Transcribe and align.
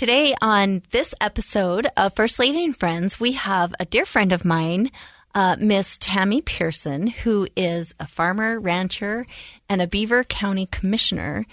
Today, 0.00 0.34
on 0.40 0.80
this 0.92 1.14
episode 1.20 1.86
of 1.94 2.14
First 2.14 2.38
Lady 2.38 2.64
and 2.64 2.74
Friends, 2.74 3.20
we 3.20 3.32
have 3.32 3.74
a 3.78 3.84
dear 3.84 4.06
friend 4.06 4.32
of 4.32 4.46
mine, 4.46 4.90
uh, 5.34 5.56
Miss 5.60 5.98
Tammy 5.98 6.40
Pearson, 6.40 7.08
who 7.08 7.46
is 7.54 7.94
a 8.00 8.06
farmer, 8.06 8.58
rancher, 8.58 9.26
and 9.68 9.82
a 9.82 9.86
Beaver 9.86 10.24
County 10.24 10.64
Commissioner. 10.64 11.44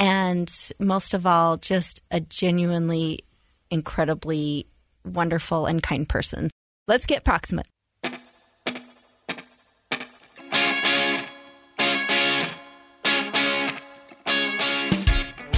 And 0.00 0.52
most 0.80 1.14
of 1.14 1.26
all, 1.28 1.58
just 1.58 2.02
a 2.10 2.18
genuinely 2.18 3.20
incredibly 3.70 4.66
wonderful 5.04 5.66
and 5.66 5.80
kind 5.80 6.08
person. 6.08 6.50
Let's 6.88 7.06
get 7.06 7.22
proximate. 7.22 7.68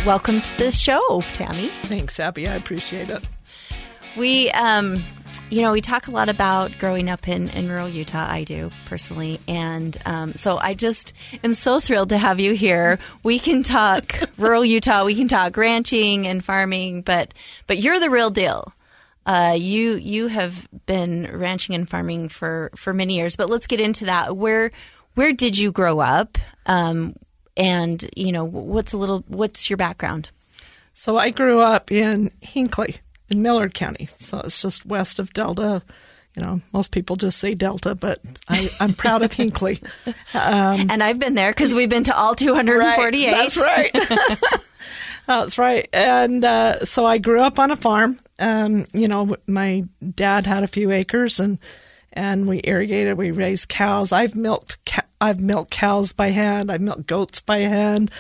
Welcome 0.05 0.42
to 0.42 0.58
the 0.58 0.70
show, 0.70 1.22
Tammy. 1.33 1.70
Thanks, 1.84 2.20
Abby. 2.20 2.47
I 2.47 2.56
appreciate 2.56 3.10
it. 3.10 3.27
We, 4.19 4.50
um, 4.50 5.02
you 5.48 5.62
know, 5.62 5.72
we 5.72 5.80
talk 5.80 6.08
a 6.08 6.11
lot 6.11 6.28
about 6.28 6.77
growing 6.78 7.08
up 7.08 7.27
in, 7.27 7.48
in 7.48 7.70
rural 7.70 7.88
Utah. 7.88 8.27
I 8.28 8.44
do 8.44 8.70
personally, 8.84 9.41
and 9.48 9.96
um, 10.05 10.34
so 10.34 10.58
I 10.58 10.74
just 10.74 11.14
am 11.42 11.55
so 11.55 11.80
thrilled 11.80 12.11
to 12.11 12.19
have 12.19 12.38
you 12.38 12.52
here. 12.52 12.98
We 13.22 13.38
can 13.38 13.62
talk 13.62 14.20
rural 14.36 14.62
Utah, 14.62 15.06
we 15.06 15.14
can 15.14 15.27
talk 15.27 15.56
ranching 15.56 16.27
and 16.27 16.44
farming, 16.44 17.00
but 17.00 17.33
but 17.66 17.78
you're 17.78 17.98
the 17.98 18.11
real 18.11 18.28
deal. 18.28 18.74
Uh, 19.24 19.56
you 19.58 19.94
you 19.94 20.27
have 20.27 20.68
been 20.84 21.30
ranching 21.33 21.74
and 21.74 21.89
farming 21.89 22.28
for 22.28 22.70
for 22.77 22.92
many 22.92 23.16
years, 23.16 23.36
but 23.36 23.48
let's 23.48 23.66
get 23.66 23.80
into 23.80 24.05
that. 24.05 24.36
Where 24.36 24.70
where 25.14 25.33
did 25.33 25.56
you 25.56 25.72
grow 25.72 26.00
up? 26.00 26.36
Um, 26.66 27.14
and 27.56 28.05
you 28.16 28.33
know 28.33 28.44
what's 28.44 28.92
a 28.92 28.97
little 28.97 29.24
what's 29.28 29.70
your 29.70 29.77
background? 29.77 30.30
So 30.92 31.16
I 31.16 31.30
grew 31.30 31.61
up 31.61 31.91
in 31.91 32.30
Hinckley 32.41 32.96
in 33.28 33.42
Millard 33.42 33.74
County, 33.74 34.08
so 34.16 34.41
it's 34.41 34.62
just 34.62 34.86
west 34.86 35.19
of 35.19 35.33
Delta. 35.33 35.83
You 36.36 36.42
know, 36.42 36.61
most 36.72 36.91
people 36.91 37.14
just 37.14 37.38
say 37.38 37.55
Delta, 37.55 37.94
but 37.94 38.20
I, 38.48 38.69
am 38.80 38.94
proud 38.94 39.22
of 39.22 39.33
Hinckley. 39.33 39.80
Um, 40.36 40.90
and 40.90 41.01
I've 41.01 41.20
been 41.20 41.36
there 41.36 41.52
because 41.52 41.73
we've 41.73 41.89
been 41.89 42.05
to 42.05 42.17
all 42.17 42.34
248. 42.34 43.33
Right, 43.33 43.36
that's 43.36 43.56
right. 43.56 44.62
that's 45.29 45.58
right. 45.58 45.89
And 45.92 46.45
uh, 46.45 46.84
so 46.84 47.06
I 47.06 47.18
grew 47.18 47.39
up 47.40 47.61
on 47.61 47.70
a 47.70 47.77
farm. 47.77 48.18
Um, 48.40 48.86
you 48.92 49.06
know, 49.06 49.36
my 49.46 49.84
dad 50.14 50.45
had 50.45 50.64
a 50.64 50.67
few 50.67 50.90
acres, 50.90 51.39
and 51.39 51.61
and 52.14 52.48
we 52.48 52.61
irrigated. 52.64 53.19
We 53.19 53.30
raised 53.30 53.69
cows. 53.69 54.13
I've 54.13 54.36
milked. 54.36 54.79
I've 55.20 55.41
milked 55.41 55.70
cows 55.70 56.13
by 56.13 56.29
hand. 56.30 56.70
I've 56.70 56.80
milked 56.80 57.07
goats 57.07 57.41
by 57.41 57.58
hand. 57.58 58.11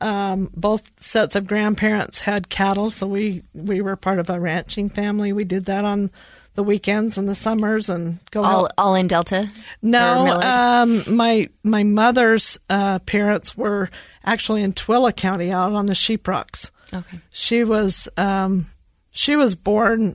Um, 0.00 0.50
both 0.54 0.88
sets 1.00 1.34
of 1.34 1.48
grandparents 1.48 2.20
had 2.20 2.48
cattle, 2.48 2.90
so 2.90 3.08
we 3.08 3.42
we 3.52 3.80
were 3.80 3.96
part 3.96 4.20
of 4.20 4.30
a 4.30 4.38
ranching 4.38 4.88
family. 4.88 5.32
We 5.32 5.44
did 5.44 5.64
that 5.64 5.84
on 5.84 6.10
the 6.54 6.62
weekends 6.62 7.18
and 7.18 7.28
the 7.28 7.34
summers 7.34 7.88
and 7.88 8.18
go 8.30 8.42
all 8.42 8.66
out. 8.66 8.72
all 8.78 8.94
in 8.94 9.08
Delta. 9.08 9.48
No, 9.82 10.40
um, 10.40 11.02
my 11.16 11.48
my 11.64 11.82
mother's 11.82 12.58
uh, 12.70 13.00
parents 13.00 13.56
were 13.56 13.88
actually 14.24 14.62
in 14.62 14.72
Tooele 14.72 15.14
County, 15.14 15.50
out 15.50 15.72
on 15.72 15.86
the 15.86 15.94
Sheep 15.94 16.28
Rocks. 16.28 16.70
Okay, 16.92 17.20
she 17.30 17.64
was 17.64 18.08
um, 18.16 18.66
she 19.10 19.34
was 19.34 19.56
born 19.56 20.14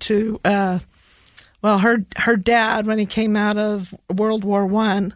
to 0.00 0.40
uh, 0.44 0.78
well 1.62 1.78
her 1.78 2.04
her 2.16 2.36
dad 2.36 2.86
when 2.86 2.98
he 2.98 3.06
came 3.06 3.36
out 3.36 3.56
of 3.56 3.94
World 4.08 4.44
War 4.44 4.66
One 4.66 5.14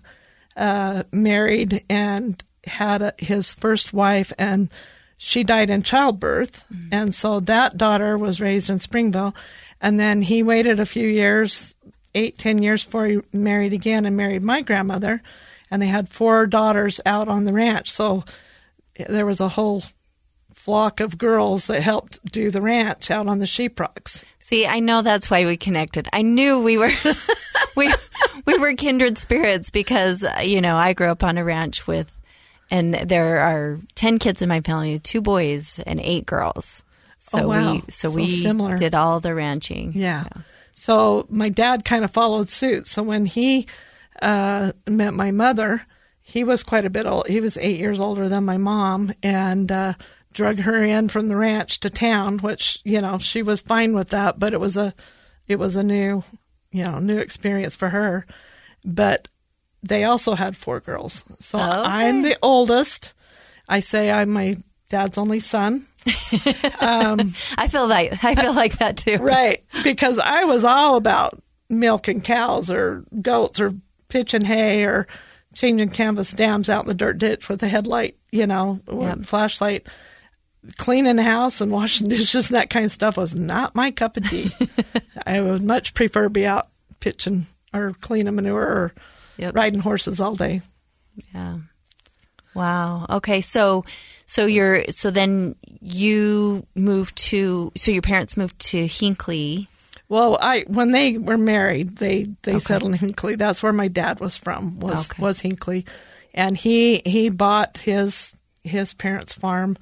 uh, 0.57 1.05
married 1.13 1.85
and 1.89 2.43
had 2.67 3.03
a, 3.03 3.15
his 3.19 3.53
first 3.53 3.93
wife, 3.93 4.33
and 4.39 4.71
she 5.17 5.43
died 5.43 5.71
in 5.71 5.83
childbirth. 5.83 6.65
Mm-hmm. 6.73 6.89
And 6.93 7.15
so 7.15 7.41
that 7.41 7.77
daughter 7.77 8.19
was 8.19 8.41
raised 8.41 8.71
in 8.71 8.81
Springville. 8.81 9.35
And 9.81 9.99
then 9.99 10.23
he 10.23 10.43
waited 10.43 10.81
a 10.81 10.87
few 10.87 11.07
years, 11.07 11.77
eight, 12.15 12.39
ten 12.39 12.63
years 12.63 12.85
before 12.85 13.07
he 13.07 13.21
married 13.33 13.73
again 13.73 14.07
and 14.07 14.17
married 14.17 14.43
my 14.43 14.63
grandmother. 14.63 15.23
And 15.71 15.81
they 15.83 15.87
had 15.87 16.09
four 16.09 16.47
daughters 16.47 17.01
out 17.05 17.29
on 17.29 17.45
the 17.45 17.53
ranch. 17.53 17.91
So 17.91 18.25
there 19.09 19.27
was 19.27 19.41
a 19.41 19.49
whole 19.49 19.83
flock 20.65 21.01
of 21.01 21.19
girls 21.19 21.67
that 21.67 21.83
helped 21.83 22.25
do 22.33 22.51
the 22.51 22.63
ranch 22.63 23.11
out 23.11 23.27
on 23.27 23.39
the 23.39 23.47
sheep 23.47 23.79
rocks. 23.79 24.25
See, 24.41 24.67
I 24.67 24.81
know 24.81 25.03
that's 25.03 25.31
why 25.31 25.45
we 25.45 25.59
connected. 25.59 26.09
I 26.11 26.23
knew 26.23 26.59
we 26.59 26.79
were 26.79 26.91
we 27.77 27.93
we 28.47 28.57
were 28.57 28.73
kindred 28.73 29.19
spirits 29.19 29.69
because 29.69 30.25
you 30.43 30.63
know 30.63 30.77
I 30.77 30.95
grew 30.95 31.09
up 31.09 31.23
on 31.23 31.37
a 31.37 31.45
ranch 31.45 31.87
with, 31.87 32.19
and 32.71 32.95
there 32.95 33.41
are 33.41 33.79
ten 33.95 34.19
kids 34.19 34.41
in 34.41 34.49
my 34.49 34.63
family, 34.63 34.99
two 34.99 35.21
boys 35.21 35.79
and 35.81 36.01
eight 36.01 36.25
girls. 36.25 36.83
So 37.19 37.41
oh, 37.41 37.49
wow. 37.49 37.73
we 37.75 37.81
so, 37.91 38.09
so 38.09 38.15
we 38.15 38.31
similar. 38.31 38.79
did 38.79 38.95
all 38.95 39.21
the 39.21 39.35
ranching. 39.35 39.93
Yeah. 39.95 40.25
yeah. 40.25 40.43
So 40.73 41.27
my 41.29 41.51
dad 41.51 41.85
kind 41.85 42.05
of 42.05 42.11
followed 42.11 42.49
suit. 42.49 42.87
So 42.87 43.03
when 43.03 43.27
he 43.27 43.67
uh, 44.23 44.73
met 44.89 45.13
my 45.13 45.31
mother, 45.31 45.83
he 46.23 46.43
was 46.43 46.63
quite 46.63 46.87
a 46.87 46.91
bit 46.91 47.05
old. 47.05 47.29
He 47.29 47.43
was 47.43 47.59
eight 47.59 47.79
years 47.79 48.01
older 48.01 48.31
than 48.31 48.47
my 48.47 48.57
mom, 48.57 49.13
and 49.23 49.71
uh, 49.71 49.93
drug 50.35 50.59
her 50.59 50.85
in 50.85 51.09
from 51.09 51.29
the 51.29 51.37
ranch 51.37 51.81
to 51.81 51.89
town, 51.89 52.39
which 52.39 52.81
you 52.85 53.01
know 53.01 53.19
she 53.19 53.43
was 53.43 53.63
fine 53.63 53.95
with 53.95 54.11
that, 54.11 54.39
but 54.39 54.53
it 54.53 54.61
was 54.61 54.77
a 54.77 54.93
it 55.49 55.57
was 55.59 55.77
a 55.77 55.83
new 55.83 56.23
you 56.71 56.85
know 56.85 56.99
new 56.99 57.19
experience 57.19 57.75
for 57.75 57.89
her. 57.89 58.27
But 58.85 59.29
they 59.83 60.05
also 60.05 60.35
had 60.35 60.57
four 60.57 60.81
girls, 60.81 61.25
so 61.41 61.59
okay. 61.59 61.67
I'm 61.67 62.23
the 62.23 62.37
oldest. 62.43 63.15
I 63.67 63.81
say 63.81 64.11
I'm 64.11 64.31
my 64.31 64.57
dad's 64.91 65.17
only 65.17 65.41
son. 65.41 65.87
um, 66.81 67.35
I 67.57 67.69
feel 67.69 67.87
like 67.87 68.23
I 68.23 68.35
feel 68.35 68.53
like 68.53 68.79
that 68.79 68.99
too, 68.99 69.17
right? 69.17 69.65
Because 69.83 70.19
I 70.19 70.45
was 70.45 70.65
all 70.65 70.97
about 70.97 71.43
milking 71.71 72.21
cows 72.21 72.71
or 72.71 73.05
goats 73.23 73.59
or 73.59 73.73
pitching 74.09 74.45
hay 74.45 74.85
or 74.85 75.07
changing 75.55 75.91
canvas 75.91 76.33
dams 76.33 76.69
out 76.69 76.85
in 76.85 76.89
the 76.89 76.95
dirt 76.95 77.19
ditch 77.19 77.49
with 77.49 77.63
a 77.63 77.69
headlight, 77.69 78.19
you 78.31 78.47
know, 78.47 78.81
yep. 78.93 79.21
flashlight 79.21 79.87
cleaning 80.79 81.17
the 81.17 81.23
house 81.23 81.61
and 81.61 81.71
washing 81.73 82.09
dishes 82.09 82.49
and 82.49 82.57
that 82.57 82.71
kind 82.71 82.85
of 82.85 82.93
stuff 82.93 83.17
was 83.17 83.35
not 83.35 83.75
my 83.75 83.91
cup 83.91 84.17
of 84.17 84.29
tea. 84.29 84.51
I 85.27 85.41
would 85.41 85.63
much 85.63 85.95
prefer 85.95 86.29
be 86.29 86.47
out 86.47 86.69
pitching 87.01 87.47
or 87.73 87.95
cleaning 88.01 88.35
manure 88.35 88.63
or 88.63 88.95
yep. 89.37 89.55
riding 89.55 89.81
horses 89.81 90.21
all 90.21 90.37
day. 90.37 90.63
Yeah. 91.35 91.59
Wow. 92.55 93.07
Okay. 93.11 93.41
So, 93.41 93.85
so 94.27 94.47
you're, 94.47 94.85
so 94.85 95.11
then 95.11 95.57
you 95.81 96.67
moved 96.75 97.17
to, 97.17 97.73
so 97.77 97.91
your 97.91 98.03
parents 98.03 98.37
moved 98.37 98.59
to 98.61 98.87
Hinckley. 98.87 99.69
Well, 100.09 100.39
I 100.41 100.65
when 100.69 100.91
they 100.91 101.17
were 101.17 101.39
married, 101.39 101.97
they 101.97 102.29
they 102.43 102.53
okay. 102.53 102.59
settled 102.59 102.93
in 102.93 102.99
Hinckley. 102.99 103.37
That's 103.37 103.63
where 103.63 103.73
my 103.73 103.89
dad 103.89 104.21
was 104.21 104.37
from. 104.37 104.79
Was 104.79 105.11
okay. 105.11 105.23
was 105.23 105.41
Hinckley, 105.41 105.87
and 106.35 106.57
he 106.57 107.01
he 107.07 107.31
bought 107.31 107.79
his 107.79 108.37
his 108.63 108.93
parents' 108.93 109.33
farm 109.33 109.77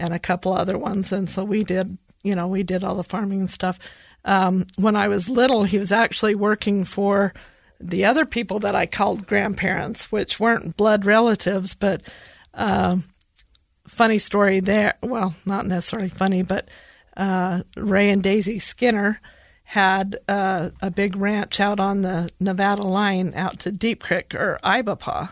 and 0.00 0.12
a 0.12 0.18
couple 0.18 0.52
other 0.52 0.76
ones. 0.76 1.12
And 1.12 1.30
so 1.30 1.44
we 1.44 1.62
did, 1.62 1.96
you 2.22 2.34
know, 2.34 2.48
we 2.48 2.62
did 2.62 2.82
all 2.82 2.96
the 2.96 3.04
farming 3.04 3.40
and 3.40 3.50
stuff. 3.50 3.78
Um, 4.24 4.66
when 4.76 4.96
I 4.96 5.08
was 5.08 5.28
little, 5.28 5.64
he 5.64 5.78
was 5.78 5.92
actually 5.92 6.34
working 6.34 6.84
for 6.84 7.32
the 7.78 8.04
other 8.06 8.26
people 8.26 8.58
that 8.60 8.74
I 8.74 8.86
called 8.86 9.26
grandparents, 9.26 10.10
which 10.10 10.40
weren't 10.40 10.76
blood 10.76 11.06
relatives, 11.06 11.74
but 11.74 12.02
uh, 12.52 12.96
funny 13.86 14.18
story 14.18 14.60
there. 14.60 14.94
Well, 15.02 15.34
not 15.46 15.66
necessarily 15.66 16.10
funny, 16.10 16.42
but 16.42 16.68
uh, 17.16 17.62
Ray 17.76 18.10
and 18.10 18.22
Daisy 18.22 18.58
Skinner 18.58 19.20
had 19.64 20.16
uh, 20.28 20.70
a 20.82 20.90
big 20.90 21.16
ranch 21.16 21.60
out 21.60 21.78
on 21.78 22.02
the 22.02 22.28
Nevada 22.40 22.82
line 22.82 23.32
out 23.34 23.60
to 23.60 23.70
Deep 23.72 24.02
Creek 24.02 24.34
or 24.34 24.58
Ibapah, 24.64 25.30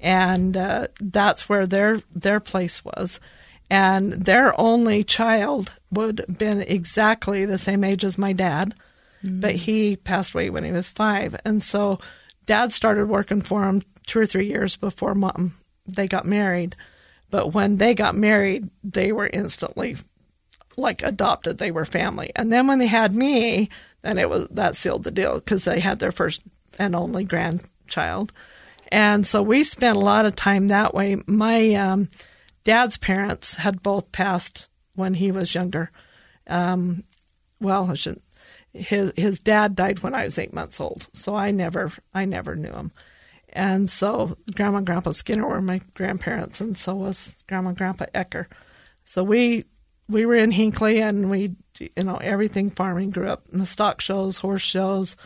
and 0.00 0.56
uh, 0.56 0.88
that's 1.00 1.48
where 1.48 1.66
their 1.66 2.02
their 2.14 2.38
place 2.40 2.84
was. 2.84 3.18
And 3.72 4.12
their 4.12 4.60
only 4.60 5.02
child 5.02 5.72
would 5.90 6.18
have 6.18 6.38
been 6.38 6.60
exactly 6.60 7.46
the 7.46 7.56
same 7.56 7.84
age 7.84 8.04
as 8.04 8.18
my 8.18 8.34
dad, 8.34 8.74
but 9.24 9.54
he 9.54 9.96
passed 9.96 10.34
away 10.34 10.50
when 10.50 10.62
he 10.62 10.70
was 10.70 10.90
five. 10.90 11.40
And 11.46 11.62
so 11.62 11.98
dad 12.44 12.74
started 12.74 13.06
working 13.08 13.40
for 13.40 13.64
him 13.64 13.80
two 14.06 14.20
or 14.20 14.26
three 14.26 14.46
years 14.46 14.76
before 14.76 15.14
mom 15.14 15.54
they 15.86 16.06
got 16.06 16.26
married. 16.26 16.76
But 17.30 17.54
when 17.54 17.78
they 17.78 17.94
got 17.94 18.14
married, 18.14 18.68
they 18.84 19.10
were 19.10 19.30
instantly 19.32 19.96
like 20.76 21.02
adopted. 21.02 21.56
They 21.56 21.70
were 21.70 21.86
family. 21.86 22.30
And 22.36 22.52
then 22.52 22.66
when 22.66 22.78
they 22.78 22.88
had 22.88 23.14
me, 23.14 23.70
then 24.02 24.18
it 24.18 24.28
was 24.28 24.48
that 24.50 24.76
sealed 24.76 25.04
the 25.04 25.10
deal 25.10 25.36
because 25.36 25.64
they 25.64 25.80
had 25.80 25.98
their 25.98 26.12
first 26.12 26.42
and 26.78 26.94
only 26.94 27.24
grandchild. 27.24 28.32
And 28.88 29.26
so 29.26 29.42
we 29.42 29.64
spent 29.64 29.96
a 29.96 30.00
lot 30.00 30.26
of 30.26 30.36
time 30.36 30.68
that 30.68 30.92
way. 30.92 31.16
My 31.26 31.74
um, 31.76 32.10
dad's 32.64 32.96
parents 32.96 33.54
had 33.54 33.82
both 33.82 34.12
passed 34.12 34.68
when 34.94 35.14
he 35.14 35.32
was 35.32 35.54
younger. 35.54 35.90
Um, 36.46 37.04
well, 37.60 37.90
I 37.90 37.94
should, 37.94 38.20
his 38.72 39.12
his 39.16 39.38
dad 39.38 39.74
died 39.74 40.00
when 40.00 40.14
I 40.14 40.24
was 40.24 40.38
eight 40.38 40.52
months 40.52 40.80
old, 40.80 41.08
so 41.12 41.34
I 41.34 41.50
never 41.50 41.92
I 42.14 42.24
never 42.24 42.56
knew 42.56 42.72
him. 42.72 42.92
And 43.52 43.90
so 43.90 44.36
Grandma 44.54 44.78
and 44.78 44.86
Grandpa 44.86 45.10
Skinner 45.12 45.46
were 45.46 45.60
my 45.60 45.80
grandparents, 45.94 46.60
and 46.60 46.76
so 46.76 46.94
was 46.94 47.36
Grandma 47.48 47.68
and 47.68 47.78
Grandpa 47.78 48.06
Ecker. 48.14 48.46
So 49.04 49.22
we 49.22 49.62
we 50.08 50.26
were 50.26 50.36
in 50.36 50.50
Hinckley, 50.50 51.00
and 51.00 51.30
we 51.30 51.54
you 51.78 52.04
know 52.04 52.16
everything 52.16 52.70
farming. 52.70 53.10
Grew 53.10 53.28
up 53.28 53.42
in 53.52 53.58
the 53.58 53.66
stock 53.66 54.00
shows, 54.00 54.38
horse 54.38 54.62
shows. 54.62 55.16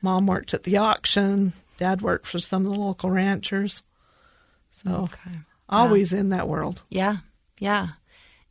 Mom 0.00 0.26
worked 0.26 0.54
at 0.54 0.64
the 0.64 0.76
auction. 0.76 1.52
Dad 1.78 2.02
worked 2.02 2.26
for 2.26 2.38
some 2.38 2.66
of 2.66 2.72
the 2.72 2.78
local 2.78 3.10
ranchers. 3.10 3.82
So 4.70 5.08
always 5.72 6.12
in 6.12 6.28
that 6.30 6.48
world. 6.48 6.82
Yeah, 6.90 7.18
yeah. 7.58 7.88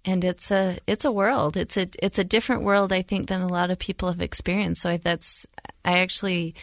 And 0.04 0.24
it's 0.24 0.50
a 0.50 0.78
it's 0.88 1.06
a 1.06 1.12
world. 1.12 1.56
It's 1.56 1.78
a 1.78 1.88
it's 2.02 2.20
a 2.20 2.24
different 2.24 2.64
world 2.64 2.92
I 2.92 3.02
think 3.04 3.28
than 3.30 3.42
a 3.42 3.48
lot 3.48 3.70
of 3.70 3.80
people 3.80 4.10
have 4.10 4.22
experienced. 4.22 4.82
So 4.82 4.90
I, 4.90 4.98
that's 4.98 5.46
I 5.86 6.00
actually 6.00 6.56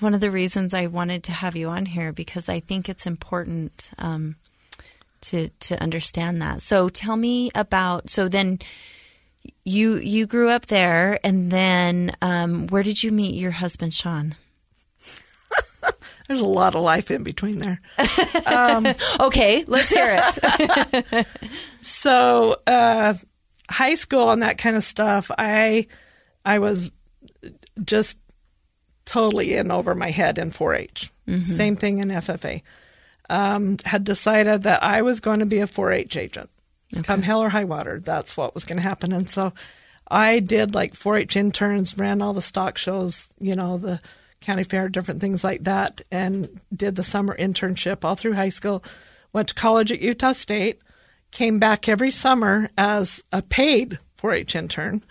one 0.00 0.14
of 0.14 0.20
the 0.20 0.30
reasons 0.30 0.74
I 0.74 0.86
wanted 0.86 1.24
to 1.24 1.32
have 1.32 1.56
you 1.56 1.68
on 1.68 1.86
here 1.86 2.12
because 2.12 2.48
I 2.48 2.60
think 2.60 2.88
it's 2.88 3.06
important 3.06 3.90
um, 3.98 4.36
to 5.22 5.48
to 5.48 5.82
understand 5.82 6.40
that. 6.42 6.62
So 6.62 6.88
tell 6.88 7.16
me 7.16 7.50
about 7.54 8.10
so 8.10 8.28
then 8.28 8.60
you 9.64 9.96
you 9.96 10.26
grew 10.26 10.48
up 10.50 10.66
there 10.66 11.18
and 11.24 11.50
then 11.50 12.12
um, 12.22 12.68
where 12.68 12.82
did 12.82 13.02
you 13.02 13.10
meet 13.10 13.34
your 13.34 13.52
husband 13.52 13.94
Sean? 13.94 14.36
There's 16.28 16.40
a 16.40 16.48
lot 16.48 16.74
of 16.74 16.82
life 16.82 17.10
in 17.10 17.22
between 17.22 17.58
there. 17.58 17.80
Okay, 19.20 19.64
let's 19.66 19.90
hear 19.92 20.20
it. 20.22 21.26
So, 21.80 22.56
uh, 22.66 23.14
high 23.70 23.94
school 23.94 24.30
and 24.30 24.42
that 24.42 24.58
kind 24.58 24.74
of 24.76 24.82
stuff, 24.82 25.30
I 25.36 25.86
I 26.44 26.58
was 26.58 26.90
just 27.84 28.18
totally 29.04 29.54
in 29.54 29.70
over 29.70 29.94
my 29.94 30.10
head 30.10 30.38
in 30.38 30.50
4-H. 30.50 31.12
Same 31.44 31.76
thing 31.76 31.98
in 31.98 32.08
FFA. 32.08 32.62
Um, 33.30 33.76
had 33.84 34.02
decided 34.04 34.62
that 34.64 34.82
I 34.82 35.02
was 35.02 35.20
going 35.20 35.40
to 35.40 35.46
be 35.46 35.58
a 35.60 35.66
4-H 35.66 36.16
agent. 36.16 36.50
Come 37.02 37.22
hell 37.22 37.42
or 37.42 37.48
high 37.48 37.64
water, 37.64 38.00
that's 38.00 38.36
what 38.36 38.54
was 38.54 38.64
going 38.64 38.76
to 38.76 38.82
happen. 38.82 39.12
And 39.12 39.28
so, 39.28 39.52
I 40.08 40.38
did 40.40 40.74
like 40.74 40.94
4-H 40.94 41.36
interns, 41.36 41.98
ran 41.98 42.22
all 42.22 42.32
the 42.32 42.42
stock 42.42 42.78
shows, 42.78 43.28
you 43.40 43.56
know, 43.56 43.76
the 43.78 44.00
county 44.40 44.64
fair, 44.64 44.88
different 44.88 45.20
things 45.20 45.42
like 45.44 45.62
that, 45.64 46.00
and 46.10 46.48
did 46.74 46.96
the 46.96 47.04
summer 47.04 47.36
internship 47.36 48.04
all 48.04 48.14
through 48.14 48.34
high 48.34 48.48
school. 48.50 48.82
Went 49.32 49.48
to 49.48 49.54
college 49.54 49.90
at 49.92 50.00
Utah 50.00 50.32
State, 50.32 50.80
came 51.30 51.58
back 51.58 51.88
every 51.88 52.10
summer 52.10 52.68
as 52.78 53.22
a 53.32 53.42
paid 53.42 53.98
4-H 54.20 54.54
intern, 54.56 55.04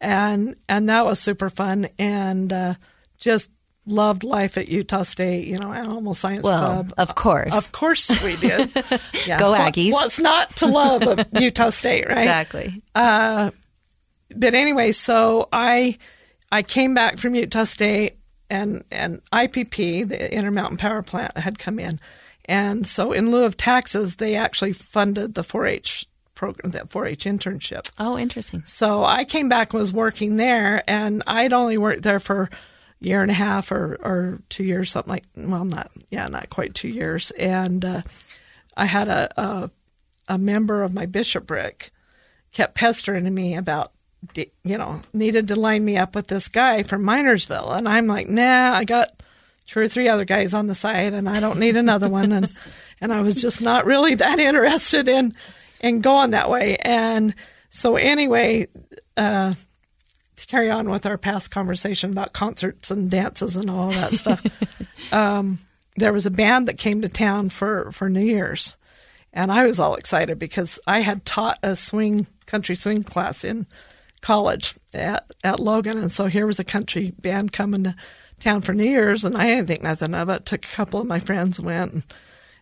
and 0.00 0.54
and 0.68 0.88
that 0.88 1.04
was 1.04 1.20
super 1.20 1.50
fun, 1.50 1.88
and 1.98 2.52
uh, 2.52 2.74
just 3.18 3.50
loved 3.86 4.22
life 4.24 4.58
at 4.58 4.68
Utah 4.68 5.02
State. 5.02 5.46
You 5.46 5.58
know, 5.58 5.72
Animal 5.72 6.14
Science 6.14 6.44
Well, 6.44 6.60
Club. 6.84 6.94
of 6.98 7.14
course. 7.14 7.56
Of 7.56 7.72
course 7.72 8.08
we 8.22 8.36
did. 8.36 8.70
Yeah. 9.26 9.38
Go 9.38 9.52
Aggies. 9.52 9.92
What's 9.92 10.18
not 10.18 10.54
to 10.56 10.66
love 10.66 11.26
Utah 11.38 11.70
State, 11.70 12.08
right? 12.08 12.18
exactly. 12.22 12.82
but 12.94 14.54
anyway, 14.54 14.92
so 14.92 15.48
I 15.52 15.98
I 16.50 16.62
came 16.62 16.94
back 16.94 17.18
from 17.18 17.34
Utah 17.34 17.64
State 17.64 18.16
and 18.50 18.84
and 18.90 19.22
IPP, 19.32 20.08
the 20.08 20.32
Intermountain 20.32 20.78
Power 20.78 21.02
Plant, 21.02 21.36
had 21.36 21.58
come 21.58 21.78
in, 21.78 22.00
and 22.44 22.86
so 22.86 23.12
in 23.12 23.30
lieu 23.30 23.44
of 23.44 23.56
taxes, 23.56 24.16
they 24.16 24.34
actually 24.34 24.72
funded 24.72 25.34
the 25.34 25.42
4-H 25.42 26.06
program, 26.34 26.70
that 26.72 26.88
4-H 26.88 27.24
internship. 27.24 27.90
Oh, 27.98 28.16
interesting. 28.16 28.62
So 28.64 29.04
I 29.04 29.24
came 29.24 29.48
back 29.48 29.72
and 29.72 29.80
was 29.80 29.92
working 29.92 30.36
there, 30.36 30.82
and 30.88 31.22
I'd 31.26 31.52
only 31.52 31.78
worked 31.78 32.02
there 32.02 32.20
for 32.20 32.42
a 32.42 32.50
year 33.00 33.22
and 33.22 33.30
a 33.30 33.34
half 33.34 33.70
or, 33.70 33.98
or 34.02 34.42
two 34.48 34.64
years, 34.64 34.92
something 34.92 35.12
like. 35.12 35.24
Well, 35.36 35.64
not 35.64 35.90
yeah, 36.10 36.26
not 36.26 36.50
quite 36.50 36.74
two 36.74 36.88
years. 36.88 37.30
And 37.32 37.84
uh, 37.84 38.02
I 38.76 38.86
had 38.86 39.08
a, 39.08 39.40
a 39.40 39.70
a 40.28 40.38
member 40.38 40.82
of 40.82 40.94
my 40.94 41.06
bishopric 41.06 41.90
kept 42.52 42.74
pestering 42.74 43.32
me 43.34 43.56
about, 43.56 43.92
you 44.34 44.78
know, 44.78 45.00
needed 45.12 45.48
to 45.48 45.58
line 45.58 45.84
me 45.84 45.96
up 45.96 46.14
with 46.14 46.28
this 46.28 46.48
guy 46.48 46.82
from 46.82 47.02
Minersville, 47.02 47.76
and 47.76 47.88
I'm 47.88 48.06
like, 48.06 48.28
nah, 48.28 48.74
I 48.74 48.84
got 48.84 49.22
two 49.66 49.80
or 49.80 49.88
three 49.88 50.08
other 50.08 50.24
guys 50.24 50.54
on 50.54 50.66
the 50.66 50.74
side, 50.74 51.12
and 51.12 51.28
I 51.28 51.40
don't 51.40 51.58
need 51.58 51.76
another 51.76 52.08
one, 52.08 52.32
and 52.32 52.48
and 53.00 53.12
I 53.12 53.22
was 53.22 53.40
just 53.40 53.60
not 53.60 53.86
really 53.86 54.14
that 54.16 54.40
interested 54.40 55.08
in 55.08 55.34
in 55.80 56.00
going 56.00 56.32
that 56.32 56.50
way, 56.50 56.76
and 56.76 57.34
so 57.70 57.96
anyway, 57.96 58.66
uh, 59.16 59.54
to 60.36 60.46
carry 60.46 60.70
on 60.70 60.90
with 60.90 61.06
our 61.06 61.18
past 61.18 61.50
conversation 61.50 62.10
about 62.10 62.32
concerts 62.32 62.90
and 62.90 63.10
dances 63.10 63.56
and 63.56 63.70
all 63.70 63.90
that 63.90 64.14
stuff, 64.14 65.12
um, 65.12 65.58
there 65.96 66.12
was 66.12 66.26
a 66.26 66.30
band 66.30 66.68
that 66.68 66.78
came 66.78 67.02
to 67.02 67.08
town 67.08 67.50
for 67.50 67.92
for 67.92 68.08
New 68.08 68.24
Year's, 68.24 68.76
and 69.32 69.52
I 69.52 69.64
was 69.64 69.78
all 69.78 69.94
excited 69.94 70.38
because 70.38 70.80
I 70.86 71.00
had 71.00 71.24
taught 71.24 71.58
a 71.62 71.76
swing 71.76 72.26
country 72.46 72.74
swing 72.74 73.04
class 73.04 73.44
in 73.44 73.66
college 74.20 74.74
at 74.94 75.26
at 75.44 75.60
Logan, 75.60 75.98
and 75.98 76.12
so 76.12 76.26
here 76.26 76.46
was 76.46 76.58
a 76.58 76.64
country 76.64 77.12
band 77.20 77.52
coming 77.52 77.84
to 77.84 77.96
town 78.40 78.60
for 78.60 78.72
New 78.72 78.84
Year's, 78.84 79.24
and 79.24 79.36
I 79.36 79.48
didn't 79.48 79.66
think 79.66 79.82
nothing 79.82 80.14
of 80.14 80.28
it. 80.28 80.46
Took 80.46 80.64
a 80.64 80.68
couple 80.68 81.00
of 81.00 81.06
my 81.06 81.18
friends, 81.18 81.60
went. 81.60 81.92
And 81.92 82.02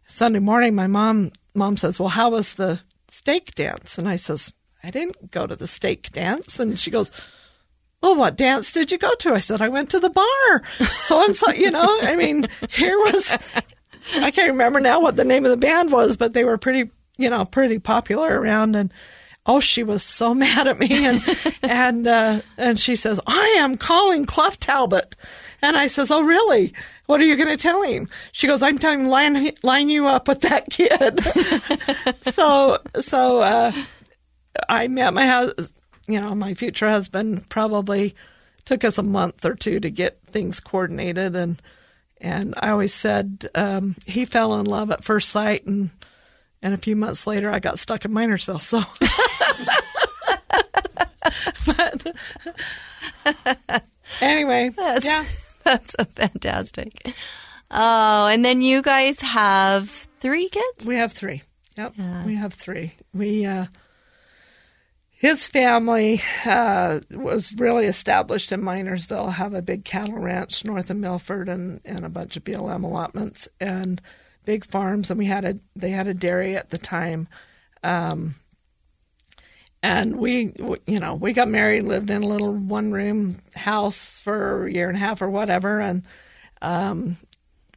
Sunday 0.07 0.39
morning, 0.39 0.75
my 0.75 0.87
mom 0.87 1.33
mom 1.55 1.77
says, 1.77 1.99
"Well, 1.99 2.09
how 2.11 2.31
was 2.31 2.55
the 2.55 2.81
steak 3.09 3.55
dance?" 3.55 3.99
And 3.99 4.09
I 4.09 4.17
says, 4.17 4.53
"I 4.83 4.91
didn't 4.91 5.31
go 5.31 5.47
to 5.47 5.57
the 5.57 5.67
steak 5.67 6.11
dance," 6.13 6.59
and 6.59 6.79
she 6.79 6.91
goes. 6.91 7.11
Well, 8.03 8.15
what 8.15 8.37
dance 8.37 8.73
did 8.73 8.93
you 8.93 8.99
go 8.99 9.15
to? 9.15 9.33
I 9.33 9.41
said, 9.41 9.63
I 9.63 9.71
went 9.71 9.91
to 9.91 9.99
the 9.99 10.11
bar. 10.11 10.63
So 11.07 11.25
and 11.25 11.35
so, 11.35 11.51
you 11.51 11.71
know, 11.71 11.99
I 12.03 12.15
mean, 12.15 12.47
here 12.71 12.97
was, 12.99 13.33
I 14.17 14.31
can't 14.31 14.51
remember 14.51 14.81
now 14.81 15.01
what 15.01 15.17
the 15.17 15.25
name 15.25 15.45
of 15.45 15.51
the 15.51 15.57
band 15.57 15.91
was, 15.91 16.17
but 16.17 16.35
they 16.35 16.45
were 16.45 16.59
pretty, 16.59 16.91
you 17.17 17.31
know, 17.31 17.45
pretty 17.45 17.79
popular 17.79 18.39
around. 18.39 18.77
And 18.77 18.93
oh, 19.47 19.61
she 19.61 19.83
was 19.83 20.03
so 20.03 20.35
mad 20.45 20.67
at 20.67 20.79
me. 20.79 21.07
And, 21.07 21.23
and, 21.63 22.07
uh, 22.07 22.41
and 22.57 22.79
she 22.79 22.97
says, 22.97 23.21
I 23.27 23.57
am 23.59 23.77
calling 23.77 24.25
Clough 24.25 24.51
Talbot. 24.61 25.17
And 25.63 25.77
I 25.77 25.87
says, 25.87 26.11
oh, 26.11 26.23
really? 26.23 26.75
What 27.07 27.21
are 27.21 27.25
you 27.25 27.37
going 27.37 27.57
to 27.57 27.63
tell 27.63 27.83
him? 27.83 28.09
She 28.33 28.47
goes, 28.47 28.63
I'm 28.63 28.79
telling 28.79 29.01
him, 29.01 29.07
line, 29.07 29.53
line 29.63 29.89
you 29.89 30.07
up 30.07 30.29
with 30.29 30.43
that 30.43 30.69
kid. 30.71 31.21
so, 32.23 32.79
so, 32.99 33.41
uh, 33.41 33.73
I 34.69 34.89
met 34.89 35.15
my 35.15 35.27
house, 35.27 35.73
you 36.07 36.21
know, 36.21 36.35
my 36.35 36.55
future 36.55 36.89
husband 36.89 37.49
probably 37.49 38.15
took 38.65 38.85
us 38.85 38.99
a 38.99 39.03
month 39.03 39.45
or 39.45 39.55
two 39.55 39.81
to 39.81 39.91
get 39.91 40.21
things 40.27 40.61
coordinated 40.61 41.37
and 41.37 41.61
and 42.19 42.55
I 42.57 42.71
always 42.71 42.95
said 42.95 43.47
um, 43.55 43.95
he 44.07 44.25
fell 44.25 44.59
in 44.59 44.65
love 44.65 44.91
at 44.91 45.05
first 45.05 45.29
sight 45.29 45.67
and 45.67 45.91
and 46.67 46.75
a 46.75 46.77
few 46.77 46.97
months 46.97 47.29
later 47.29 47.55
I 47.55 47.61
got 47.61 47.79
stuck 47.79 48.05
in 48.05 48.11
Minersville 48.11 48.61
so. 48.61 48.83
But 51.67 52.07
anyway 54.21 54.71
yeah. 54.79 55.25
That's 55.65 55.97
a 55.99 56.05
fantastic. 56.05 57.15
Oh, 57.71 58.27
and 58.27 58.45
then 58.45 58.63
you 58.63 58.83
guys 58.83 59.21
have 59.21 59.91
three 60.21 60.49
kids? 60.49 60.87
we 60.87 60.97
have 60.97 61.13
three. 61.13 61.43
Yep 61.77 61.95
we 62.27 62.35
have 62.35 62.55
three. 62.55 62.95
We 63.15 63.47
uh 63.47 63.67
his 65.19 65.47
family 65.47 66.21
uh, 66.45 67.01
was 67.11 67.55
really 67.55 67.87
established 67.87 68.53
in 68.53 68.61
Minersville, 68.61 69.33
have 69.33 69.55
a 69.55 69.63
big 69.63 69.83
cattle 69.83 70.19
ranch 70.19 70.63
north 70.63 70.91
of 70.91 70.99
Milford 70.99 71.49
and, 71.49 71.81
and 71.87 72.05
a 72.05 72.11
bunch 72.11 72.37
of 72.37 72.45
BLM 72.45 72.85
allotments. 72.85 73.49
And 73.59 74.03
big 74.47 74.65
farms. 74.65 75.11
And 75.11 75.19
we 75.19 75.27
had 75.27 75.45
a 75.45 75.57
they 75.77 75.91
had 75.91 76.07
a 76.09 76.15
dairy 76.15 76.57
at 76.57 76.71
the 76.71 76.79
time, 76.79 77.29
um, 77.83 78.35
and 79.83 80.17
we, 80.17 80.53
you 80.87 80.99
know, 81.01 81.15
we 81.15 81.33
got 81.35 81.49
married, 81.49 81.83
lived 81.83 82.11
in 82.11 82.23
a 82.23 82.27
little 82.27 82.55
one 82.55 82.91
room 82.93 83.37
house 83.55 84.19
for 84.21 84.67
a 84.67 84.73
year 84.73 84.89
and 84.89 84.97
a 84.97 85.01
half 85.01 85.21
or 85.21 85.29
whatever, 85.29 85.81
and 85.81 86.03
um, 86.63 87.19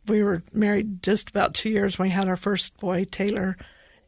we 0.08 0.24
were 0.24 0.42
married 0.54 1.04
just 1.04 1.30
about 1.30 1.54
two 1.54 1.70
years 1.70 2.00
when 2.00 2.08
we 2.08 2.12
had 2.14 2.28
our 2.28 2.38
first 2.38 2.78
boy, 2.80 3.06
Taylor. 3.12 3.58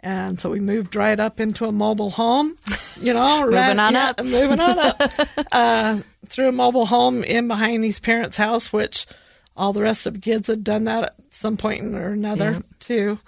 And 0.03 0.39
so 0.39 0.49
we 0.49 0.59
moved 0.59 0.95
right 0.95 1.19
up 1.19 1.39
into 1.39 1.65
a 1.65 1.71
mobile 1.71 2.09
home, 2.09 2.57
you 2.99 3.13
know, 3.13 3.41
Moving 3.45 3.53
ran- 3.53 3.79
on 3.79 3.93
yeah, 3.93 4.09
up. 4.09 4.23
moving 4.23 4.59
on 4.59 4.79
up 4.79 5.01
uh, 5.51 5.99
through 6.25 6.47
a 6.47 6.51
mobile 6.51 6.87
home 6.87 7.23
in 7.23 7.47
behind 7.47 7.83
these 7.83 7.99
parents' 7.99 8.35
house, 8.35 8.73
which 8.73 9.05
all 9.55 9.73
the 9.73 9.81
rest 9.81 10.05
of 10.05 10.13
the 10.13 10.19
kids 10.19 10.47
had 10.47 10.63
done 10.63 10.85
that 10.85 11.03
at 11.03 11.15
some 11.33 11.57
point 11.57 11.95
or 11.95 12.09
another 12.09 12.51
Yeah. 12.51 12.59
too. 12.79 13.19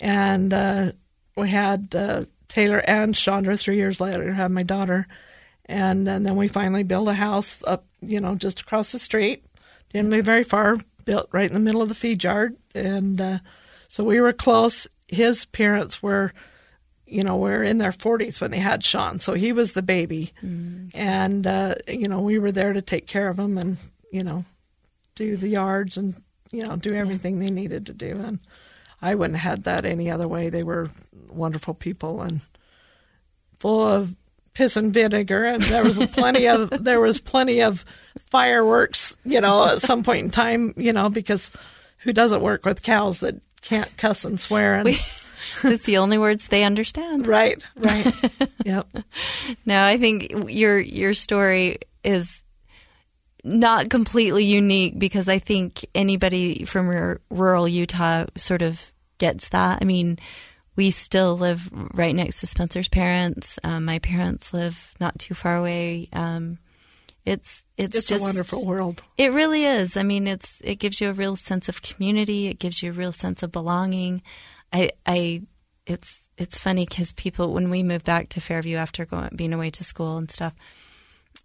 And 0.00 0.52
uh, 0.52 0.92
we 1.36 1.50
had 1.50 1.94
uh, 1.94 2.24
Taylor 2.48 2.78
and 2.78 3.14
Chandra 3.14 3.56
three 3.56 3.76
years 3.76 4.00
later, 4.00 4.32
had 4.32 4.50
my 4.50 4.62
daughter. 4.62 5.06
And, 5.66 6.08
and 6.08 6.24
then 6.24 6.36
we 6.36 6.48
finally 6.48 6.82
built 6.84 7.08
a 7.08 7.14
house 7.14 7.62
up, 7.66 7.84
you 8.00 8.20
know, 8.20 8.34
just 8.36 8.60
across 8.60 8.92
the 8.92 8.98
street. 8.98 9.44
Didn't 9.92 10.10
move 10.10 10.24
very 10.24 10.44
far, 10.44 10.76
built 11.04 11.28
right 11.32 11.46
in 11.48 11.54
the 11.54 11.60
middle 11.60 11.82
of 11.82 11.88
the 11.88 11.94
feed 11.94 12.24
yard. 12.24 12.56
And 12.74 13.20
uh, 13.20 13.38
so 13.88 14.04
we 14.04 14.20
were 14.20 14.32
close. 14.32 14.86
His 15.08 15.44
parents 15.46 16.02
were, 16.02 16.32
you 17.06 17.22
know, 17.24 17.36
were 17.36 17.62
in 17.62 17.78
their 17.78 17.90
40s 17.92 18.40
when 18.40 18.50
they 18.50 18.58
had 18.58 18.84
Sean. 18.84 19.18
So 19.18 19.34
he 19.34 19.52
was 19.52 19.72
the 19.72 19.82
baby. 19.82 20.32
And, 20.94 21.46
uh, 21.46 21.74
you 21.86 22.08
know, 22.08 22.22
we 22.22 22.38
were 22.38 22.52
there 22.52 22.72
to 22.72 22.82
take 22.82 23.06
care 23.06 23.28
of 23.28 23.38
him 23.38 23.58
and, 23.58 23.76
you 24.12 24.22
know, 24.22 24.44
do 25.18 25.36
the 25.36 25.48
yards 25.48 25.96
and, 25.96 26.14
you 26.52 26.62
know, 26.62 26.76
do 26.76 26.94
everything 26.94 27.38
they 27.40 27.50
needed 27.50 27.86
to 27.86 27.92
do. 27.92 28.20
And 28.24 28.38
I 29.02 29.14
wouldn't 29.14 29.38
have 29.38 29.50
had 29.58 29.64
that 29.64 29.84
any 29.84 30.10
other 30.10 30.28
way. 30.28 30.48
They 30.48 30.62
were 30.62 30.88
wonderful 31.28 31.74
people 31.74 32.22
and 32.22 32.40
full 33.58 33.86
of 33.86 34.14
piss 34.54 34.76
and 34.76 34.92
vinegar 34.94 35.44
and 35.44 35.62
there 35.64 35.84
was 35.84 35.96
plenty 36.06 36.48
of 36.48 36.70
there 36.84 37.00
was 37.00 37.20
plenty 37.20 37.60
of 37.62 37.84
fireworks 38.28 39.16
you 39.24 39.40
know 39.40 39.64
at 39.66 39.80
some 39.80 40.02
point 40.02 40.24
in 40.24 40.30
time 40.30 40.74
you 40.76 40.92
know 40.92 41.08
because 41.08 41.50
who 41.98 42.12
doesn't 42.12 42.40
work 42.40 42.64
with 42.64 42.82
cows 42.82 43.20
that 43.20 43.40
can't 43.60 43.96
cuss 43.96 44.24
and 44.24 44.40
swear 44.40 44.74
and 44.76 44.88
It's 45.64 45.86
the 45.86 45.96
only 45.98 46.18
words 46.18 46.48
they 46.48 46.64
understand. 46.64 47.26
right 47.28 47.64
right 47.76 48.12
yep 48.64 48.86
No, 49.64 49.84
I 49.84 49.96
think 49.96 50.32
your 50.48 50.78
your 50.80 51.14
story 51.14 51.78
is 52.02 52.44
not 53.44 53.88
completely 53.88 54.44
unique 54.44 54.98
because 54.98 55.28
I 55.28 55.38
think 55.38 55.86
anybody 55.94 56.64
from 56.64 56.88
r- 56.88 57.20
rural 57.30 57.68
Utah 57.68 58.26
sort 58.36 58.62
of 58.62 58.92
gets 59.18 59.50
that. 59.50 59.78
I 59.80 59.84
mean, 59.84 60.18
we 60.76 60.90
still 60.90 61.36
live 61.36 61.68
right 61.94 62.14
next 62.14 62.40
to 62.40 62.46
Spencer's 62.46 62.88
parents. 62.88 63.58
Um, 63.64 63.84
my 63.84 63.98
parents 63.98 64.52
live 64.52 64.94
not 65.00 65.18
too 65.18 65.34
far 65.34 65.56
away. 65.56 66.08
Um, 66.12 66.58
it's 67.24 67.64
it's, 67.76 67.96
it's 67.96 68.06
just 68.08 68.22
a 68.22 68.24
wonderful 68.24 68.64
world 68.64 69.02
It 69.18 69.32
really 69.32 69.64
is. 69.64 69.96
I 69.96 70.02
mean, 70.02 70.26
it's 70.26 70.62
it 70.64 70.76
gives 70.76 71.00
you 71.00 71.10
a 71.10 71.12
real 71.12 71.36
sense 71.36 71.68
of 71.68 71.82
community. 71.82 72.46
It 72.46 72.58
gives 72.58 72.82
you 72.82 72.90
a 72.90 72.94
real 72.94 73.12
sense 73.12 73.42
of 73.42 73.52
belonging. 73.52 74.22
I 74.72 74.90
I 75.04 75.42
it's 75.86 76.30
it's 76.38 76.58
funny 76.58 76.86
because 76.86 77.12
people 77.12 77.52
when 77.52 77.70
we 77.70 77.82
moved 77.82 78.04
back 78.04 78.28
to 78.30 78.40
Fairview 78.40 78.76
after 78.76 79.04
going 79.04 79.30
being 79.36 79.52
away 79.52 79.70
to 79.70 79.84
school 79.84 80.16
and 80.16 80.30
stuff, 80.30 80.54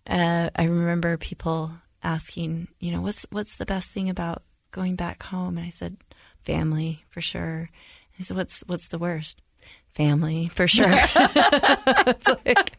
uh, 0.07 0.49
I 0.55 0.65
remember 0.65 1.17
people 1.17 1.71
asking, 2.03 2.67
you 2.79 2.91
know, 2.91 3.01
what's 3.01 3.25
what's 3.31 3.55
the 3.55 3.65
best 3.65 3.91
thing 3.91 4.09
about 4.09 4.43
going 4.71 4.95
back 4.95 5.23
home? 5.23 5.57
And 5.57 5.65
I 5.65 5.69
said, 5.69 5.97
family 6.43 7.03
for 7.09 7.21
sure. 7.21 7.69
He 8.11 8.23
said, 8.23 8.37
what's 8.37 8.61
what's 8.67 8.87
the 8.89 8.99
worst? 8.99 9.41
Family 9.93 10.47
for 10.47 10.67
sure. 10.67 10.87
it's 10.91 12.27
like 12.27 12.71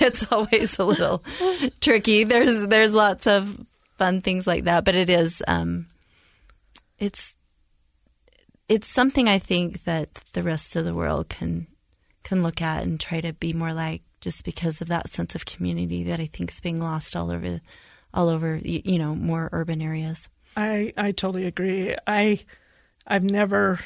it's 0.00 0.30
always 0.30 0.78
a 0.78 0.84
little 0.84 1.22
tricky. 1.80 2.24
There's 2.24 2.68
there's 2.68 2.94
lots 2.94 3.26
of 3.26 3.64
fun 3.96 4.22
things 4.22 4.46
like 4.46 4.64
that, 4.64 4.84
but 4.84 4.94
it 4.94 5.10
is 5.10 5.42
um, 5.48 5.86
it's 6.98 7.36
it's 8.68 8.86
something 8.86 9.28
I 9.28 9.38
think 9.38 9.84
that 9.84 10.22
the 10.32 10.42
rest 10.42 10.76
of 10.76 10.84
the 10.84 10.94
world 10.94 11.28
can 11.28 11.66
can 12.22 12.42
look 12.42 12.60
at 12.60 12.82
and 12.82 13.00
try 13.00 13.20
to 13.20 13.32
be 13.32 13.52
more 13.52 13.72
like, 13.72 14.02
just 14.20 14.44
because 14.44 14.82
of 14.82 14.88
that 14.88 15.08
sense 15.08 15.34
of 15.34 15.46
community 15.46 16.04
that 16.04 16.20
I 16.20 16.26
think 16.26 16.50
is 16.50 16.60
being 16.60 16.80
lost 16.80 17.16
all 17.16 17.30
over 17.30 17.60
all 18.14 18.28
over 18.28 18.56
you 18.62 18.98
know 18.98 19.14
more 19.14 19.48
urban 19.52 19.80
areas. 19.82 20.28
I 20.56 20.92
I 20.96 21.12
totally 21.12 21.46
agree. 21.46 21.94
I 22.06 22.40
I've 23.06 23.24
never. 23.24 23.80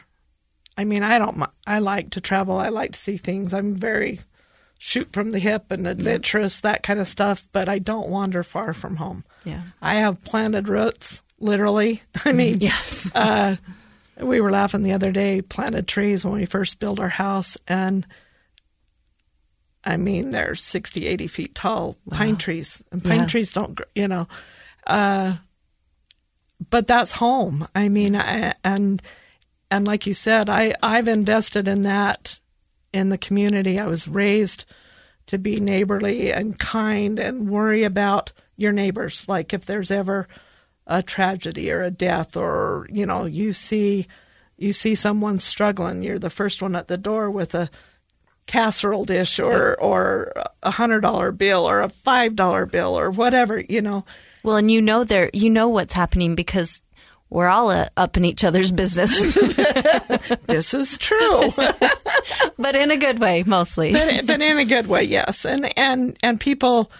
I 0.76 0.84
mean, 0.84 1.02
I 1.02 1.18
don't. 1.18 1.42
I 1.66 1.80
like 1.80 2.10
to 2.10 2.20
travel. 2.20 2.56
I 2.56 2.70
like 2.70 2.92
to 2.92 2.98
see 2.98 3.16
things. 3.18 3.52
I'm 3.52 3.74
very 3.74 4.20
shoot 4.78 5.12
from 5.12 5.30
the 5.30 5.38
hip 5.38 5.70
and 5.70 5.86
adventurous, 5.86 6.60
that 6.60 6.82
kind 6.82 6.98
of 6.98 7.06
stuff. 7.06 7.46
But 7.52 7.68
I 7.68 7.78
don't 7.78 8.08
wander 8.08 8.42
far 8.42 8.72
from 8.72 8.96
home. 8.96 9.22
Yeah. 9.44 9.62
I 9.82 9.96
have 9.96 10.24
planted 10.24 10.68
roots, 10.68 11.22
literally. 11.38 12.02
I 12.24 12.32
mean, 12.32 12.58
Yes. 12.60 13.14
uh, 13.14 13.56
we 14.18 14.40
were 14.40 14.50
laughing 14.50 14.82
the 14.82 14.92
other 14.92 15.12
day, 15.12 15.42
planted 15.42 15.86
trees 15.86 16.24
when 16.24 16.34
we 16.34 16.46
first 16.46 16.80
built 16.80 16.98
our 17.00 17.08
house, 17.10 17.56
and 17.68 18.06
I 19.84 19.96
mean, 19.96 20.30
they're 20.30 20.54
60, 20.54 21.06
80 21.06 21.26
feet 21.26 21.54
tall 21.54 21.96
pine 22.10 22.36
trees, 22.36 22.82
and 22.92 23.02
pine 23.02 23.20
Yeah. 23.20 23.26
trees 23.26 23.52
don't, 23.52 23.78
you 23.94 24.06
know, 24.08 24.28
uh, 24.86 25.36
but 26.70 26.86
that's 26.86 27.12
home. 27.12 27.66
I 27.74 27.88
mean, 27.88 28.14
I, 28.16 28.54
and 28.62 29.02
and 29.70 29.86
like 29.86 30.06
you 30.06 30.14
said, 30.14 30.48
I 30.48 30.74
I've 30.82 31.08
invested 31.08 31.66
in 31.66 31.82
that 31.82 32.38
in 32.92 33.08
the 33.08 33.18
community. 33.18 33.78
I 33.78 33.86
was 33.86 34.06
raised 34.06 34.64
to 35.26 35.38
be 35.38 35.58
neighborly 35.60 36.32
and 36.32 36.58
kind 36.58 37.18
and 37.18 37.48
worry 37.48 37.84
about 37.84 38.32
your 38.56 38.72
neighbors. 38.72 39.28
Like 39.28 39.52
if 39.52 39.64
there's 39.66 39.90
ever 39.90 40.28
a 40.86 41.02
tragedy 41.02 41.70
or 41.72 41.82
a 41.82 41.90
death, 41.90 42.36
or 42.36 42.86
you 42.90 43.06
know, 43.06 43.24
you 43.24 43.52
see 43.52 44.06
you 44.56 44.72
see 44.72 44.94
someone 44.94 45.40
struggling, 45.40 46.02
you're 46.04 46.18
the 46.18 46.30
first 46.30 46.62
one 46.62 46.76
at 46.76 46.86
the 46.86 46.98
door 46.98 47.30
with 47.30 47.54
a 47.54 47.68
casserole 48.46 49.04
dish 49.04 49.38
or 49.38 49.80
or 49.80 50.32
a 50.62 50.70
hundred 50.70 51.00
dollar 51.00 51.32
bill 51.32 51.68
or 51.68 51.80
a 51.80 51.88
five 51.88 52.36
dollar 52.36 52.66
bill 52.66 52.98
or 52.98 53.10
whatever. 53.10 53.60
You 53.60 53.82
know, 53.82 54.04
Well, 54.42 54.56
and 54.56 54.70
you 54.70 54.82
know 54.82 55.04
there 55.04 55.30
you 55.32 55.50
know 55.50 55.68
what's 55.68 55.94
happening 55.94 56.34
because 56.34 56.82
we're 57.32 57.48
all 57.48 57.70
uh, 57.70 57.86
up 57.96 58.18
in 58.18 58.26
each 58.26 58.44
other's 58.44 58.70
business, 58.70 59.10
this 60.46 60.74
is 60.74 60.98
true. 60.98 61.50
but 62.58 62.76
in 62.76 62.90
a 62.90 62.96
good 62.98 63.20
way 63.20 63.42
mostly. 63.46 63.92
but, 63.92 64.26
but 64.26 64.42
in 64.42 64.58
a 64.58 64.66
good 64.66 64.86
way, 64.86 65.04
yes. 65.04 65.46
And 65.46 65.76
and 65.78 66.16
and 66.22 66.38
people, 66.38 66.92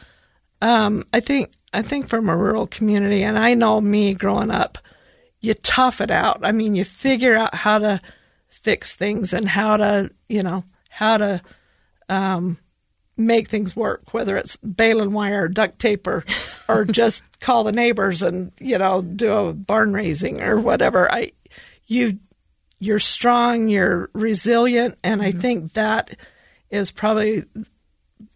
um, 0.62 1.04
I 1.12 1.20
think 1.20 1.50
I 1.74 1.82
think 1.82 2.08
from 2.08 2.28
a 2.28 2.36
rural 2.36 2.66
community, 2.66 3.22
and 3.22 3.38
I 3.38 3.54
know 3.54 3.80
me 3.80 4.14
growing 4.14 4.50
up, 4.50 4.78
you 5.40 5.52
tough 5.54 6.00
it 6.00 6.10
out. 6.10 6.40
I 6.44 6.52
mean, 6.52 6.74
you 6.74 6.84
figure 6.84 7.36
out 7.36 7.54
how 7.54 7.78
to 7.78 8.00
fix 8.48 8.96
things 8.96 9.32
and 9.34 9.46
how 9.46 9.76
to 9.76 10.10
you 10.28 10.42
know 10.42 10.64
how 10.92 11.16
to 11.16 11.42
um, 12.10 12.58
make 13.16 13.48
things 13.48 13.74
work, 13.74 14.12
whether 14.12 14.36
it's 14.36 14.56
baling 14.56 15.12
wire, 15.12 15.44
or 15.44 15.48
duct 15.48 15.78
tape, 15.78 16.06
or 16.06 16.24
or 16.68 16.84
just 16.90 17.22
call 17.40 17.64
the 17.64 17.72
neighbors 17.72 18.22
and 18.22 18.52
you 18.60 18.76
know 18.78 19.00
do 19.00 19.32
a 19.32 19.52
barn 19.52 19.94
raising 19.94 20.42
or 20.42 20.60
whatever. 20.60 21.10
I 21.10 21.32
you 21.86 22.18
you're 22.78 22.98
strong, 22.98 23.68
you're 23.68 24.10
resilient, 24.12 24.98
and 25.02 25.22
I 25.22 25.32
think 25.32 25.72
that 25.74 26.18
is 26.68 26.90
probably 26.90 27.44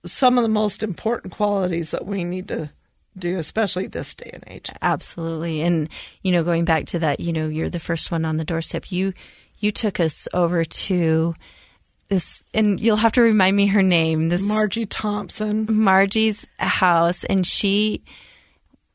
some 0.05 0.39
of 0.39 0.43
the 0.43 0.49
most 0.49 0.83
important 0.83 1.35
qualities 1.35 1.91
that 1.91 2.07
we 2.07 2.25
need 2.25 2.49
to 2.49 2.71
do, 3.19 3.39
especially 3.39 3.87
this 3.87 4.15
day 4.15 4.31
and 4.33 4.45
age. 4.47 4.71
Absolutely. 4.81 5.63
And 5.63 5.89
you 6.23 6.33
know, 6.33 6.45
going 6.45 6.65
back 6.65 6.87
to 6.87 6.99
that, 7.01 7.21
you 7.21 7.33
know, 7.33 7.49
you're 7.49 7.71
the 7.71 7.81
first 7.81 8.11
one 8.11 8.25
on 8.25 8.39
the 8.39 8.45
doorstep. 8.45 8.91
You 8.91 9.13
you 9.59 9.73
took 9.73 10.01
us 10.01 10.29
over 10.33 10.65
to 10.65 11.35
this 12.09 12.45
and 12.55 12.81
you'll 12.81 12.97
have 12.97 13.13
to 13.13 13.23
remind 13.23 13.57
me 13.57 13.67
her 13.69 13.83
name. 13.83 14.29
This 14.29 14.43
Margie 14.43 14.87
Thompson, 14.87 15.67
Margie's 15.69 16.47
house 16.59 17.25
and 17.25 17.47
she 17.47 18.03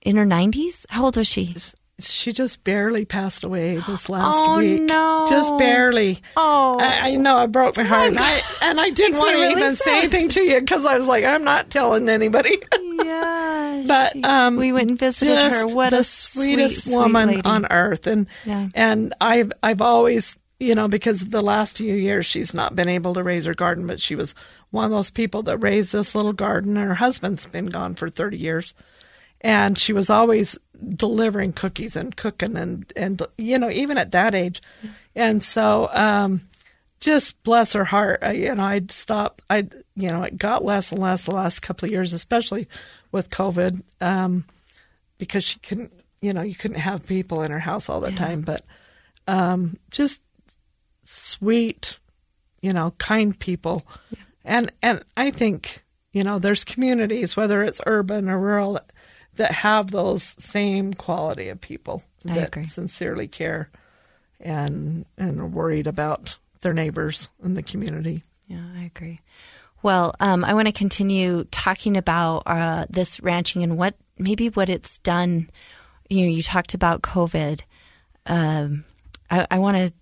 in 0.01 0.15
her 0.15 0.25
90s? 0.25 0.85
How 0.89 1.05
old 1.05 1.17
was 1.17 1.27
she? 1.27 1.55
she 1.99 2.31
just 2.33 2.63
barely 2.63 3.05
passed 3.05 3.43
away 3.43 3.75
this 3.77 4.09
last 4.09 4.35
Oh, 4.35 4.57
week. 4.57 4.81
no. 4.81 5.27
Just 5.29 5.55
barely. 5.59 6.19
Oh. 6.35 6.79
I, 6.79 7.09
I 7.11 7.15
know 7.15 7.37
I 7.37 7.45
broke 7.45 7.77
my 7.77 7.83
heart, 7.83 8.07
and 8.07 8.17
I 8.17 8.41
and 8.63 8.81
I 8.81 8.89
didn't 8.89 9.19
want 9.19 9.35
to 9.35 9.37
really 9.39 9.51
even 9.51 9.75
say 9.75 9.99
anything 9.99 10.29
to 10.29 10.41
you 10.41 10.59
because 10.61 10.83
I 10.83 10.97
was 10.97 11.05
like, 11.05 11.23
I'm 11.25 11.43
not 11.43 11.69
telling 11.69 12.09
anybody. 12.09 12.57
Yeah. 13.03 13.83
but 13.87 14.13
she- 14.13 14.23
um, 14.23 14.57
we 14.57 14.71
went 14.73 14.89
and 14.91 14.99
visited 14.99 15.37
her. 15.37 15.67
What 15.67 15.89
the 15.91 15.99
a 15.99 16.03
sweetest 16.03 16.83
sweet, 16.85 16.95
woman 16.95 17.29
sweet 17.29 17.45
on 17.45 17.67
earth, 17.71 18.05
and 18.07 18.27
Yeah. 18.45 18.69
and 18.75 19.13
I've 19.21 19.51
I've 19.61 19.81
always 19.81 20.37
you 20.61 20.75
know 20.75 20.87
because 20.87 21.29
the 21.29 21.41
last 21.41 21.77
few 21.77 21.95
years 21.95 22.25
she's 22.25 22.53
not 22.53 22.75
been 22.75 22.87
able 22.87 23.13
to 23.15 23.23
raise 23.23 23.45
her 23.45 23.53
garden, 23.53 23.87
but 23.87 23.99
she 23.99 24.15
was 24.15 24.35
one 24.69 24.85
of 24.85 24.91
those 24.91 25.09
people 25.09 25.43
that 25.43 25.57
raised 25.57 25.91
this 25.91 26.15
little 26.15 26.33
garden. 26.33 26.77
And 26.77 26.87
her 26.87 26.95
husband's 26.95 27.45
been 27.45 27.67
gone 27.67 27.95
for 27.95 28.09
thirty 28.09 28.37
years, 28.37 28.73
and 29.41 29.77
she 29.77 29.91
was 29.91 30.09
always 30.09 30.57
delivering 30.95 31.53
cookies 31.53 31.95
and 31.95 32.15
cooking 32.15 32.55
and 32.55 32.91
and 32.95 33.21
you 33.37 33.57
know 33.57 33.69
even 33.69 33.97
at 33.97 34.11
that 34.11 34.35
age, 34.35 34.61
and 35.15 35.41
so 35.41 35.89
um, 35.91 36.41
just 36.99 37.41
bless 37.43 37.73
her 37.73 37.85
heart. 37.85 38.19
I, 38.21 38.33
you 38.33 38.55
know, 38.55 38.63
I'd 38.63 38.91
stop. 38.91 39.41
I'd 39.49 39.73
you 39.95 40.09
know, 40.09 40.23
it 40.23 40.37
got 40.37 40.63
less 40.63 40.91
and 40.91 41.01
less 41.01 41.25
the 41.25 41.35
last 41.35 41.61
couple 41.61 41.85
of 41.85 41.91
years, 41.91 42.13
especially 42.13 42.67
with 43.11 43.29
COVID, 43.29 43.81
um, 43.99 44.45
because 45.17 45.43
she 45.43 45.59
couldn't, 45.59 45.91
you 46.21 46.33
know, 46.33 46.41
you 46.41 46.55
couldn't 46.55 46.79
have 46.79 47.05
people 47.05 47.43
in 47.43 47.51
her 47.51 47.59
house 47.59 47.89
all 47.89 47.99
the 47.99 48.11
time. 48.11 48.41
But 48.41 48.65
um, 49.27 49.77
just 49.91 50.21
sweet, 51.11 51.99
you 52.61 52.73
know, 52.73 52.93
kind 52.97 53.37
people, 53.37 53.85
and 54.43 54.71
and 54.81 55.03
I 55.15 55.31
think 55.31 55.83
you 56.13 56.23
know, 56.23 56.39
there's 56.39 56.63
communities, 56.63 57.37
whether 57.37 57.63
it's 57.63 57.81
urban 57.85 58.29
or 58.29 58.39
rural, 58.39 58.79
that 59.35 59.51
have 59.51 59.91
those 59.91 60.35
same 60.43 60.93
quality 60.93 61.47
of 61.49 61.61
people 61.61 62.03
I 62.27 62.35
that 62.35 62.47
agree. 62.47 62.65
sincerely 62.65 63.27
care 63.27 63.69
and 64.39 65.05
and 65.17 65.39
are 65.39 65.47
worried 65.47 65.87
about 65.87 66.37
their 66.61 66.73
neighbors 66.73 67.29
in 67.43 67.53
the 67.53 67.63
community. 67.63 68.23
Yeah, 68.47 68.63
I 68.75 68.83
agree. 68.83 69.19
Well, 69.83 70.13
um, 70.19 70.43
I 70.43 70.53
want 70.53 70.67
to 70.67 70.73
continue 70.73 71.45
talking 71.45 71.97
about 71.97 72.43
uh, 72.45 72.85
this 72.89 73.19
ranching 73.21 73.63
and 73.63 73.77
what 73.77 73.95
maybe 74.17 74.49
what 74.49 74.69
it's 74.69 74.99
done. 74.99 75.49
You 76.09 76.25
know, 76.25 76.31
you 76.31 76.43
talked 76.43 76.73
about 76.73 77.01
COVID. 77.01 77.61
Um, 78.25 78.83
I, 79.29 79.47
I 79.49 79.59
want 79.59 79.77
to. 79.77 79.93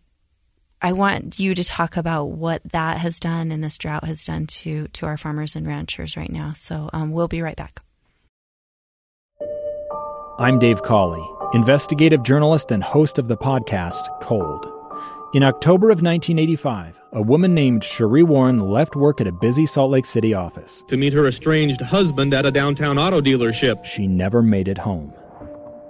I 0.82 0.94
want 0.94 1.40
you 1.40 1.54
to 1.56 1.64
talk 1.64 1.98
about 1.98 2.26
what 2.26 2.62
that 2.72 3.00
has 3.00 3.20
done 3.20 3.52
and 3.52 3.62
this 3.62 3.78
drought 3.78 4.06
has 4.06 4.24
done 4.24 4.48
to 4.48 4.88
to 4.88 5.06
our 5.06 5.18
farmers 5.18 5.56
and 5.56 5.68
ranchers 5.68 6.16
right 6.16 6.32
now. 6.32 6.54
So 6.54 6.90
um, 6.94 7.12
we'll 7.12 7.28
be 7.28 7.42
right 7.42 7.58
back. 7.58 7.82
I'm 10.40 10.58
Dave 10.58 10.82
Cawley, 10.84 11.28
investigative 11.54 12.24
journalist 12.24 12.72
and 12.72 12.82
host 12.82 13.20
of 13.20 13.28
the 13.28 13.36
podcast 13.36 14.22
Cold. 14.22 14.66
In 15.34 15.44
October 15.44 15.90
of 15.90 16.02
1985, 16.02 16.98
a 17.12 17.22
woman 17.22 17.54
named 17.54 17.82
Sheree 17.82 18.26
Warren 18.26 18.62
left 18.62 18.96
work 18.96 19.20
at 19.20 19.28
a 19.28 19.34
busy 19.34 19.66
Salt 19.66 19.92
Lake 19.92 20.06
City 20.06 20.34
office. 20.34 20.84
To 20.88 20.96
meet 20.96 21.12
her 21.12 21.28
estranged 21.28 21.82
husband 21.82 22.34
at 22.34 22.46
a 22.46 22.52
downtown 22.52 22.98
auto 22.98 23.20
dealership. 23.20 23.84
She 23.84 24.08
never 24.08 24.42
made 24.42 24.68
it 24.68 24.78
home. 24.78 25.14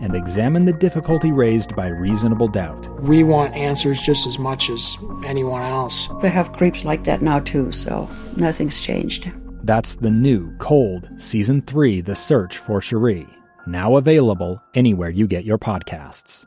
and 0.00 0.14
examine 0.14 0.64
the 0.64 0.72
difficulty 0.72 1.32
raised 1.32 1.74
by 1.74 1.88
reasonable 1.88 2.48
doubt. 2.48 2.88
We 3.02 3.22
want 3.22 3.54
answers 3.54 4.00
just 4.00 4.26
as 4.26 4.38
much 4.38 4.70
as 4.70 4.96
anyone 5.24 5.62
else. 5.62 6.08
They 6.20 6.28
have 6.28 6.52
creeps 6.52 6.84
like 6.84 7.04
that 7.04 7.22
now 7.22 7.40
too, 7.40 7.70
so 7.72 8.08
nothing's 8.36 8.80
changed. 8.80 9.30
That's 9.64 9.96
the 9.96 10.10
new 10.10 10.56
Cold 10.58 11.08
Season 11.16 11.60
3 11.62 12.00
The 12.00 12.14
Search 12.14 12.58
for 12.58 12.80
Sheree, 12.80 13.28
now 13.66 13.96
available 13.96 14.62
anywhere 14.74 15.10
you 15.10 15.26
get 15.26 15.44
your 15.44 15.58
podcasts. 15.58 16.46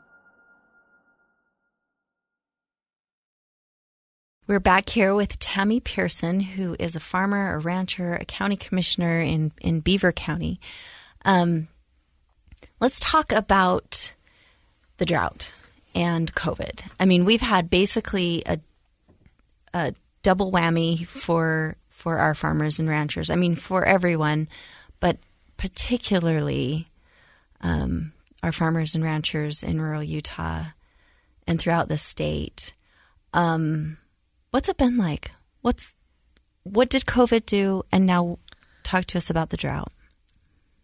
We're 4.48 4.60
back 4.60 4.90
here 4.90 5.14
with 5.14 5.38
Tammy 5.38 5.78
Pearson, 5.78 6.40
who 6.40 6.74
is 6.78 6.96
a 6.96 7.00
farmer, 7.00 7.54
a 7.54 7.58
rancher, 7.58 8.14
a 8.16 8.24
county 8.24 8.56
commissioner 8.56 9.20
in, 9.20 9.52
in 9.60 9.80
Beaver 9.80 10.10
County. 10.10 10.60
Um, 11.24 11.68
let's 12.82 12.98
talk 13.00 13.32
about 13.32 14.12
the 14.98 15.06
drought 15.06 15.52
and 15.94 16.34
COVID. 16.34 16.82
I 16.98 17.06
mean, 17.06 17.24
we've 17.24 17.40
had 17.40 17.70
basically 17.70 18.42
a, 18.44 18.58
a 19.72 19.94
double 20.22 20.52
whammy 20.52 21.06
for 21.06 21.76
for 21.88 22.18
our 22.18 22.34
farmers 22.34 22.80
and 22.80 22.88
ranchers. 22.88 23.30
I 23.30 23.36
mean, 23.36 23.54
for 23.54 23.84
everyone, 23.84 24.48
but 24.98 25.18
particularly 25.56 26.86
um, 27.60 28.12
our 28.42 28.50
farmers 28.50 28.96
and 28.96 29.04
ranchers 29.04 29.62
in 29.62 29.80
rural 29.80 30.02
Utah 30.02 30.64
and 31.46 31.60
throughout 31.60 31.88
the 31.88 31.98
state. 31.98 32.72
Um, 33.32 33.98
what's 34.50 34.68
it 34.68 34.76
been 34.76 34.96
like? 34.96 35.30
What's 35.60 35.94
what 36.64 36.90
did 36.90 37.06
COVID 37.06 37.46
do? 37.46 37.84
And 37.92 38.06
now 38.06 38.40
talk 38.82 39.04
to 39.06 39.18
us 39.18 39.30
about 39.30 39.50
the 39.50 39.56
drought. 39.56 39.92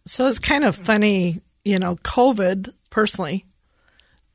So 0.05 0.27
it's 0.27 0.39
kind 0.39 0.63
of 0.63 0.75
funny, 0.75 1.41
you 1.69 1.77
know, 1.77 1.95
COVID 1.97 2.73
personally 2.89 3.45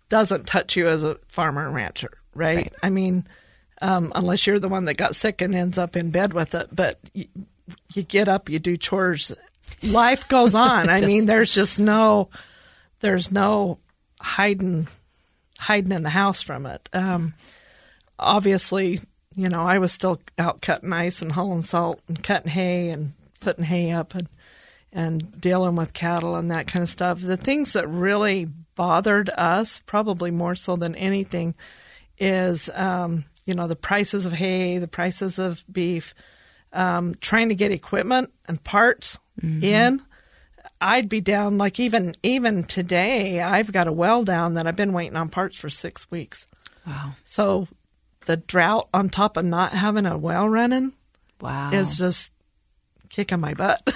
doesn't 0.09 0.47
touch 0.47 0.77
you 0.77 0.87
as 0.87 1.03
a 1.03 1.17
farmer 1.27 1.67
and 1.67 1.75
rancher, 1.75 2.13
right? 2.35 2.57
Right. 2.57 2.75
I 2.81 2.91
mean, 2.91 3.27
um, 3.83 4.13
unless 4.15 4.47
you're 4.47 4.61
the 4.61 4.69
one 4.69 4.85
that 4.85 4.97
got 4.97 5.17
sick 5.17 5.43
and 5.43 5.53
ends 5.55 5.77
up 5.77 5.97
in 5.97 6.13
bed 6.13 6.33
with 6.33 6.55
it, 6.55 6.69
but 6.73 7.01
you, 7.13 7.27
you 7.93 8.03
get 8.05 8.29
up, 8.29 8.49
you 8.49 8.61
do 8.61 8.77
chores, 8.77 9.33
life 9.83 10.29
goes 10.29 10.55
on. 10.55 10.89
I 10.89 11.01
mean, 11.01 11.27
there's 11.27 11.53
just 11.53 11.81
no, 11.81 12.29
there's 13.01 13.33
no 13.33 13.81
hiding, 14.21 14.87
hiding 15.59 15.93
in 15.93 16.05
the 16.05 16.11
house 16.11 16.41
from 16.41 16.67
it. 16.67 16.89
Um, 16.93 17.35
obviously, 18.17 19.01
you 19.35 19.49
know, 19.49 19.63
I 19.63 19.79
was 19.79 19.91
still 19.91 20.21
out 20.39 20.63
cutting 20.63 20.93
ice 20.93 21.21
and 21.21 21.33
hauling 21.33 21.63
salt 21.63 22.01
and 22.07 22.23
cutting 22.23 22.53
hay 22.53 22.91
and 22.91 23.15
putting 23.41 23.65
hay 23.65 23.91
up 23.91 24.15
and 24.15 24.29
and 24.95 25.39
dealing 25.41 25.75
with 25.77 25.93
cattle 25.93 26.37
and 26.37 26.51
that 26.53 26.67
kind 26.69 26.83
of 26.83 26.89
stuff. 26.89 27.21
The 27.21 27.37
things 27.37 27.73
that 27.75 27.89
really 27.89 28.47
bothered 28.77 29.29
us, 29.31 29.83
probably 29.87 30.31
more 30.31 30.55
so 30.55 30.77
than 30.77 30.95
anything, 30.95 31.55
is 32.19 32.71
um, 32.75 33.25
you 33.45 33.55
know 33.55 33.67
the 33.67 33.77
prices 33.77 34.25
of 34.25 34.33
hay, 34.33 34.79
the 34.79 34.89
prices 34.89 35.39
of 35.39 35.65
beef, 35.71 36.15
um, 36.73 37.15
trying 37.21 37.49
to 37.51 37.55
get 37.55 37.73
equipment 37.73 38.33
and 38.47 38.63
parts 38.65 39.19
in. 39.43 40.01
I'd 40.81 41.09
be 41.09 41.21
down 41.21 41.59
like 41.59 41.81
even 41.81 42.15
even 42.23 42.63
today. 42.63 43.41
I've 43.41 43.73
got 43.73 43.89
a 43.89 43.93
well 43.93 44.23
down 44.23 44.55
that 44.55 44.67
I've 44.67 44.77
been 44.77 44.93
waiting 44.93 45.17
on 45.17 45.29
parts 45.29 45.59
for 45.59 45.69
six 45.71 46.11
weeks. 46.11 46.47
Wow. 46.87 47.13
So 47.25 47.67
the 48.27 48.37
drought 48.37 48.89
on 48.95 49.09
top 49.09 49.37
of 49.37 49.45
not 49.45 49.73
having 49.73 50.07
a 50.07 50.17
well 50.19 50.49
running 50.49 50.93
Wow. 51.41 51.71
is 51.73 51.97
just 51.99 52.31
kicking 53.09 53.41
my 53.41 53.55
butt, 53.55 53.83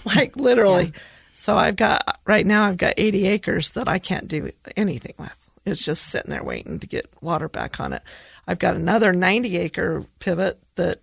like 0.04 0.36
literally. 0.36 0.92
So 1.34 1.56
I've 1.56 1.76
got 1.76 2.20
right 2.26 2.46
now 2.46 2.66
I've 2.66 2.76
got 2.76 2.94
80 2.96 3.26
acres 3.26 3.70
that 3.70 3.88
I 3.88 3.98
can't 3.98 4.28
do 4.28 4.50
anything 4.76 5.14
with. 5.18 5.34
It's 5.64 5.84
just 5.84 6.04
sitting 6.04 6.30
there 6.30 6.44
waiting 6.44 6.80
to 6.80 6.86
get 6.86 7.06
water 7.20 7.48
back 7.48 7.80
on 7.80 7.92
it. 7.92 8.02
I've 8.46 8.58
got 8.58 8.76
another 8.76 9.12
90 9.12 9.56
acre 9.56 10.04
pivot 10.18 10.58
that 10.74 11.00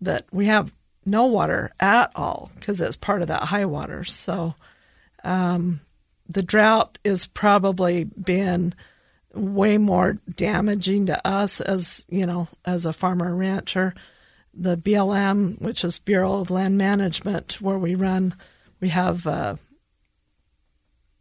that 0.00 0.26
we 0.32 0.46
have 0.46 0.72
no 1.04 1.26
water 1.26 1.70
at 1.80 2.10
all 2.14 2.50
because 2.56 2.80
it's 2.80 2.96
part 2.96 3.22
of 3.22 3.28
that 3.28 3.44
high 3.44 3.64
water. 3.64 4.04
So 4.04 4.54
um, 5.24 5.80
the 6.28 6.42
drought 6.42 6.98
is 7.04 7.26
probably 7.26 8.04
been 8.04 8.74
way 9.34 9.78
more 9.78 10.14
damaging 10.36 11.06
to 11.06 11.26
us 11.26 11.60
as 11.60 12.04
you 12.10 12.26
know 12.26 12.48
as 12.64 12.84
a 12.84 12.92
farmer 12.92 13.34
rancher 13.34 13.94
the 14.54 14.76
blm 14.76 15.60
which 15.62 15.82
is 15.84 15.98
bureau 15.98 16.34
of 16.40 16.50
land 16.50 16.76
management 16.76 17.60
where 17.60 17.78
we 17.78 17.94
run 17.94 18.34
we 18.80 18.88
have 18.90 19.26
uh, 19.26 19.54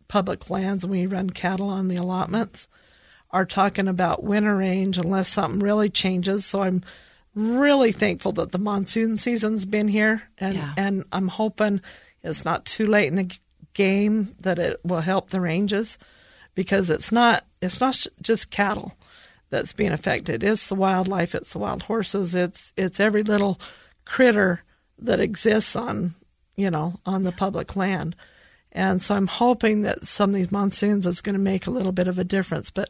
public 0.08 0.50
lands 0.50 0.84
and 0.84 0.92
we 0.92 1.06
run 1.06 1.30
cattle 1.30 1.70
on 1.70 1.88
the 1.88 1.96
allotments 1.96 2.68
are 3.30 3.46
talking 3.46 3.88
about 3.88 4.24
winter 4.24 4.58
range 4.58 4.98
unless 4.98 5.30
something 5.30 5.62
really 5.62 5.90
changes 5.90 6.46
so 6.46 6.62
i'm 6.64 6.84
really 7.34 7.94
thankful 7.94 8.34
that 8.34 8.52
the 8.52 8.58
monsoon 8.60 9.18
season's 9.18 9.66
been 9.66 9.88
here 9.88 10.24
and 10.38 10.56
Yeah. 10.56 10.74
and 10.76 11.06
i'm 11.14 11.30
hoping 11.30 11.82
it's 12.24 12.44
not 12.44 12.66
too 12.66 12.86
late 12.86 13.08
in 13.08 13.16
the 13.16 13.34
game 13.74 14.36
that 14.42 14.60
it 14.60 14.82
will 14.84 15.00
help 15.00 15.30
the 15.30 15.40
ranges 15.40 15.98
because 16.56 16.90
it's 16.90 17.12
not 17.12 17.46
it's 17.62 17.80
not 17.80 18.06
just 18.22 18.52
cattle 18.52 18.98
that's 19.52 19.74
being 19.74 19.92
affected. 19.92 20.44
It's 20.44 20.66
the 20.66 20.76
wildlife, 20.76 21.36
it's 21.36 21.54
the 21.54 21.60
wild 21.60 21.84
horses, 21.84 22.34
it's 22.34 22.74
it's 22.76 23.00
every 23.00 23.22
little 23.22 23.60
critter 24.06 24.64
that 24.98 25.20
exists 25.20 25.76
on 25.76 26.16
you 26.56 26.72
know 26.72 27.00
on 27.06 27.24
the 27.24 27.32
public 27.32 27.76
land. 27.76 28.16
And 28.72 29.04
so 29.04 29.14
I'm 29.14 29.28
hoping 29.28 29.82
that 29.82 30.08
some 30.08 30.32
of 30.32 30.36
these 30.36 30.52
monsoons 30.52 31.06
is 31.06 31.22
going 31.22 31.36
to 31.36 31.40
make 31.40 31.68
a 31.68 31.72
little 31.72 31.92
bit 31.92 32.08
of 32.08 32.18
a 32.18 32.24
difference. 32.24 32.72
But 32.72 32.90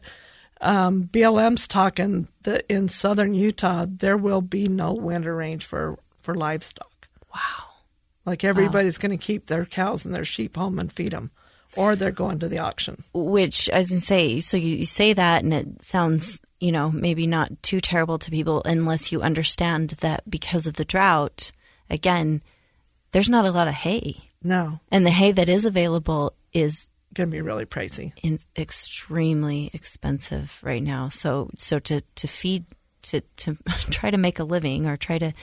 um, 0.62 1.06
BLM's 1.06 1.68
talking 1.68 2.30
that 2.44 2.66
in 2.70 2.88
southern 2.88 3.34
Utah 3.34 3.88
there 3.90 4.16
will 4.16 4.42
be 4.42 4.68
no 4.68 4.94
winter 4.94 5.36
range 5.36 5.66
for 5.66 6.00
for 6.20 6.36
livestock. 6.36 7.08
wow. 7.34 7.72
Like 8.26 8.44
everybody's 8.44 9.00
going 9.00 9.18
to 9.18 9.24
keep 9.24 9.48
their 9.48 9.66
cows 9.66 10.06
and 10.06 10.14
their 10.14 10.26
sheep 10.26 10.56
home 10.56 10.78
and 10.78 10.92
feed 10.92 11.12
them, 11.12 11.32
or 11.76 11.96
they're 11.96 12.12
going 12.12 12.38
to 12.40 12.48
the 12.48 12.60
auction. 12.60 13.04
Which 13.14 13.68
as 13.70 13.74
I 13.74 13.80
was 13.80 13.90
gonna 13.90 14.02
say, 14.02 14.40
so 14.42 14.58
you, 14.58 14.78
you 14.78 14.86
say 14.86 15.14
that 15.14 15.44
and 15.44 15.52
it 15.52 15.82
sounds, 15.82 16.40
you 16.62 16.72
know, 16.72 16.90
maybe 16.92 17.28
not 17.28 17.50
too 17.62 17.82
terrible 17.82 18.18
to 18.20 18.32
people 18.32 18.62
unless 18.66 19.12
you 19.12 19.22
understand 19.22 19.90
that 20.00 20.22
because 20.30 20.66
of 20.68 20.76
the 20.76 20.86
drought, 20.86 21.52
again, 21.90 22.42
there's 23.12 23.28
not 23.30 23.44
a 23.46 23.52
lot 23.52 23.68
of 23.68 23.74
hay. 23.74 24.16
No, 24.44 24.80
And 24.90 25.06
the 25.06 25.12
hay 25.12 25.32
that 25.34 25.50
is 25.50 25.66
available 25.66 26.34
is 26.54 26.88
going 27.14 27.28
to 27.30 27.32
be 27.32 27.42
really 27.42 27.66
pricey. 27.66 28.14
in, 28.24 28.40
extremely 28.58 29.70
expensive 29.74 30.60
right 30.64 30.82
now. 30.84 31.10
So 31.10 31.50
so 31.58 31.78
to 31.80 32.02
to 32.16 32.28
feed 32.28 32.66
to 33.04 33.22
to 33.38 33.58
try 33.92 34.10
to 34.12 34.18
make 34.18 34.40
a 34.40 34.44
living 34.44 34.86
or 34.88 34.98
try 34.98 35.18
to 35.20 35.34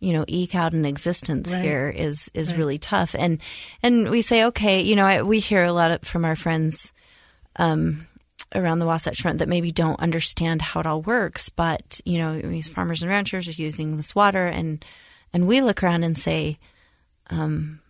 you 0.00 0.12
know 0.12 0.24
eke 0.28 0.54
out 0.54 0.72
an 0.74 0.84
existence 0.86 1.52
Right. 1.52 1.62
here 1.64 1.88
is 1.94 2.30
is 2.34 2.54
really 2.54 2.78
tough. 2.78 3.14
And 3.18 3.40
and 3.82 4.10
we 4.10 4.22
say 4.22 4.44
okay, 4.44 4.80
you 4.82 4.96
know 4.96 5.06
I, 5.06 5.22
we 5.22 5.40
hear 5.40 5.64
a 5.64 5.72
lot 5.72 5.90
of, 5.90 6.02
from 6.02 6.24
our 6.24 6.36
friends 6.36 6.92
um, 7.56 8.06
around 8.54 8.78
the 8.78 8.86
Wasatch 8.86 9.22
Front 9.22 9.38
that 9.38 9.48
maybe 9.48 9.70
don't 9.70 10.00
understand 10.00 10.62
how 10.62 10.80
it 10.80 10.86
all 10.86 11.02
works, 11.02 11.50
but 11.50 12.00
you 12.04 12.18
know 12.18 12.38
these 12.40 12.68
farmers 12.68 13.02
and 13.02 13.10
ranchers 13.10 13.48
are 13.48 13.62
using 13.62 13.96
this 13.96 14.14
water 14.14 14.46
and 14.46 14.84
and 15.32 15.46
we 15.46 15.60
look 15.60 15.82
around 15.82 16.04
and 16.04 16.18
say 16.18 16.58
um, 17.30 17.80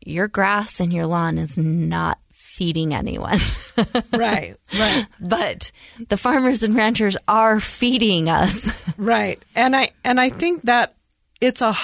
your 0.00 0.28
grass 0.28 0.80
and 0.80 0.92
your 0.92 1.06
lawn 1.06 1.38
is 1.38 1.58
not 1.58 2.18
feeding 2.32 2.92
anyone. 2.92 3.38
right, 4.12 4.56
right, 4.76 5.06
but 5.20 5.70
the 6.08 6.16
farmers 6.16 6.62
and 6.62 6.74
ranchers 6.74 7.16
are 7.28 7.60
feeding 7.60 8.28
us. 8.28 8.72
right. 8.96 9.42
And 9.54 9.76
I 9.76 9.90
and 10.04 10.20
I 10.20 10.30
think 10.30 10.62
that 10.62 10.96
it's 11.40 11.62
a 11.62 11.76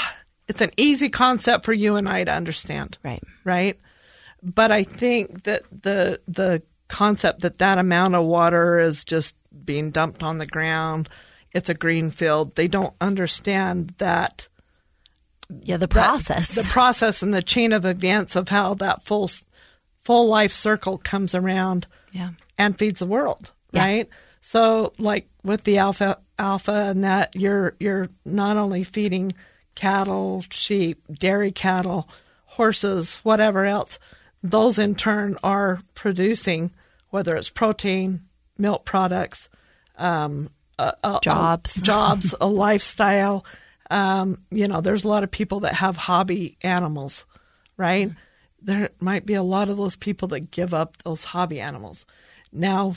it's 0.49 0.61
an 0.61 0.71
easy 0.77 1.11
concept 1.11 1.65
for 1.65 1.73
you 1.73 1.97
and 1.97 2.09
I 2.09 2.25
to 2.25 2.33
understand. 2.33 2.99
Right. 3.05 3.23
right? 3.45 3.79
But 4.43 4.73
I 4.73 4.83
think 4.83 5.45
that 5.45 5.63
the 5.71 6.21
the 6.27 6.63
concept 6.95 7.41
that 7.41 7.59
that 7.59 7.79
amount 7.79 8.15
of 8.15 8.25
water 8.25 8.79
is 8.79 9.05
just 9.05 9.35
being 9.65 9.91
dumped 9.91 10.23
on 10.23 10.39
the 10.39 10.47
ground, 10.47 11.09
it's 11.53 11.69
a 11.69 11.75
green 11.75 12.11
field. 12.11 12.55
They 12.55 12.69
don't 12.69 12.95
understand 13.01 13.95
that 13.99 14.49
Yeah, 15.63 15.77
the 15.77 15.87
that- 15.87 15.91
process. 15.91 16.55
the 16.55 16.63
process, 16.65 17.23
and 17.23 17.33
the 17.35 17.43
chain 17.43 17.73
of 17.73 17.85
events 17.85 18.37
of 18.37 18.49
how 18.49 18.75
that 18.75 19.03
full 19.05 19.29
full 20.05 20.29
life 20.29 20.53
circle 20.53 20.99
comes 20.99 21.35
around 21.35 21.87
yeah. 22.13 22.31
and 22.59 22.79
feeds 22.79 23.01
the 23.01 23.07
world, 23.07 23.51
Yeah. 23.73 23.85
right? 23.85 24.09
So, 24.41 24.93
like 24.99 25.29
with 25.43 25.65
the 25.65 25.79
alpha 25.79 26.19
alpha 26.39 26.73
and 26.91 27.05
that, 27.05 27.35
you're 27.35 27.75
you're 27.81 28.09
not 28.25 28.57
only 28.57 28.85
feeding 28.85 29.33
cattle, 29.75 30.45
sheep, 30.51 31.03
dairy 31.13 31.51
cattle, 31.53 32.09
horses, 32.45 33.17
whatever 33.25 33.65
else. 33.65 33.99
Those 34.43 34.79
in 34.79 34.95
turn 34.95 35.37
are 35.43 35.81
producing 35.95 36.71
whether 37.15 37.37
it's 37.37 37.49
protein, 37.49 38.23
milk 38.59 38.85
products, 38.85 39.49
um, 39.99 40.51
a, 40.81 40.93
a- 41.05 41.21
Jobs. 41.23 41.77
a, 41.79 41.81
jobs, 41.93 42.35
a 42.41 42.49
lifestyle. 42.49 43.47
Um, 43.89 44.43
you 44.51 44.67
know, 44.67 44.81
there's 44.81 45.05
a 45.05 45.09
lot 45.09 45.23
of 45.23 45.31
people 45.31 45.61
that 45.61 45.75
have 45.75 45.97
hobby 45.97 46.59
animals, 46.63 47.25
right? 47.77 48.11
There 48.61 48.91
might 48.99 49.25
be 49.27 49.35
a 49.35 49.45
lot 49.45 49.69
of 49.69 49.77
those 49.77 49.95
people 49.95 50.27
that 50.29 50.51
give 50.51 50.75
up 50.75 50.97
those 51.05 51.23
hobby 51.23 51.61
animals 51.61 52.05
now 52.51 52.97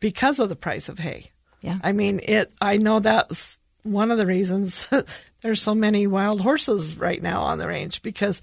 because 0.00 0.40
of 0.40 0.48
the 0.48 0.56
price 0.56 0.88
of 0.88 0.98
hay. 0.98 1.30
Yeah. 1.60 1.78
I 1.82 1.92
mean, 1.92 2.20
it. 2.22 2.54
I 2.58 2.78
know 2.78 3.00
that's 3.00 3.58
one 3.82 4.10
of 4.10 4.16
the 4.16 4.24
reasons 4.24 4.88
there's 5.42 5.60
so 5.60 5.74
many 5.74 6.06
wild 6.06 6.40
horses 6.40 6.96
right 6.96 7.20
now 7.20 7.42
on 7.42 7.58
the 7.58 7.68
range 7.68 8.00
because 8.00 8.40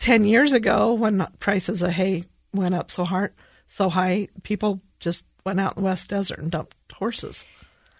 ten 0.00 0.24
years 0.24 0.54
ago, 0.54 0.94
when 0.94 1.26
prices 1.40 1.82
of 1.82 1.90
hay 1.90 2.24
went 2.54 2.74
up 2.74 2.90
so 2.90 3.04
hard, 3.04 3.34
so 3.72 3.88
high, 3.88 4.28
people 4.42 4.82
just 5.00 5.24
went 5.46 5.58
out 5.58 5.76
in 5.76 5.82
the 5.82 5.86
West 5.86 6.10
Desert 6.10 6.38
and 6.38 6.50
dumped 6.50 6.76
horses. 6.92 7.46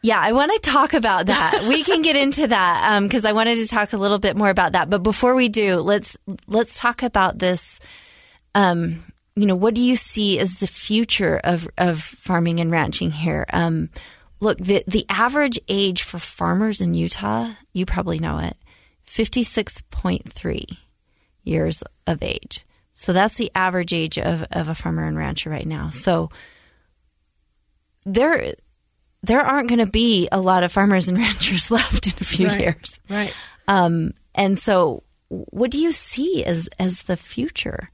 Yeah, 0.03 0.21
I 0.21 0.33
want 0.33 0.53
to 0.53 0.71
talk 0.71 0.93
about 0.93 1.27
that. 1.27 1.65
we 1.69 1.83
can 1.83 2.03
get 2.03 2.15
into 2.15 2.47
that 2.49 3.01
because 3.03 3.25
I 3.25 3.33
wanted 3.33 3.57
to 3.57 3.67
talk 3.69 3.93
a 3.93 3.97
little 3.97 4.19
bit 4.19 4.37
more 4.37 4.51
about 4.51 4.73
that. 4.73 4.91
But 4.91 5.03
before 5.03 5.35
we 5.35 5.49
do, 5.49 5.81
let's 5.81 6.17
let's 6.47 6.79
talk 6.79 7.03
about 7.03 7.39
this. 7.39 7.81
Um, 8.55 9.03
you 9.35 9.47
know, 9.47 9.55
what 9.55 9.73
do 9.73 9.81
you 9.81 9.97
see 9.97 10.39
as 10.39 10.57
the 10.57 10.67
future 10.67 11.41
of 11.43 11.69
of 11.79 12.03
farming 12.03 12.61
and 12.61 12.71
ranching 12.71 13.11
here? 13.11 13.47
Um, 13.51 13.89
look, 14.41 14.59
the 14.59 14.85
the 14.87 15.07
average 15.09 15.59
age 15.69 16.03
for 16.03 16.19
farmers 16.19 16.83
in 16.83 16.93
Utah, 16.95 17.51
you 17.73 17.87
probably 17.87 18.19
know 18.19 18.39
it, 18.39 18.57
fifty 19.03 19.43
six 19.43 19.83
point 19.91 20.31
three 20.31 20.67
years 21.45 21.83
of 22.07 22.23
age. 22.23 22.67
So 23.03 23.12
that's 23.12 23.37
the 23.37 23.51
average 23.55 23.93
age 23.93 24.17
of, 24.17 24.45
of 24.53 24.69
a 24.69 24.75
farmer 24.77 25.05
and 25.05 25.17
rancher 25.17 25.51
right 25.51 25.67
now. 25.67 25.91
So 25.91 26.31
there 28.05 28.55
there 29.23 29.41
aren't 29.41 29.69
going 29.69 29.85
to 29.85 29.91
be 29.91 30.29
a 30.33 30.41
lot 30.41 30.62
of 30.65 30.73
farmers 30.73 31.09
and 31.09 31.19
ranchers 31.27 31.71
left 31.71 32.07
in 32.07 32.12
a 32.21 32.25
few 32.25 32.49
Right. 32.49 32.61
years. 32.61 33.01
Right. 33.09 33.35
Um, 33.69 34.15
and 34.35 34.59
so, 34.59 35.03
what 35.29 35.71
do 35.71 35.79
you 35.79 35.93
see 35.93 36.45
as 36.45 36.69
as 36.79 37.03
the 37.03 37.17
future? 37.17 37.91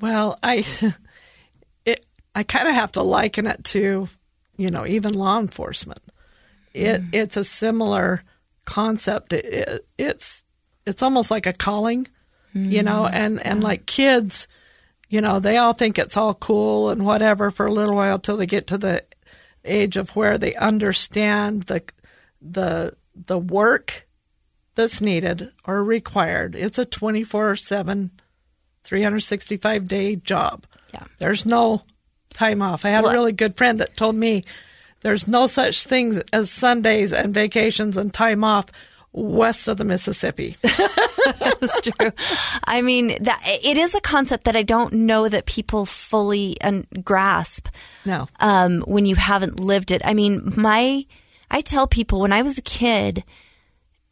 Well, 0.00 0.38
I 0.42 0.64
it 1.84 2.04
I 2.34 2.42
kind 2.42 2.68
of 2.68 2.74
have 2.74 2.92
to 2.92 3.02
liken 3.02 3.46
it 3.46 3.62
to, 3.64 4.08
you 4.56 4.70
know, 4.70 4.86
even 4.86 5.14
law 5.14 5.38
enforcement. 5.38 6.00
It 6.74 7.02
it's 7.12 7.36
a 7.36 7.44
similar 7.44 8.22
concept. 8.64 9.32
It, 9.32 9.44
it, 9.44 9.86
it's 9.98 10.44
it's 10.86 11.02
almost 11.02 11.30
like 11.30 11.46
a 11.46 11.52
calling, 11.52 12.08
you 12.54 12.82
know, 12.82 13.04
mm-hmm. 13.04 13.14
and 13.14 13.46
and 13.46 13.62
like 13.62 13.86
kids, 13.86 14.48
you 15.08 15.20
know, 15.20 15.40
they 15.40 15.56
all 15.56 15.72
think 15.72 15.98
it's 15.98 16.16
all 16.16 16.34
cool 16.34 16.90
and 16.90 17.04
whatever 17.04 17.50
for 17.50 17.66
a 17.66 17.72
little 17.72 17.96
while 17.96 18.18
till 18.18 18.36
they 18.36 18.46
get 18.46 18.66
to 18.68 18.78
the 18.78 19.04
age 19.64 19.96
of 19.96 20.16
where 20.16 20.38
they 20.38 20.54
understand 20.54 21.62
the 21.64 21.82
the 22.40 22.94
the 23.14 23.38
work 23.38 24.06
that's 24.74 25.00
needed 25.00 25.52
or 25.66 25.84
required. 25.84 26.54
It's 26.54 26.78
a 26.78 26.86
24/7 26.86 28.10
365 28.84 29.86
day 29.88 30.16
job. 30.16 30.66
Yeah. 30.92 31.04
There's 31.18 31.46
no 31.46 31.82
time 32.34 32.62
off. 32.62 32.84
I 32.84 32.90
had 32.90 33.04
Well- 33.04 33.12
a 33.12 33.14
really 33.14 33.32
good 33.32 33.56
friend 33.56 33.78
that 33.80 33.96
told 33.96 34.16
me 34.16 34.44
there's 35.02 35.28
no 35.28 35.46
such 35.46 35.84
things 35.84 36.18
as 36.32 36.50
Sundays 36.50 37.12
and 37.12 37.34
vacations 37.34 37.96
and 37.96 38.12
time 38.12 38.44
off 38.44 38.66
west 39.12 39.68
of 39.68 39.76
the 39.76 39.84
Mississippi. 39.84 40.56
That's 40.62 41.80
true. 41.82 42.10
I 42.64 42.80
mean, 42.82 43.08
that 43.24 43.40
it 43.44 43.76
is 43.76 43.94
a 43.94 44.00
concept 44.00 44.44
that 44.44 44.56
I 44.56 44.62
don't 44.62 44.92
know 44.94 45.28
that 45.28 45.46
people 45.46 45.84
fully 45.86 46.56
un- 46.62 46.86
grasp 47.04 47.68
No. 48.06 48.26
um, 48.40 48.80
when 48.86 49.04
you 49.06 49.14
haven't 49.14 49.60
lived 49.60 49.90
it. 49.90 50.02
I 50.04 50.14
mean, 50.14 50.52
my 50.56 51.04
I 51.50 51.60
tell 51.60 51.86
people 51.86 52.20
when 52.20 52.32
I 52.32 52.42
was 52.42 52.56
a 52.56 52.62
kid, 52.62 53.22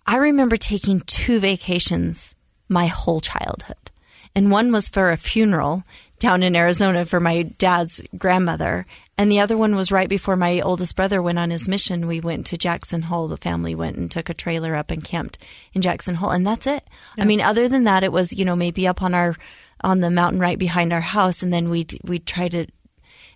I 0.07 0.17
remember 0.17 0.57
taking 0.57 1.01
two 1.01 1.41
vacations 1.41 2.35
my 2.69 2.87
whole 2.87 3.21
childhood, 3.21 3.91
and 4.35 4.51
one 4.51 4.71
was 4.73 4.89
for 4.89 5.11
a 5.11 5.17
funeral 5.17 5.83
down 6.19 6.43
in 6.43 6.55
Arizona 6.55 7.07
for 7.07 7.19
my 7.21 7.43
dad's 7.59 8.03
grandmother. 8.19 8.85
And 9.21 9.31
the 9.31 9.41
other 9.41 9.59
one 9.59 9.77
was 9.77 9.93
right 9.93 10.09
before 10.09 10.35
my 10.35 10.63
oldest 10.63 10.97
brother 10.97 11.21
went 11.21 11.39
on 11.39 11.51
his 11.51 11.69
mission. 11.69 12.07
We 12.07 12.21
went 12.21 12.47
to 12.47 12.57
Jackson 12.57 13.03
Hole. 13.03 13.29
The 13.29 13.37
family 13.37 13.75
went 13.75 13.99
and 13.99 14.11
took 14.11 14.31
a 14.31 14.35
trailer 14.35 14.75
up 14.75 14.91
and 14.91 15.05
camped 15.05 15.37
in 15.75 15.83
Jackson 15.83 16.15
Hole, 16.15 16.31
and 16.31 16.47
that's 16.47 16.67
it. 16.67 16.89
I 17.19 17.27
mean, 17.27 17.43
other 17.43 17.69
than 17.69 17.85
that, 17.85 18.03
it 18.03 18.13
was 18.13 18.33
you 18.33 18.47
know 18.47 18.57
maybe 18.57 18.89
up 18.89 19.03
on 19.03 19.13
our 19.13 19.37
on 19.83 20.01
the 20.01 20.11
mountain 20.11 20.41
right 20.41 20.59
behind 20.59 20.91
our 20.91 21.03
house, 21.03 21.43
and 21.43 21.53
then 21.53 21.69
we 21.69 21.81
would 21.81 21.99
we'd 22.03 22.27
try 22.27 22.49
to 22.49 22.67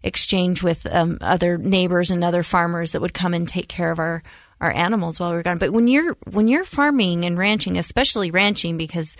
exchange 0.03 0.62
with 0.62 0.87
um, 0.87 1.18
other 1.20 1.59
neighbors 1.59 2.11
and 2.11 2.25
other 2.25 2.42
farmers 2.42 2.92
that 2.92 3.03
would 3.03 3.12
come 3.12 3.35
and 3.35 3.47
take 3.47 3.68
care 3.68 3.90
of 3.90 3.99
our 3.99 4.23
our 4.62 4.70
animals 4.70 5.20
while 5.20 5.33
we 5.33 5.37
were 5.37 5.42
gone. 5.42 5.59
But 5.59 5.75
when 5.75 5.87
you're 5.87 6.16
when 6.31 6.49
you're 6.49 6.64
farming 6.64 7.27
and 7.27 7.37
ranching, 7.37 7.77
especially 7.77 8.31
ranching, 8.31 8.79
because 8.79 9.18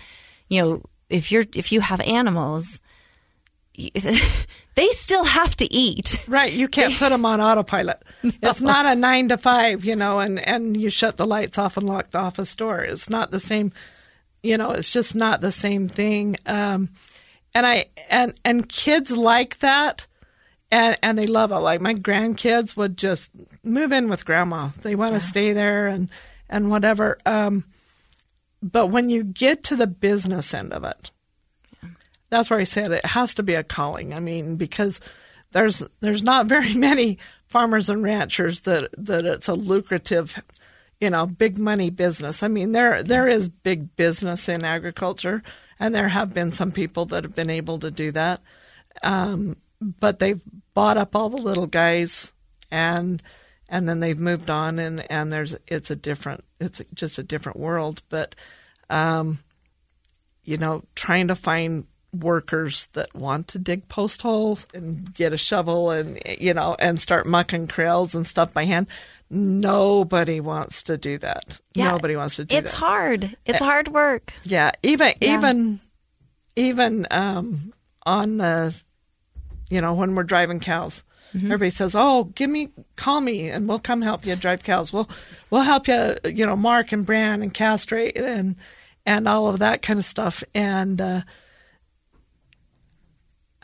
you 0.48 0.62
know 0.62 0.83
if 1.11 1.31
you're 1.31 1.44
if 1.55 1.72
you 1.72 1.83
have 1.83 2.00
animals, 2.00 2.81
they 4.74 4.88
still 4.90 5.24
have 5.24 5.56
to 5.56 5.72
eat. 5.72 6.24
Right, 6.28 6.52
you 6.52 6.68
can't 6.68 6.94
put 6.94 7.10
them 7.10 7.26
on 7.26 7.40
autopilot. 7.40 8.02
It's 8.42 8.60
not 8.60 8.87
a 8.87 8.94
nine 8.94 9.28
to 9.28 9.38
five, 9.38 9.84
you 9.84 9.96
know, 9.96 10.20
and 10.20 10.38
and 10.38 10.76
you 10.76 10.90
shut 10.90 11.16
the 11.16 11.26
lights 11.26 11.58
off 11.58 11.76
and 11.76 11.87
lock 11.87 12.10
the 12.10 12.18
office 12.18 12.54
door. 12.54 12.80
It's 12.80 13.10
not 13.10 13.30
the 13.30 13.40
same, 13.40 13.72
you 14.42 14.56
know. 14.56 14.72
It's 14.72 14.92
just 14.92 15.14
not 15.14 15.40
the 15.40 15.52
same 15.52 15.88
thing. 15.88 16.37
Um, 16.46 16.90
and 17.54 17.66
I 17.66 17.87
and 18.08 18.34
and 18.44 18.68
kids 18.68 19.16
like 19.16 19.58
that, 19.58 20.06
and 20.70 20.96
and 21.02 21.18
they 21.18 21.26
love 21.26 21.50
it. 21.50 21.56
Like 21.56 21.80
my 21.80 21.94
grandkids 21.94 22.76
would 22.76 22.96
just 22.96 23.30
move 23.64 23.92
in 23.92 24.08
with 24.08 24.24
grandma. 24.24 24.70
They 24.82 24.94
want 24.94 25.14
to 25.14 25.20
stay 25.20 25.52
there 25.52 25.87
and 25.87 26.08
and 26.48 26.70
whatever. 26.70 27.18
Um, 27.26 27.64
but 28.62 28.87
when 28.87 29.10
you 29.10 29.24
get 29.24 29.64
to 29.64 29.76
the 29.76 29.87
business 29.87 30.54
end 30.54 30.72
of 30.72 30.84
it, 30.84 31.10
that's 32.34 32.50
where 32.50 32.58
I 32.58 32.64
said 32.64 32.90
it 32.92 33.06
has 33.06 33.34
to 33.34 33.42
be 33.42 33.54
a 33.54 33.62
calling. 33.62 34.12
I 34.12 34.20
mean, 34.20 34.56
because 34.56 35.00
there's 35.52 35.82
there's 36.00 36.22
not 36.22 36.46
very 36.46 36.74
many 36.88 37.18
farmers 37.46 37.88
and 37.88 38.02
ranchers 38.02 38.60
that 38.60 38.90
that 38.98 39.24
it's 39.24 39.48
a 39.48 39.54
lucrative, 39.54 40.42
you 41.00 41.10
know, 41.10 41.26
big 41.26 41.58
money 41.58 41.90
business. 41.90 42.42
I 42.42 42.48
mean, 42.48 42.72
there 42.72 43.02
there 43.02 43.28
is 43.28 43.48
big 43.48 43.94
business 43.96 44.48
in 44.48 44.64
agriculture, 44.64 45.42
and 45.78 45.94
there 45.94 46.08
have 46.08 46.34
been 46.34 46.52
some 46.52 46.72
people 46.72 47.04
that 47.06 47.24
have 47.24 47.36
been 47.36 47.50
able 47.50 47.78
to 47.78 47.90
do 47.90 48.10
that, 48.12 48.42
um, 49.02 49.56
but 49.80 50.18
they've 50.18 50.42
bought 50.74 50.96
up 50.96 51.14
all 51.14 51.30
the 51.30 51.36
little 51.36 51.68
guys, 51.68 52.32
and 52.70 53.22
and 53.68 53.88
then 53.88 54.00
they've 54.00 54.18
moved 54.18 54.50
on, 54.50 54.78
and 54.80 55.08
and 55.10 55.32
there's 55.32 55.56
it's 55.68 55.90
a 55.90 55.96
different 55.96 56.44
it's 56.58 56.82
just 56.94 57.18
a 57.18 57.22
different 57.22 57.58
world, 57.58 58.02
but. 58.08 58.34
Um, 58.90 59.38
you 60.46 60.58
know, 60.58 60.82
trying 60.94 61.28
to 61.28 61.34
find 61.34 61.86
workers 62.22 62.87
that 62.92 63.14
want 63.14 63.48
to 63.48 63.59
dig 63.59 63.88
post 63.88 64.22
holes 64.22 64.66
and 64.74 65.12
get 65.14 65.33
a 65.33 65.37
shovel 65.37 65.90
and 65.90 66.20
you 66.38 66.55
know 66.55 66.77
and 66.79 67.00
start 67.00 67.27
mucking 67.27 67.66
trails 67.66 68.14
and 68.14 68.27
stuff 68.27 68.53
by 68.55 68.64
hand. 68.64 68.87
Nobody 69.31 70.40
wants 70.40 70.83
to 70.85 70.96
do 70.96 71.18
that. 71.18 71.61
Yeah, 71.74 71.90
Nobody 71.90 72.16
wants 72.16 72.37
to 72.37 72.44
do 72.44 72.57
It's 72.57 72.62
that. 72.62 72.68
It's 72.68 72.74
hard. 72.74 73.37
It's 73.46 73.62
hard 73.62 73.88
work. 73.88 74.33
Yeah, 74.44 74.70
even 74.83 75.12
Yeah. 75.20 75.37
even 75.38 75.81
even 76.57 77.07
um, 77.11 77.72
on 78.07 78.37
the, 78.38 78.74
you 79.68 79.81
know, 79.81 79.94
when 79.94 80.14
we're 80.14 80.22
driving 80.24 80.61
cows, 80.61 81.03
Mm-hmm. 81.35 81.46
everybody 81.46 81.70
says, 81.70 81.96
"Oh, 81.96 82.24
give 82.37 82.48
me, 82.48 82.68
call 82.94 83.20
me, 83.20 83.48
and 83.50 83.66
we'll 83.68 83.81
come 83.81 84.03
help 84.03 84.24
you 84.24 84.37
drive 84.37 84.62
cows. 84.62 84.92
We'll 84.92 85.09
we'll 85.50 85.62
help 85.62 85.88
you, 85.88 86.16
you 86.24 86.46
know, 86.46 86.55
mark 86.55 86.92
and 86.92 87.05
brand 87.05 87.42
and 87.42 87.53
castrate 87.53 88.16
and 88.16 88.55
and 89.05 89.27
all 89.27 89.48
of 89.48 89.59
that 89.59 89.83
kind 89.83 89.98
of 89.98 90.05
stuff." 90.05 90.44
And 90.55 91.00
uh, 91.00 91.22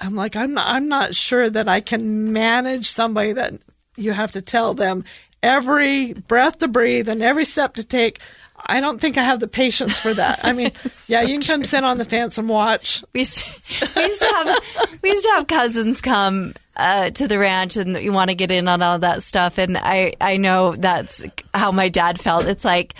I'm 0.01 0.15
like, 0.15 0.35
I'm 0.35 0.55
not, 0.55 0.67
I'm 0.67 0.89
not 0.89 1.15
sure 1.15 1.51
that 1.51 1.69
I 1.69 1.81
can 1.81 2.33
manage 2.33 2.87
somebody 2.87 3.33
that 3.35 3.53
you 3.97 4.13
have 4.13 4.33
to 4.33 4.41
tell 4.43 4.75
them 4.75 5.05
every 5.43 6.13
breath 6.15 6.59
to 6.59 6.69
breathe 6.69 7.09
and 7.09 7.23
every 7.23 7.45
step 7.45 7.75
to 7.75 7.85
take. 7.85 8.21
I 8.67 8.81
don't 8.81 9.01
think 9.01 9.17
I 9.17 9.23
have 9.23 9.41
the 9.41 9.49
patience 9.49 9.99
for 9.99 10.13
that. 10.15 10.41
I 10.45 10.53
mean, 10.53 10.73
yeah, 11.07 11.23
you 11.23 11.39
can 11.39 11.43
come 11.43 11.65
sit 11.65 11.85
on 11.85 11.99
the 11.99 12.05
fence 12.05 12.39
and 12.39 12.49
watch. 12.49 13.03
We 13.13 13.21
used 13.21 13.39
to, 13.39 13.89
we 13.97 14.07
used 14.07 14.23
to 14.23 14.29
have 14.29 14.99
we 15.03 15.11
used 15.11 15.25
to 15.25 15.31
have 15.31 15.47
cousins 15.47 16.01
come 16.01 16.55
uh, 16.77 17.11
to 17.11 17.27
the 17.29 17.39
ranch, 17.39 17.77
and 17.77 17.97
you 17.97 18.13
want 18.13 18.31
to 18.31 18.35
get 18.35 18.51
in 18.51 18.69
on 18.69 18.83
all 18.83 18.99
that 18.99 19.23
stuff. 19.23 19.59
And 19.59 19.79
I 19.79 20.15
I 20.21 20.37
know 20.37 20.77
that's 20.77 21.23
how 21.55 21.73
my 21.73 21.89
dad 21.89 22.21
felt. 22.21 22.47
It's 22.47 22.65
like, 22.65 22.95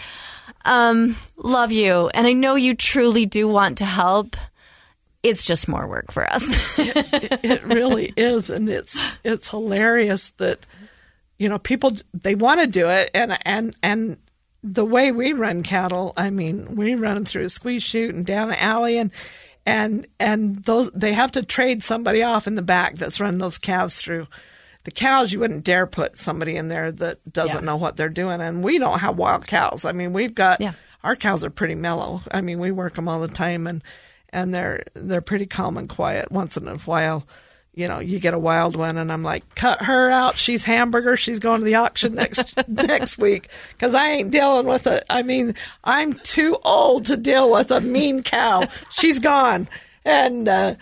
um, 0.65 1.17
love 1.37 1.73
you, 1.73 2.09
and 2.09 2.27
I 2.27 2.33
know 2.33 2.55
you 2.55 2.75
truly 2.75 3.27
do 3.27 3.47
want 3.47 3.79
to 3.79 3.85
help. 3.85 4.37
It's 5.22 5.44
just 5.46 5.68
more 5.68 5.87
work 5.88 6.12
for 6.12 6.24
us. 6.24 6.78
It 6.78 7.62
really 7.64 8.06
is, 8.16 8.48
and 8.50 8.68
it's 8.68 8.98
it's 9.22 9.50
hilarious 9.50 10.30
that 10.38 10.64
you 11.38 11.48
know 11.48 11.59
people 11.59 11.92
they 12.14 12.35
want 12.35 12.61
to 12.61 12.66
do 12.66 12.88
it, 12.88 13.11
and 13.14 13.37
and 13.44 13.76
and 13.83 14.16
the 14.62 14.85
way 14.85 15.12
we 15.12 15.33
run 15.33 15.62
cattle, 15.62 16.12
I 16.16 16.30
mean, 16.30 16.76
we 16.76 16.94
run 16.94 17.14
them 17.14 17.24
through 17.24 17.44
a 17.44 17.48
squeeze 17.48 17.83
chute 17.83 18.14
and 18.14 18.24
down 18.24 18.48
an 18.50 18.56
alley, 18.56 18.96
and 18.98 19.11
and 19.66 20.06
and 20.18 20.56
those 20.64 20.90
they 20.92 21.12
have 21.12 21.33
to 21.33 21.42
trade 21.42 21.83
somebody 21.83 22.22
off 22.22 22.46
in 22.46 22.54
the 22.54 22.62
back 22.62 22.96
that's 22.96 23.20
running 23.20 23.38
those 23.40 23.59
calves 23.59 24.00
through. 24.00 24.26
The 24.85 24.90
cows, 24.90 25.30
you 25.30 25.40
wouldn't 25.40 25.64
dare 25.64 25.87
put 25.87 26.16
somebody 26.16 26.56
in 26.56 26.68
there 26.68 26.90
that 26.90 27.18
doesn't 27.30 27.61
Yeah. 27.61 27.66
know 27.66 27.76
what 27.76 27.98
they're 27.98 28.09
doing, 28.09 28.40
and 28.40 28.64
we 28.64 28.78
don't 28.78 29.00
have 29.00 29.18
wild 29.18 29.46
cows. 29.46 29.85
I 29.85 29.92
mean, 29.92 30.14
we've 30.14 30.35
got 30.35 30.62
Yeah. 30.62 30.72
our 31.04 31.14
cows 31.16 31.44
are 31.44 31.50
pretty 31.50 31.74
mellow. 31.74 32.22
I 32.33 32.40
mean, 32.40 32.59
we 32.59 32.70
work 32.70 32.94
them 32.94 33.06
all 33.06 33.20
the 33.20 33.28
time, 33.28 33.66
and 33.66 33.83
and 34.33 34.55
they're 34.55 34.85
they're 34.95 35.21
pretty 35.21 35.47
calm 35.47 35.77
and 35.77 35.88
quiet. 35.88 36.31
Once 36.31 36.57
in 36.57 36.66
a 36.66 36.77
while, 36.79 37.27
you 37.75 37.88
know, 37.88 38.01
you 38.01 38.19
get 38.19 38.35
a 38.35 38.38
wild 38.38 38.77
one, 38.77 38.97
and 38.97 39.12
I'm 39.12 39.23
like, 39.23 39.55
cut 39.55 39.83
her 39.83 40.11
out. 40.11 40.37
She's 40.37 40.64
hamburger. 40.64 41.16
She's 41.16 41.38
going 41.38 41.61
to 41.61 41.64
the 41.64 41.77
auction 41.77 42.14
next 42.14 42.59
next 42.69 43.19
week 43.19 43.49
because 43.73 43.95
I 43.95 44.11
ain't 44.11 44.31
dealing 44.31 44.66
with 44.66 44.87
it. 44.87 45.05
I 45.09 45.23
mean, 45.23 45.55
I'm 45.85 46.12
too 46.14 46.57
old 46.64 47.07
to 47.07 47.16
deal 47.16 47.51
with 47.51 47.71
a 47.71 47.81
mean 47.81 48.23
cow. 48.23 48.64
She's 48.90 49.19
gone, 49.19 49.69
and 50.05 50.49
uh, 50.49 50.75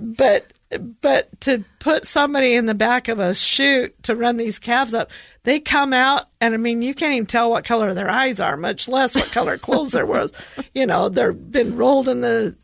but 0.00 0.52
but 1.00 1.40
to 1.42 1.64
put 1.78 2.06
somebody 2.06 2.54
in 2.54 2.66
the 2.66 2.74
back 2.74 3.08
of 3.08 3.18
a 3.18 3.34
chute 3.34 4.00
to 4.04 4.16
run 4.16 4.36
these 4.36 4.58
calves 4.58 4.94
up, 4.94 5.10
they 5.44 5.60
come 5.60 5.92
out, 5.92 6.28
and 6.40 6.54
I 6.54 6.56
mean, 6.56 6.82
you 6.82 6.94
can't 6.94 7.14
even 7.14 7.26
tell 7.26 7.50
what 7.50 7.64
color 7.64 7.94
their 7.94 8.10
eyes 8.10 8.40
are, 8.40 8.56
much 8.56 8.88
less 8.88 9.14
what 9.14 9.30
color 9.30 9.58
clothes 9.58 9.92
there 9.92 10.06
was. 10.06 10.32
You 10.74 10.86
know, 10.86 11.08
they've 11.08 11.50
been 11.50 11.76
rolled 11.76 12.06
in 12.06 12.20
the 12.20 12.54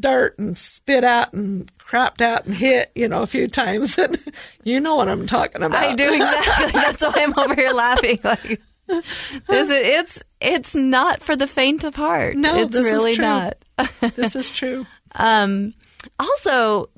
dirt 0.00 0.38
and 0.38 0.56
spit 0.56 1.04
out 1.04 1.32
and 1.32 1.70
crapped 1.78 2.20
out 2.20 2.46
and 2.46 2.54
hit, 2.54 2.90
you 2.94 3.08
know, 3.08 3.22
a 3.22 3.26
few 3.26 3.48
times. 3.48 3.98
And 4.04 4.18
you 4.64 4.80
know 4.80 4.96
what 4.96 5.08
I'm 5.08 5.26
talking 5.26 5.62
about. 5.62 5.84
I 5.84 5.94
do 5.94 6.12
exactly. 6.12 6.72
That's 6.72 7.02
why 7.02 7.14
I'm 7.16 7.38
over 7.38 7.54
here 7.54 7.70
laughing. 7.70 8.18
Like 8.22 8.60
this, 8.86 9.70
is, 9.70 9.70
it's 9.70 10.22
it's 10.40 10.74
not 10.74 11.22
for 11.22 11.36
the 11.36 11.46
faint 11.46 11.84
of 11.84 11.94
heart. 11.94 12.36
No, 12.36 12.56
it's 12.56 12.76
this 12.76 12.86
is 12.86 12.92
really 12.92 13.14
true. 13.14 13.24
not. 13.24 13.54
this 14.16 14.36
is 14.36 14.50
true. 14.50 14.86
Um, 15.14 15.74
also, 16.18 16.90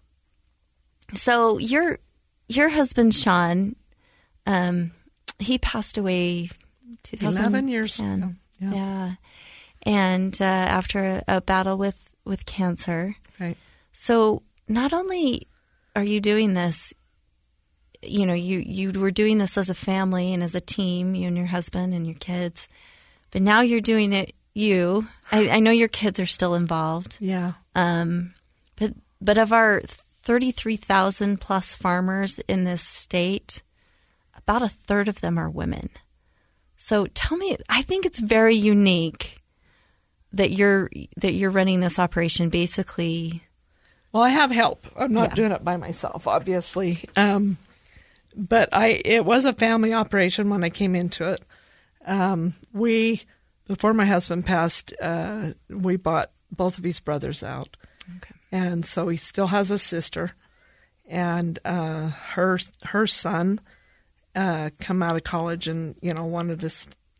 so 1.14 1.59
your 1.59 1.98
your 2.48 2.68
husband 2.68 3.14
Sean, 3.14 3.76
um, 4.46 4.92
he 5.38 5.59
passed 5.59 5.98
away 5.98 6.50
2010. 7.04 7.44
11 7.44 7.68
years 7.68 7.98
ago. 7.98 8.32
Yeah. 8.59 8.72
Yeah. 8.72 9.14
and 9.82 10.40
uh, 10.40 10.44
after 10.44 11.04
a, 11.04 11.37
a 11.37 11.40
battle 11.40 11.76
with 11.76 12.06
with 12.26 12.46
cancer. 12.46 13.16
Right. 13.38 13.56
So 13.92 14.42
not 14.68 14.92
only 14.92 15.48
are 15.94 16.04
you 16.04 16.20
doing 16.20 16.54
this, 16.54 16.92
you 18.02 18.26
know, 18.26 18.34
you 18.34 18.58
you 18.58 18.90
were 18.92 19.10
doing 19.10 19.38
this 19.38 19.56
as 19.56 19.70
a 19.70 19.74
family 19.74 20.34
and 20.34 20.42
as 20.42 20.54
a 20.54 20.60
team, 20.60 21.14
you 21.14 21.28
and 21.28 21.36
your 21.36 21.46
husband 21.46 21.94
and 21.94 22.06
your 22.06 22.16
kids, 22.16 22.68
but 23.30 23.42
now 23.42 23.60
you're 23.60 23.80
doing 23.80 24.12
it. 24.12 24.34
You, 24.54 25.06
I, 25.30 25.50
I 25.50 25.60
know 25.60 25.70
your 25.70 25.88
kids 25.88 26.18
are 26.18 26.26
still 26.26 26.54
involved. 26.54 27.18
Yeah. 27.20 27.54
Um, 27.74 28.34
but 28.76 28.92
but 29.20 29.38
of 29.38 29.52
our 29.52 29.82
thirty 29.84 30.50
three 30.50 30.76
thousand 30.76 31.40
plus 31.40 31.74
farmers 31.74 32.38
in 32.40 32.64
this 32.64 32.82
state, 32.82 33.62
about 34.36 34.62
a 34.62 34.68
third 34.68 35.08
of 35.08 35.20
them 35.20 35.38
are 35.38 35.50
women. 35.50 35.90
So 36.76 37.06
tell 37.14 37.36
me, 37.36 37.56
I 37.68 37.82
think 37.82 38.06
it's 38.06 38.18
very 38.18 38.54
unique 38.54 39.36
that 40.37 40.53
you're 40.53 40.90
that 41.18 41.33
you're 41.33 41.51
running 41.51 41.81
this 41.81 41.99
operation 41.99 42.49
basically. 42.49 43.42
Well, 44.12 44.22
I 44.22 44.31
have 44.31 44.51
help. 44.51 44.87
I'm 44.96 45.12
not 45.12 45.31
Yeah. 45.31 45.35
doing 45.35 45.53
it 45.53 45.64
by 45.64 45.77
myself, 45.77 46.27
obviously. 46.27 47.05
Um, 47.16 47.59
but 48.35 48.68
I 48.72 49.01
it 49.05 49.25
was 49.25 49.44
a 49.46 49.53
family 49.53 49.92
operation 49.92 50.49
when 50.51 50.64
I 50.64 50.70
came 50.70 50.94
into 50.94 51.31
it. 51.33 51.44
Um, 52.07 52.55
we 52.72 53.22
before 53.66 53.92
my 53.94 54.05
husband 54.07 54.46
passed, 54.46 54.94
uh, 55.01 55.53
we 55.68 55.96
bought 55.96 56.31
both 56.53 56.79
of 56.79 56.85
his 56.85 57.01
brothers 57.01 57.42
out, 57.42 57.77
and 58.53 58.87
so 58.87 59.09
he 59.09 59.16
still 59.16 59.49
has 59.49 59.70
a 59.72 59.79
sister, 59.79 60.33
and 61.09 61.59
uh, 61.64 62.09
her 62.35 62.59
her 62.85 63.07
son 63.07 63.61
uh, 64.37 64.70
come 64.81 65.03
out 65.03 65.16
of 65.16 65.25
college 65.25 65.66
and 65.66 65.96
you 66.01 66.14
know 66.14 66.27
wanted 66.27 66.61
to 66.61 66.70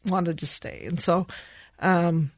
wanted 0.05 0.39
to 0.39 0.47
stay, 0.47 0.85
and 0.87 1.01
so 1.01 1.27
um, 1.81 2.31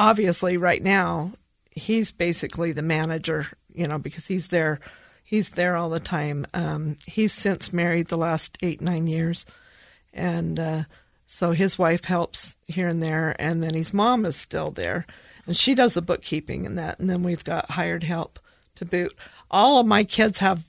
obviously 0.00 0.56
right 0.56 0.82
now 0.82 1.30
he's 1.70 2.10
basically 2.10 2.72
the 2.72 2.82
manager, 2.82 3.46
you 3.72 3.86
know, 3.86 3.98
because 3.98 4.26
he's 4.26 4.48
there, 4.48 4.80
he's 5.22 5.50
there 5.50 5.76
all 5.76 5.90
the 5.90 6.00
time. 6.00 6.46
Um, 6.54 6.96
he's 7.06 7.32
since 7.32 7.72
married 7.72 8.08
the 8.08 8.18
last 8.18 8.56
eight 8.62 8.80
nine 8.80 9.06
years, 9.06 9.44
and 10.12 10.58
uh, 10.58 10.82
so 11.26 11.52
his 11.52 11.78
wife 11.78 12.04
helps 12.04 12.56
here 12.66 12.88
and 12.88 13.02
there, 13.02 13.36
and 13.38 13.62
then 13.62 13.74
his 13.74 13.92
mom 13.94 14.24
is 14.24 14.36
still 14.36 14.70
there, 14.70 15.06
and 15.46 15.56
she 15.56 15.74
does 15.74 15.94
the 15.94 16.02
bookkeeping 16.02 16.66
and 16.66 16.78
that, 16.78 16.98
and 16.98 17.08
then 17.08 17.22
we've 17.22 17.44
got 17.44 17.72
hired 17.72 18.02
help 18.02 18.38
to 18.76 18.86
boot. 18.86 19.14
All 19.50 19.78
of 19.78 19.86
my 19.86 20.04
kids 20.04 20.38
have 20.38 20.64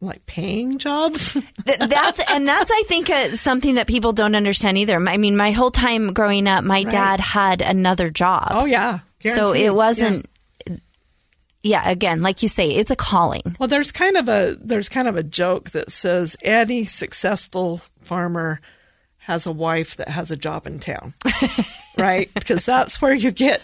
like 0.00 0.24
paying 0.26 0.78
jobs. 0.78 1.36
That's 1.64 2.20
and 2.30 2.48
that's 2.48 2.70
I 2.70 2.84
think 2.86 3.10
uh, 3.10 3.36
something 3.36 3.74
that 3.74 3.86
people 3.86 4.12
don't 4.12 4.34
understand 4.34 4.78
either. 4.78 4.96
I 4.96 5.16
mean, 5.18 5.36
my 5.36 5.50
whole 5.50 5.70
time 5.70 6.12
growing 6.12 6.48
up, 6.48 6.64
my 6.64 6.84
dad 6.84 7.20
had 7.20 7.60
another 7.60 8.10
job. 8.10 8.48
oh 8.50 8.64
yeah, 8.64 9.00
so 9.22 9.52
it 9.52 9.74
wasn't. 9.74 10.26
Yeah. 11.62 11.88
again, 11.90 12.22
like 12.22 12.42
you 12.42 12.48
say, 12.48 12.70
it's 12.70 12.90
a 12.90 12.96
calling. 12.96 13.42
Well, 13.58 13.68
there's 13.68 13.92
kind 13.92 14.16
of 14.16 14.28
a 14.28 14.56
there's 14.58 14.88
kind 14.88 15.06
of 15.06 15.16
a 15.16 15.22
joke 15.22 15.70
that 15.70 15.90
says 15.90 16.36
any 16.42 16.84
successful 16.86 17.82
farmer 17.98 18.60
has 19.18 19.44
a 19.44 19.52
wife 19.52 19.96
that 19.96 20.08
has 20.08 20.30
a 20.30 20.36
job 20.36 20.66
in 20.66 20.78
town, 20.78 21.12
right? 21.98 22.32
Because 22.32 22.64
that's 22.64 23.02
where 23.02 23.12
you 23.12 23.30
get 23.30 23.60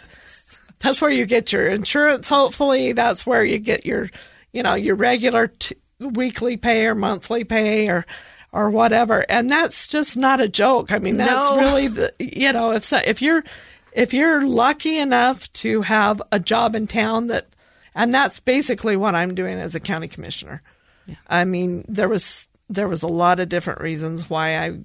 that's 0.80 1.00
where 1.00 1.10
you 1.10 1.24
get 1.24 1.52
your 1.52 1.68
insurance. 1.68 2.28
Hopefully, 2.28 2.92
that's 2.92 3.26
where 3.26 3.42
you 3.42 3.58
get 3.58 3.86
your 3.86 4.10
you 4.52 4.62
know 4.62 4.74
your 4.74 4.94
regular 4.94 5.48
t- 5.48 5.76
weekly 6.00 6.56
pay 6.56 6.86
or 6.86 6.94
monthly 6.94 7.44
pay 7.44 7.88
or 7.88 8.06
or 8.52 8.70
whatever. 8.70 9.26
And 9.28 9.50
that's 9.50 9.86
just 9.86 10.16
not 10.16 10.40
a 10.40 10.48
joke. 10.48 10.92
I 10.92 10.98
mean, 10.98 11.16
that's 11.16 11.50
No. 11.50 11.58
really 11.58 11.88
the 11.88 12.12
you 12.18 12.52
know 12.52 12.72
if 12.72 12.84
so, 12.84 13.00
if 13.04 13.20
you're 13.22 13.44
if 13.92 14.12
you're 14.14 14.46
lucky 14.46 14.98
enough 14.98 15.52
to 15.54 15.82
have 15.82 16.20
a 16.32 16.38
job 16.38 16.74
in 16.74 16.86
town 16.86 17.28
that 17.28 17.46
and 17.94 18.12
that's 18.12 18.40
basically 18.40 18.96
what 18.96 19.14
I'm 19.14 19.34
doing 19.34 19.58
as 19.58 19.74
a 19.74 19.80
county 19.80 20.08
commissioner. 20.08 20.62
I 21.28 21.44
mean, 21.44 21.84
there 21.88 22.08
was 22.08 22.48
there 22.68 22.88
was 22.88 23.02
a 23.02 23.08
lot 23.08 23.40
of 23.40 23.48
different 23.48 23.80
reasons 23.80 24.28
why 24.28 24.58
I 24.58 24.78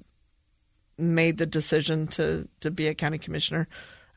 made 0.98 1.38
the 1.38 1.46
decision 1.46 2.06
to 2.08 2.48
to 2.60 2.70
be 2.70 2.88
a 2.88 2.94
county 2.94 3.18
commissioner. 3.18 3.68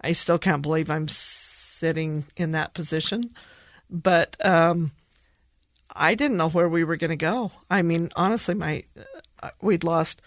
I 0.02 0.12
still 0.12 0.38
can't 0.38 0.62
believe 0.62 0.90
I'm 0.90 1.08
sitting 1.08 2.26
in 2.38 2.52
that 2.52 2.74
position, 2.74 3.34
but 3.90 4.36
um, 4.46 4.92
I 5.96 6.16
didn't 6.16 6.38
know 6.38 6.50
where 6.50 6.68
we 6.68 6.84
were 6.84 6.98
going 6.98 7.10
to 7.10 7.16
go. 7.16 7.52
I 7.70 7.82
mean, 7.82 8.10
honestly, 8.16 8.54
my 8.54 8.84
uh, 9.42 9.50
we'd 9.62 9.84
lost 9.84 10.22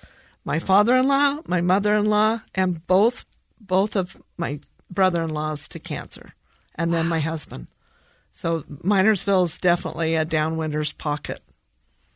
my 0.45 0.59
father-in-law, 0.59 1.43
my 1.47 1.61
mother-in-law, 1.61 2.41
and 2.55 2.87
both 2.87 3.27
both 3.61 3.97
of 3.97 4.17
my 4.39 4.61
brother-in-laws 4.91 5.69
to 5.69 5.79
cancer, 5.79 6.35
and 6.75 6.93
then 6.93 7.07
my 7.07 7.21
husband. 7.21 7.69
So 8.33 8.61
Minersville 8.63 9.45
is 9.45 9.59
definitely 9.59 10.15
a 10.15 10.25
downwinder's 10.25 10.93
pocket. 10.93 11.43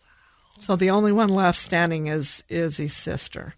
Wow. 0.01 0.61
So 0.61 0.77
the 0.77 0.91
only 0.91 1.13
one 1.13 1.29
left 1.29 1.59
standing 1.59 2.07
is 2.07 2.43
is 2.49 2.79
his 2.79 2.95
sister. 2.95 3.55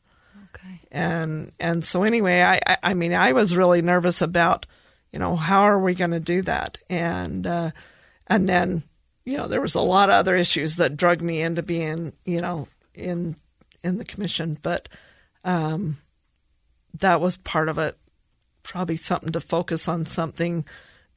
Okay. 0.46 0.80
And 0.90 1.52
and 1.60 1.84
so 1.84 2.02
anyway, 2.02 2.40
I 2.40 2.60
I, 2.66 2.76
I 2.82 2.94
mean 2.94 3.14
I 3.14 3.32
was 3.32 3.56
really 3.56 3.82
nervous 3.82 4.22
about, 4.22 4.66
you 5.12 5.18
know, 5.18 5.36
how 5.36 5.62
are 5.62 5.78
we 5.78 5.94
going 5.94 6.12
to 6.12 6.20
do 6.20 6.42
that? 6.42 6.78
And 6.90 7.46
uh, 7.46 7.70
and 8.26 8.48
then 8.48 8.82
you 9.24 9.36
know 9.36 9.48
there 9.48 9.60
was 9.60 9.74
a 9.74 9.80
lot 9.80 10.10
of 10.10 10.14
other 10.14 10.36
issues 10.36 10.76
that 10.76 10.96
drug 10.96 11.20
me 11.22 11.40
into 11.40 11.62
being 11.62 12.12
you 12.24 12.40
know 12.40 12.68
in 12.94 13.36
in 13.82 13.98
the 13.98 14.04
commission, 14.04 14.56
but 14.62 14.88
um, 15.44 15.98
that 16.98 17.20
was 17.20 17.36
part 17.36 17.68
of 17.68 17.78
it. 17.78 17.98
Probably 18.62 18.96
something 18.96 19.32
to 19.32 19.40
focus 19.40 19.88
on 19.88 20.06
something 20.06 20.64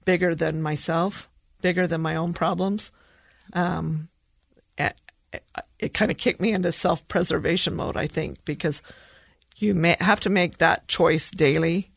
bigger 0.06 0.36
than 0.36 0.62
myself, 0.62 1.30
bigger 1.62 1.88
than 1.88 2.02
my 2.02 2.16
own 2.16 2.34
problems. 2.34 2.92
Um, 3.54 4.10
it, 5.32 5.44
it 5.80 5.94
kind 5.94 6.12
of 6.12 6.18
kicked 6.18 6.42
me 6.42 6.54
into 6.54 6.72
self 6.72 7.08
preservation 7.08 7.76
mode, 7.76 7.98
I 7.98 8.08
think, 8.08 8.44
because 8.46 8.82
you 9.56 9.74
may 9.74 9.96
have 10.00 10.20
to 10.22 10.30
make 10.30 10.58
that 10.58 10.88
choice 10.88 11.32
daily 11.32 11.92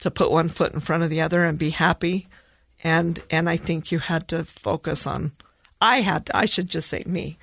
to 0.00 0.10
put 0.10 0.30
one 0.30 0.48
foot 0.48 0.74
in 0.74 0.80
front 0.80 1.02
of 1.02 1.10
the 1.10 1.20
other 1.20 1.44
and 1.44 1.58
be 1.58 1.70
happy. 1.70 2.28
And 2.84 3.22
and 3.30 3.48
I 3.48 3.56
think 3.56 3.90
you 3.90 3.98
had 3.98 4.28
to 4.28 4.44
focus 4.44 5.06
on. 5.06 5.32
I 5.80 6.02
had. 6.02 6.30
I 6.34 6.44
should 6.44 6.68
just 6.68 6.88
say 6.88 7.02
me. 7.06 7.38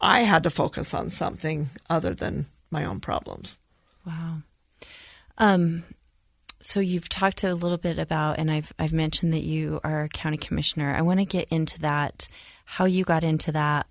I 0.00 0.22
had 0.22 0.42
to 0.44 0.50
focus 0.50 0.94
on 0.94 1.10
something 1.10 1.68
other 1.90 2.14
than 2.14 2.46
my 2.70 2.86
own 2.86 3.00
problems. 3.00 3.60
Wow. 4.06 4.38
Um, 5.36 5.84
so 6.62 6.80
you've 6.80 7.08
talked 7.08 7.44
a 7.44 7.54
little 7.54 7.78
bit 7.78 7.98
about, 7.98 8.38
and 8.38 8.50
I've 8.50 8.72
I've 8.78 8.92
mentioned 8.92 9.34
that 9.34 9.42
you 9.42 9.80
are 9.84 10.04
a 10.04 10.08
county 10.08 10.38
commissioner. 10.38 10.94
I 10.94 11.02
want 11.02 11.20
to 11.20 11.26
get 11.26 11.48
into 11.50 11.78
that, 11.80 12.26
how 12.64 12.86
you 12.86 13.04
got 13.04 13.22
into 13.22 13.52
that. 13.52 13.86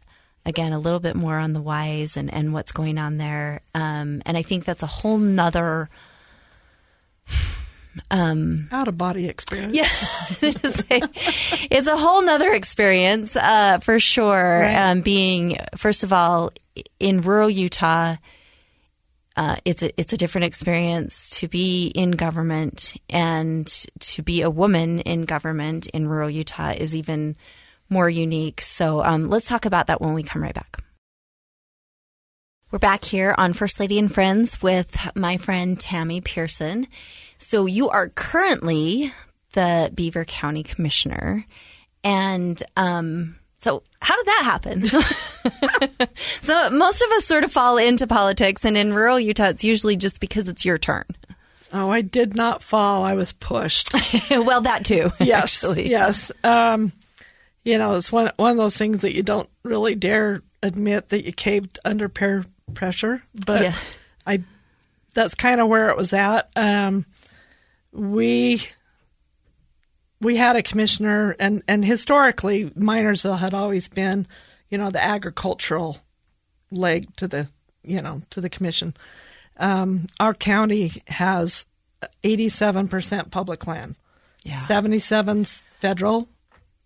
Again, 0.45 0.73
a 0.73 0.79
little 0.79 0.99
bit 0.99 1.15
more 1.15 1.37
on 1.37 1.53
the 1.53 1.61
whys 1.61 2.17
and, 2.17 2.33
and 2.33 2.53
what's 2.53 2.71
going 2.71 2.97
on 2.97 3.17
there. 3.17 3.61
Um, 3.75 4.23
and 4.25 4.37
I 4.37 4.41
think 4.41 4.65
that's 4.65 4.81
a 4.81 4.87
whole 4.87 5.17
nother 5.17 5.87
um, 8.11 8.67
out 8.71 8.87
of 8.87 8.97
body 8.97 9.27
experience. 9.27 9.75
Yeah, 9.75 9.87
it's 11.71 11.87
a 11.87 11.97
whole 11.97 12.21
nother 12.21 12.51
experience 12.53 13.35
uh, 13.35 13.79
for 13.79 13.99
sure. 13.99 14.61
Right. 14.61 14.91
Um, 14.91 15.01
being 15.01 15.57
first 15.75 16.03
of 16.03 16.13
all 16.13 16.51
in 16.99 17.21
rural 17.21 17.49
Utah, 17.49 18.15
uh, 19.35 19.55
it's 19.65 19.83
a 19.83 19.99
it's 19.99 20.13
a 20.13 20.17
different 20.17 20.45
experience 20.45 21.39
to 21.39 21.47
be 21.47 21.87
in 21.87 22.11
government 22.11 22.95
and 23.09 23.67
to 23.99 24.21
be 24.21 24.41
a 24.41 24.49
woman 24.49 24.99
in 25.01 25.25
government 25.25 25.87
in 25.87 26.07
rural 26.07 26.29
Utah 26.29 26.71
is 26.71 26.95
even 26.95 27.35
more 27.89 28.09
unique. 28.09 28.61
So 28.61 29.03
um, 29.03 29.29
let's 29.29 29.47
talk 29.47 29.65
about 29.65 29.87
that 29.87 30.01
when 30.01 30.13
we 30.13 30.23
come 30.23 30.43
right 30.43 30.53
back. 30.53 30.77
We're 32.71 32.77
back 32.77 33.03
here 33.03 33.33
on 33.35 33.53
First 33.53 33.79
Lady 33.79 33.97
and 33.97 34.13
Friends 34.13 34.61
with 34.61 35.09
my 35.15 35.37
friend 35.37 35.79
Tammy 35.79 36.21
Pearson. 36.21 36.85
So 37.39 37.65
you 37.65 37.89
are 37.89 38.09
currently 38.09 39.11
the 39.53 39.91
Beaver 39.93 40.25
County 40.25 40.61
Commissioner, 40.63 41.43
and 42.03 42.61
um, 42.77 43.37
so 43.57 43.81
how 44.01 44.15
did 44.17 44.25
that 44.27 44.41
happen? 44.43 44.83
so 46.41 46.69
most 46.69 47.01
of 47.01 47.11
us 47.11 47.25
sort 47.25 47.43
of 47.43 47.51
fall 47.51 47.77
into 47.77 48.07
politics, 48.07 48.65
and 48.65 48.77
in 48.77 48.93
rural 48.93 49.19
Utah, 49.19 49.45
it's 49.49 49.63
usually 49.63 49.97
just 49.97 50.19
because 50.19 50.47
it's 50.47 50.65
your 50.65 50.77
turn. 50.77 51.05
Oh, 51.71 51.89
I 51.91 52.01
did 52.01 52.35
not 52.35 52.63
fall. 52.63 53.03
I 53.03 53.13
was 53.13 53.31
pushed. 53.31 53.93
well, 54.31 54.61
that 54.61 54.85
too. 54.85 55.09
yes, 55.19 55.63
actually. 55.63 55.89
yes. 55.89 56.31
Um, 56.43 56.91
you 57.63 57.77
know, 57.77 57.95
it's 57.95 58.11
one 58.11 58.31
one 58.37 58.51
of 58.51 58.57
those 58.57 58.77
things 58.77 58.99
that 58.99 59.13
you 59.15 59.23
don't 59.23 59.49
really 59.63 59.95
dare 59.95 60.41
admit 60.63 61.09
that 61.09 61.25
you 61.25 61.31
caved 61.31 61.79
under 61.85 62.09
peer 62.09 62.45
pressure, 62.73 63.23
but 63.45 63.61
Yeah. 63.61 63.75
I 64.25 64.43
that's 65.13 65.35
kind 65.35 65.59
of 65.61 65.67
where 65.67 65.89
it 65.89 65.97
was 65.97 66.11
at. 66.13 66.49
Um, 66.55 67.05
we 67.91 68.61
we 70.21 70.35
had 70.37 70.55
a 70.55 70.63
commissioner, 70.63 71.35
and 71.39 71.63
and 71.67 71.83
historically, 71.85 72.69
Minersville 72.71 73.39
had 73.39 73.53
always 73.53 73.87
been, 73.87 74.27
you 74.69 74.77
know, 74.77 74.89
the 74.89 75.03
agricultural 75.03 75.97
leg 76.71 77.15
to 77.17 77.27
the 77.27 77.49
you 77.83 78.01
know 78.01 78.21
to 78.31 78.41
the 78.41 78.49
commission. 78.49 78.93
Um, 79.57 80.07
our 80.19 80.33
county 80.33 80.91
has 81.07 81.65
eighty 82.23 82.49
seven 82.49 82.87
percent 82.87 83.31
public 83.31 83.65
land, 83.67 83.95
Yeah. 84.43 84.59
seventy 84.59 84.99
seven 84.99 85.45
federal. 85.79 86.27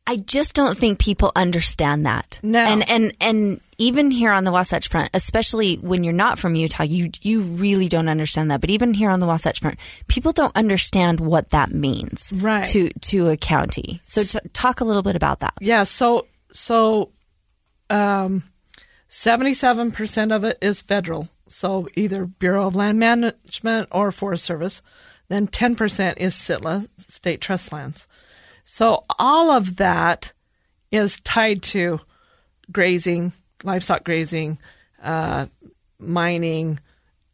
I 0.05 0.17
just 0.17 0.53
don't 0.53 0.77
think 0.77 0.99
people 0.99 1.31
understand 1.35 2.05
that. 2.05 2.39
No. 2.43 2.59
And 2.59 2.87
and 2.89 3.13
and 3.21 3.61
even 3.77 4.11
here 4.11 4.31
on 4.31 4.43
the 4.43 4.51
Wasatch 4.51 4.89
Front, 4.89 5.09
especially 5.13 5.75
when 5.77 6.03
you're 6.03 6.13
not 6.13 6.37
from 6.37 6.55
Utah, 6.55 6.83
you 6.83 7.09
you 7.21 7.41
really 7.41 7.87
don't 7.87 8.09
understand 8.09 8.51
that. 8.51 8.59
But 8.61 8.69
even 8.69 8.93
here 8.93 9.09
on 9.09 9.21
the 9.21 9.27
Wasatch 9.27 9.61
Front, 9.61 9.79
people 10.07 10.33
don't 10.33 10.55
understand 10.57 11.19
what 11.21 11.51
that 11.51 11.71
means 11.71 12.33
Right. 12.35 12.65
to 12.65 12.89
to 12.89 13.29
a 13.29 13.37
county. 13.37 14.01
So 14.05 14.23
t- 14.23 14.45
talk 14.51 14.81
a 14.81 14.85
little 14.85 15.03
bit 15.03 15.15
about 15.15 15.39
that. 15.39 15.53
Yeah, 15.61 15.83
so 15.83 16.27
so 16.51 17.11
um 17.89 18.43
77% 19.09 20.35
of 20.35 20.43
it 20.43 20.57
is 20.61 20.81
federal. 20.81 21.29
So 21.47 21.87
either 21.95 22.25
Bureau 22.25 22.65
of 22.67 22.75
Land 22.75 22.99
Management 22.99 23.87
or 23.91 24.11
Forest 24.11 24.43
Service. 24.43 24.81
Then 25.29 25.47
10% 25.47 26.15
is 26.17 26.35
SITLA, 26.35 26.87
state 27.07 27.39
trust 27.39 27.71
lands. 27.71 28.07
So 28.65 29.03
all 29.19 29.51
of 29.51 29.77
that 29.77 30.33
is 30.91 31.19
tied 31.21 31.63
to 31.63 31.99
grazing, 32.71 33.33
livestock 33.63 34.03
grazing, 34.03 34.57
uh, 35.01 35.47
mining, 35.99 36.79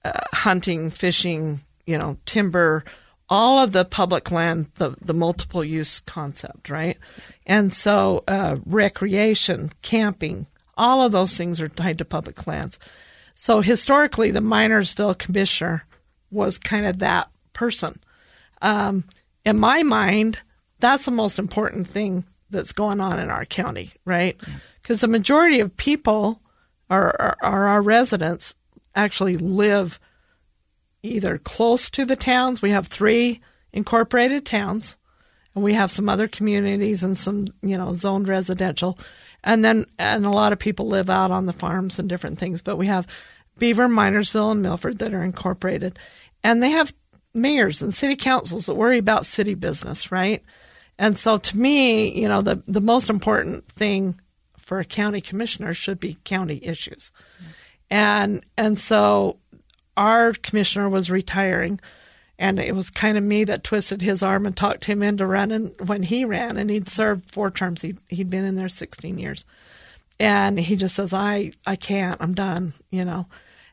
uh, 0.03 0.21
hunting, 0.33 0.89
fishing, 0.89 1.61
you 1.85 1.97
know, 1.97 2.17
timber, 2.25 2.83
all 3.29 3.61
of 3.61 3.71
the 3.71 3.85
public 3.85 4.31
land, 4.31 4.71
the, 4.75 4.95
the 5.01 5.13
multiple 5.13 5.63
use 5.63 5.99
concept, 5.99 6.69
right? 6.69 6.97
And 7.45 7.73
so 7.73 8.23
uh, 8.27 8.57
recreation, 8.65 9.71
camping, 9.81 10.47
all 10.77 11.03
of 11.03 11.11
those 11.11 11.37
things 11.37 11.61
are 11.61 11.67
tied 11.67 11.97
to 11.99 12.05
public 12.05 12.47
lands. 12.47 12.79
So 13.35 13.61
historically, 13.61 14.31
the 14.31 14.39
Minersville 14.39 15.17
commissioner 15.17 15.85
was 16.31 16.57
kind 16.57 16.85
of 16.85 16.99
that 16.99 17.29
person. 17.53 17.99
Um, 18.61 19.03
in 19.45 19.59
my 19.59 19.83
mind, 19.83 20.39
that's 20.79 21.05
the 21.05 21.11
most 21.11 21.39
important 21.39 21.87
thing 21.87 22.25
that's 22.49 22.71
going 22.71 22.99
on 22.99 23.19
in 23.19 23.29
our 23.29 23.45
county, 23.45 23.91
right? 24.05 24.39
Because 24.81 25.01
the 25.01 25.07
majority 25.07 25.59
of 25.59 25.77
people 25.77 26.41
are, 26.89 27.15
are, 27.19 27.37
are 27.41 27.67
our 27.67 27.81
residents 27.81 28.55
actually 28.95 29.35
live 29.35 29.99
either 31.03 31.37
close 31.37 31.89
to 31.91 32.05
the 32.05 32.15
towns. 32.15 32.61
We 32.61 32.71
have 32.71 32.87
three 32.87 33.41
incorporated 33.71 34.45
towns, 34.45 34.97
and 35.53 35.63
we 35.63 35.73
have 35.73 35.91
some 35.91 36.09
other 36.09 36.27
communities 36.27 37.03
and 37.03 37.17
some, 37.17 37.47
you 37.61 37.77
know, 37.77 37.93
zoned 37.93 38.27
residential. 38.27 38.97
And 39.43 39.63
then, 39.63 39.85
and 39.97 40.25
a 40.25 40.31
lot 40.31 40.51
of 40.51 40.59
people 40.59 40.87
live 40.87 41.09
out 41.09 41.31
on 41.31 41.45
the 41.45 41.53
farms 41.53 41.99
and 41.99 42.09
different 42.09 42.39
things. 42.39 42.61
But 42.61 42.77
we 42.77 42.87
have 42.87 43.07
Beaver, 43.57 43.87
Minersville, 43.87 44.51
and 44.51 44.61
Milford 44.61 44.99
that 44.99 45.13
are 45.13 45.23
incorporated. 45.23 45.97
And 46.43 46.61
they 46.61 46.71
have 46.71 46.93
mayors 47.33 47.81
and 47.81 47.93
city 47.93 48.15
councils 48.15 48.65
that 48.65 48.75
worry 48.75 48.97
about 48.97 49.25
city 49.25 49.53
business, 49.53 50.11
right? 50.11 50.43
And 50.99 51.17
so 51.17 51.38
to 51.38 51.57
me, 51.57 52.21
you 52.21 52.27
know, 52.27 52.41
the, 52.41 52.62
the 52.67 52.81
most 52.81 53.09
important 53.09 53.65
thing 53.71 54.19
for 54.57 54.79
a 54.79 54.85
county 54.85 55.21
commissioner 55.21 55.73
should 55.73 55.97
be 55.97 56.17
county 56.25 56.59
issues. 56.62 57.09
And 57.89 58.43
and 58.55 58.77
so 58.77 59.38
our 59.97 60.33
commissioner 60.33 60.89
was 60.89 61.09
retiring 61.09 61.79
and 62.38 62.59
it 62.59 62.75
was 62.75 62.89
kind 62.89 63.17
of 63.17 63.23
me 63.23 63.45
that 63.45 63.63
twisted 63.63 64.01
his 64.01 64.21
arm 64.21 64.45
and 64.45 64.55
talked 64.55 64.85
him 64.85 65.01
into 65.01 65.25
running 65.25 65.73
when 65.85 66.03
he 66.03 66.23
ran 66.23 66.57
and 66.57 66.69
he'd 66.69 66.89
served 66.89 67.31
four 67.31 67.49
terms. 67.49 67.81
He'd, 67.81 67.97
he'd 68.07 68.29
been 68.29 68.45
in 68.45 68.55
there 68.55 68.69
16 68.69 69.17
years. 69.17 69.43
And 70.19 70.59
he 70.59 70.76
just 70.76 70.95
says, 70.95 71.13
I, 71.13 71.53
I 71.65 71.76
can't, 71.76 72.21
I'm 72.21 72.34
done, 72.34 72.74
you 72.91 73.03
know. 73.03 73.28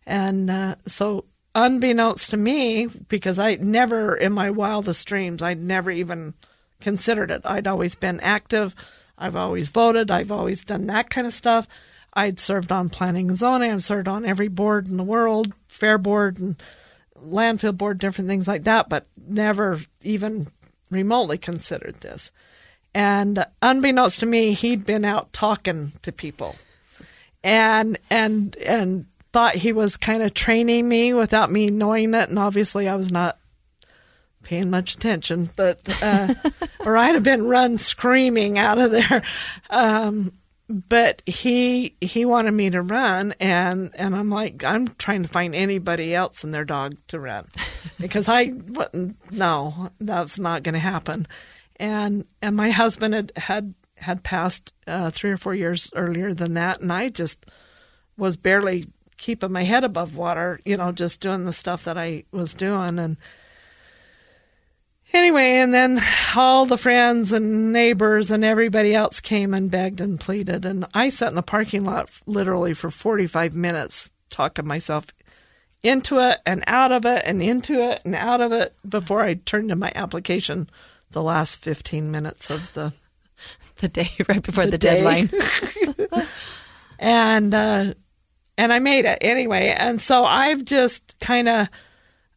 And 0.04 0.50
uh, 0.50 0.76
so 0.86 1.26
unbeknownst 1.54 2.30
to 2.30 2.36
me, 2.36 2.88
because 3.08 3.38
I 3.38 3.56
never 3.56 4.16
in 4.16 4.32
my 4.32 4.50
wildest 4.50 5.06
dreams, 5.06 5.42
I'd 5.42 5.58
never 5.58 5.90
even 5.90 6.34
considered 6.80 7.30
it. 7.30 7.42
I'd 7.44 7.66
always 7.66 7.94
been 7.94 8.20
active. 8.20 8.74
I've 9.18 9.36
always 9.36 9.68
voted. 9.68 10.10
I've 10.10 10.32
always 10.32 10.64
done 10.64 10.86
that 10.86 11.10
kind 11.10 11.26
of 11.26 11.34
stuff. 11.34 11.66
I'd 12.12 12.40
served 12.40 12.72
on 12.72 12.88
planning 12.88 13.28
and 13.28 13.36
zoning. 13.36 13.72
I've 13.72 13.84
served 13.84 14.08
on 14.08 14.24
every 14.24 14.48
board 14.48 14.88
in 14.88 14.96
the 14.96 15.04
world, 15.04 15.52
fair 15.68 15.98
board 15.98 16.38
and 16.38 16.56
landfill 17.22 17.76
board, 17.76 17.98
different 17.98 18.28
things 18.28 18.48
like 18.48 18.62
that, 18.64 18.88
but 18.88 19.06
never 19.26 19.80
even 20.02 20.48
remotely 20.90 21.38
considered 21.38 21.96
this. 21.96 22.30
And 22.94 23.44
unbeknownst 23.60 24.20
to 24.20 24.26
me, 24.26 24.54
he'd 24.54 24.86
been 24.86 25.04
out 25.04 25.32
talking 25.32 25.92
to 26.02 26.12
people 26.12 26.56
and 27.46 27.96
and 28.10 28.56
and 28.56 29.06
thought 29.32 29.54
he 29.54 29.72
was 29.72 29.96
kind 29.96 30.22
of 30.22 30.34
training 30.34 30.88
me 30.88 31.14
without 31.14 31.50
me 31.50 31.70
knowing 31.70 32.12
it 32.12 32.28
and 32.28 32.38
obviously 32.38 32.88
I 32.88 32.96
was 32.96 33.12
not 33.12 33.38
paying 34.46 34.70
much 34.70 34.94
attention, 34.94 35.50
but 35.56 35.80
uh, 36.02 36.32
or 36.80 36.96
I'd 36.96 37.16
have 37.16 37.24
been 37.24 37.46
run 37.48 37.78
screaming 37.78 38.58
out 38.58 38.78
of 38.78 38.92
there. 38.92 39.22
Um, 39.68 40.32
but 40.68 41.20
he 41.26 41.96
he 42.00 42.24
wanted 42.24 42.52
me 42.52 42.70
to 42.70 42.80
run, 42.80 43.34
and 43.40 43.90
and 43.94 44.14
I'm 44.14 44.30
like 44.30 44.62
I'm 44.62 44.86
trying 44.94 45.24
to 45.24 45.28
find 45.28 45.54
anybody 45.54 46.14
else 46.14 46.44
and 46.44 46.54
their 46.54 46.64
dog 46.64 46.94
to 47.08 47.18
run 47.18 47.46
because 48.00 48.28
I 48.28 48.52
wouldn't. 48.68 49.32
No, 49.32 49.90
that's 50.00 50.38
not 50.38 50.62
going 50.62 50.74
to 50.74 50.78
happen. 50.78 51.26
And 51.76 52.24
and 52.40 52.54
my 52.54 52.70
husband 52.70 53.14
had 53.14 53.32
had 53.36 53.74
had 53.96 54.22
passed 54.22 54.72
uh, 54.86 55.10
three 55.10 55.30
or 55.30 55.36
four 55.36 55.54
years 55.54 55.90
earlier 55.94 56.32
than 56.32 56.54
that, 56.54 56.80
and 56.80 56.92
I 56.92 57.08
just 57.08 57.46
was 58.16 58.36
barely 58.36 58.86
keeping 59.16 59.52
my 59.52 59.64
head 59.64 59.82
above 59.82 60.16
water, 60.16 60.60
you 60.64 60.76
know, 60.76 60.92
just 60.92 61.20
doing 61.20 61.46
the 61.46 61.52
stuff 61.52 61.84
that 61.84 61.98
I 61.98 62.24
was 62.30 62.54
doing. 62.54 62.98
And 62.98 63.16
anyway, 65.12 65.56
and 65.56 65.72
then 65.72 66.00
all 66.34 66.66
the 66.66 66.78
friends 66.78 67.32
and 67.32 67.72
neighbors 67.72 68.30
and 68.30 68.44
everybody 68.44 68.94
else 68.94 69.20
came 69.20 69.54
and 69.54 69.70
begged 69.70 70.00
and 70.00 70.20
pleaded. 70.20 70.64
And 70.64 70.86
I 70.94 71.08
sat 71.08 71.28
in 71.28 71.34
the 71.34 71.42
parking 71.42 71.84
lot 71.84 72.10
literally 72.26 72.74
for 72.74 72.90
45 72.90 73.54
minutes 73.54 74.10
talking 74.30 74.66
myself 74.66 75.06
into 75.82 76.18
it 76.18 76.40
and 76.44 76.64
out 76.66 76.92
of 76.92 77.06
it 77.06 77.22
and 77.26 77.42
into 77.42 77.80
it 77.80 78.02
and 78.04 78.14
out 78.14 78.40
of 78.40 78.52
it 78.52 78.74
before 78.88 79.22
I 79.22 79.34
turned 79.34 79.68
to 79.68 79.76
my 79.76 79.92
application 79.94 80.68
the 81.10 81.22
last 81.22 81.56
15 81.56 82.10
minutes 82.10 82.50
of 82.50 82.72
the 82.74 82.92
the 83.76 83.88
day 83.88 84.10
right 84.28 84.42
before 84.42 84.64
the, 84.64 84.72
the 84.72 84.78
deadline. 84.78 85.30
and 86.98 87.54
uh, 87.54 87.94
and 88.58 88.72
I 88.72 88.78
made 88.78 89.04
it 89.04 89.18
anyway. 89.20 89.74
And 89.76 90.00
so 90.00 90.24
I've 90.24 90.64
just 90.64 91.18
kind 91.20 91.48
of, 91.48 91.68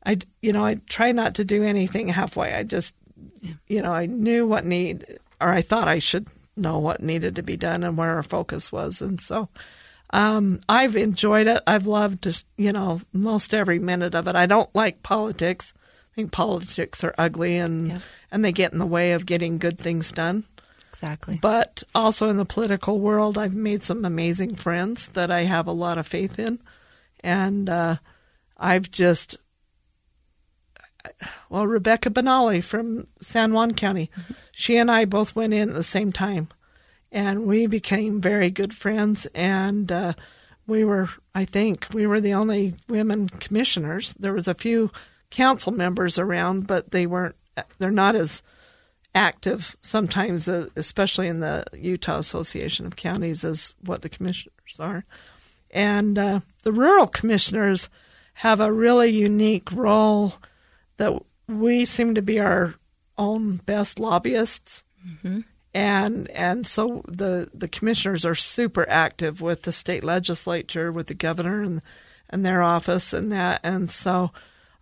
I 0.06 0.18
you 0.42 0.54
know, 0.54 0.66
I 0.66 0.76
try 0.88 1.12
not 1.12 1.36
to 1.36 1.44
do 1.44 1.64
anything 1.64 2.08
halfway. 2.08 2.54
I 2.54 2.64
just, 2.64 2.96
yeah. 3.42 3.54
you 3.68 3.82
know, 3.82 3.92
I 3.92 4.06
knew 4.06 4.48
what 4.48 4.66
need, 4.66 5.20
or 5.40 5.50
I 5.50 5.62
thought 5.62 5.88
I 5.88 6.00
should 6.00 6.28
know 6.56 6.80
what 6.80 7.02
needed 7.02 7.36
to 7.36 7.44
be 7.44 7.58
done 7.58 7.84
and 7.84 7.98
where 7.98 8.16
our 8.16 8.24
focus 8.24 8.72
was, 8.72 9.02
and 9.02 9.20
so. 9.20 9.50
Um, 10.12 10.60
I've 10.68 10.96
enjoyed 10.96 11.46
it. 11.46 11.62
I've 11.68 11.86
loved, 11.86 12.44
you 12.58 12.72
know, 12.72 13.00
most 13.14 13.54
every 13.54 13.78
minute 13.78 14.16
of 14.16 14.28
it. 14.28 14.36
I 14.36 14.48
don't 14.48 14.74
like 14.74 15.04
politics. 15.04 15.72
I 16.12 16.16
think 16.16 16.32
politics 16.32 17.04
are 17.04 17.14
ugly 17.20 17.58
and 17.58 17.90
yeah. 17.90 18.00
and 18.32 18.44
they 18.44 18.52
get 18.52 18.74
in 18.74 18.80
the 18.80 18.88
way 18.88 19.12
of 19.12 19.28
getting 19.28 19.60
good 19.60 19.78
things 19.78 20.12
done. 20.12 20.46
Exactly. 20.90 21.38
But 21.42 21.84
also 21.94 22.28
in 22.28 22.38
the 22.38 22.46
political 22.46 23.00
world, 23.00 23.38
I've 23.38 23.56
made 23.56 23.84
some 23.84 24.04
amazing 24.04 24.56
friends 24.56 25.12
that 25.14 25.32
I 25.32 25.44
have 25.44 25.68
a 25.68 25.72
lot 25.72 25.98
of 25.98 26.08
faith 26.08 26.40
in. 26.40 26.60
And 27.24 27.70
uh, 27.70 27.98
I've 28.58 28.90
just, 28.90 29.38
well, 31.50 31.68
Rebecca 31.68 32.10
Benally 32.10 32.64
from 32.64 33.08
San 33.22 33.54
Juan 33.54 33.74
County, 33.74 34.10
mm-hmm. 34.18 34.34
she 34.52 34.78
and 34.78 34.90
I 34.92 35.06
both 35.06 35.36
went 35.36 35.54
in 35.54 35.70
at 35.70 35.76
the 35.76 35.84
same 35.84 36.12
time. 36.12 36.50
And 37.12 37.48
we 37.48 37.66
became 37.66 38.22
very 38.22 38.52
good 38.52 38.74
friends. 38.74 39.26
And 39.34 39.92
uh, 39.92 40.14
we 40.68 40.84
were, 40.84 41.10
I 41.34 41.46
think, 41.46 41.88
we 41.94 42.06
were 42.06 42.22
the 42.22 42.34
only 42.34 42.76
women 42.88 43.30
commissioners. 43.30 44.14
There 44.14 44.34
was 44.34 44.48
a 44.48 44.54
few 44.54 44.92
council 45.32 45.72
members 45.72 46.20
around, 46.20 46.68
but 46.68 46.92
they 46.92 47.08
weren't, 47.08 47.36
they're 47.80 47.92
not 47.92 48.16
as 48.16 48.44
active 49.16 49.76
sometimes, 49.82 50.48
uh, 50.48 50.68
especially 50.76 51.28
in 51.28 51.40
the 51.40 51.66
Utah 51.74 52.18
Association 52.18 52.86
of 52.86 52.96
Counties, 52.96 53.44
as 53.44 53.74
what 53.84 54.04
the 54.04 54.10
commissioners 54.10 54.80
are. 54.80 55.06
And 55.72 56.18
uh, 56.18 56.40
the 56.64 56.72
rural 56.72 57.08
commissioners 57.08 57.90
have 58.36 58.60
a 58.60 58.72
really 58.72 59.10
unique 59.10 59.72
role 59.72 60.36
that 61.00 61.22
we 61.48 61.86
seem 61.86 62.14
to 62.16 62.22
be 62.22 62.40
our 62.40 62.76
own 63.18 63.58
best 63.58 64.00
lobbyists. 64.00 64.84
Mm-hmm. 65.06 65.40
And 65.74 66.30
and 66.32 66.68
so 66.68 67.04
the, 67.08 67.50
the 67.54 67.68
commissioners 67.68 68.26
are 68.26 68.36
super 68.36 68.88
active 68.90 69.42
with 69.42 69.64
the 69.64 69.72
state 69.72 70.04
legislature, 70.04 70.92
with 70.92 71.08
the 71.08 71.14
governor 71.14 71.62
and 71.62 71.82
and 72.30 72.46
their 72.46 72.62
office 72.62 73.14
and 73.14 73.32
that. 73.32 73.62
And 73.64 73.90
so 73.90 74.32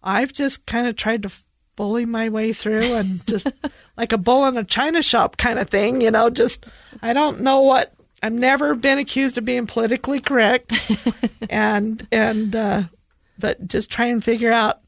I've 0.03 0.33
just 0.33 0.65
kind 0.65 0.87
of 0.87 0.95
tried 0.95 1.23
to 1.23 1.31
bully 1.75 2.05
my 2.05 2.29
way 2.29 2.53
through 2.53 2.93
and 2.95 3.25
just 3.27 3.47
like 3.95 4.11
a 4.11 4.17
bull 4.17 4.47
in 4.47 4.57
a 4.57 4.63
china 4.63 5.01
shop 5.01 5.37
kind 5.37 5.59
of 5.59 5.69
thing, 5.69 6.01
you 6.01 6.11
know, 6.11 6.29
just 6.29 6.65
I 7.01 7.13
don't 7.13 7.41
know 7.41 7.61
what 7.61 7.93
I've 8.23 8.33
never 8.33 8.73
been 8.73 8.97
accused 8.97 9.37
of 9.37 9.45
being 9.45 9.67
politically 9.67 10.19
correct 10.19 10.73
and 11.49 12.05
and 12.11 12.55
uh 12.55 12.83
but 13.37 13.67
just 13.67 13.91
try 13.91 14.07
and 14.07 14.23
figure 14.23 14.51
out 14.51 14.79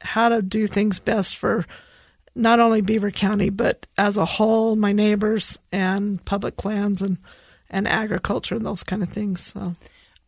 how 0.00 0.28
to 0.28 0.42
do 0.42 0.66
things 0.66 0.98
best 0.98 1.36
for 1.36 1.66
not 2.34 2.60
only 2.60 2.80
Beaver 2.80 3.10
County 3.10 3.50
but 3.50 3.86
as 3.98 4.16
a 4.16 4.24
whole, 4.24 4.76
my 4.76 4.92
neighbors 4.92 5.58
and 5.72 6.24
public 6.24 6.64
lands 6.64 7.02
and 7.02 7.18
and 7.70 7.86
agriculture 7.86 8.56
and 8.56 8.66
those 8.66 8.82
kind 8.82 9.02
of 9.02 9.08
things. 9.08 9.52
So, 9.52 9.74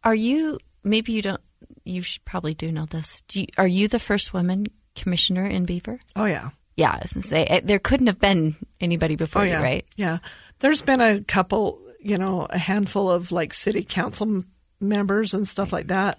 are 0.04 0.14
you? 0.14 0.58
Maybe 0.84 1.12
you 1.12 1.22
don't. 1.22 1.40
You 1.84 2.02
should 2.02 2.24
probably 2.24 2.54
do 2.54 2.70
know 2.70 2.86
this. 2.86 3.22
Do 3.22 3.40
you, 3.40 3.46
are 3.58 3.66
you 3.66 3.88
the 3.88 3.98
first 3.98 4.32
woman 4.32 4.66
commissioner 4.94 5.46
in 5.46 5.64
Beaver? 5.64 5.98
Oh 6.14 6.26
yeah. 6.26 6.50
Yeah, 6.76 6.92
I 6.92 7.00
was 7.02 7.12
going 7.12 7.22
to 7.22 7.28
say 7.28 7.60
there 7.64 7.78
couldn't 7.78 8.06
have 8.06 8.18
been 8.18 8.56
anybody 8.80 9.14
before 9.14 9.42
oh, 9.42 9.44
yeah. 9.44 9.58
you, 9.58 9.64
right? 9.64 9.84
Yeah, 9.96 10.18
there's 10.60 10.80
been 10.80 11.02
a 11.02 11.22
couple, 11.22 11.78
you 12.00 12.16
know, 12.16 12.46
a 12.48 12.56
handful 12.56 13.10
of 13.10 13.30
like 13.30 13.52
city 13.52 13.84
council 13.86 14.44
members 14.80 15.34
and 15.34 15.46
stuff 15.46 15.72
like 15.72 15.88
that. 15.88 16.18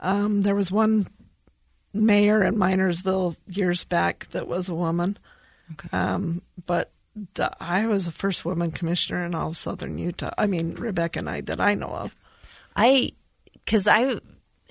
Um, 0.00 0.42
there 0.42 0.56
was 0.56 0.72
one 0.72 1.06
mayor 1.92 2.42
in 2.42 2.56
Minersville 2.56 3.36
years 3.48 3.84
back 3.84 4.26
that 4.26 4.48
was 4.48 4.68
a 4.68 4.74
woman, 4.74 5.16
okay. 5.72 5.88
um, 5.96 6.42
but 6.66 6.90
the, 7.34 7.50
I 7.62 7.86
was 7.86 8.06
the 8.06 8.12
first 8.12 8.44
woman 8.44 8.70
commissioner 8.70 9.24
in 9.24 9.34
all 9.34 9.48
of 9.50 9.56
southern 9.56 9.98
Utah. 9.98 10.30
I 10.38 10.46
mean, 10.46 10.74
Rebecca 10.74 11.18
and 11.18 11.28
I 11.28 11.40
that 11.42 11.60
I 11.60 11.74
know 11.74 11.88
of. 11.88 12.14
I 12.74 13.12
because 13.52 13.86
I 13.86 14.16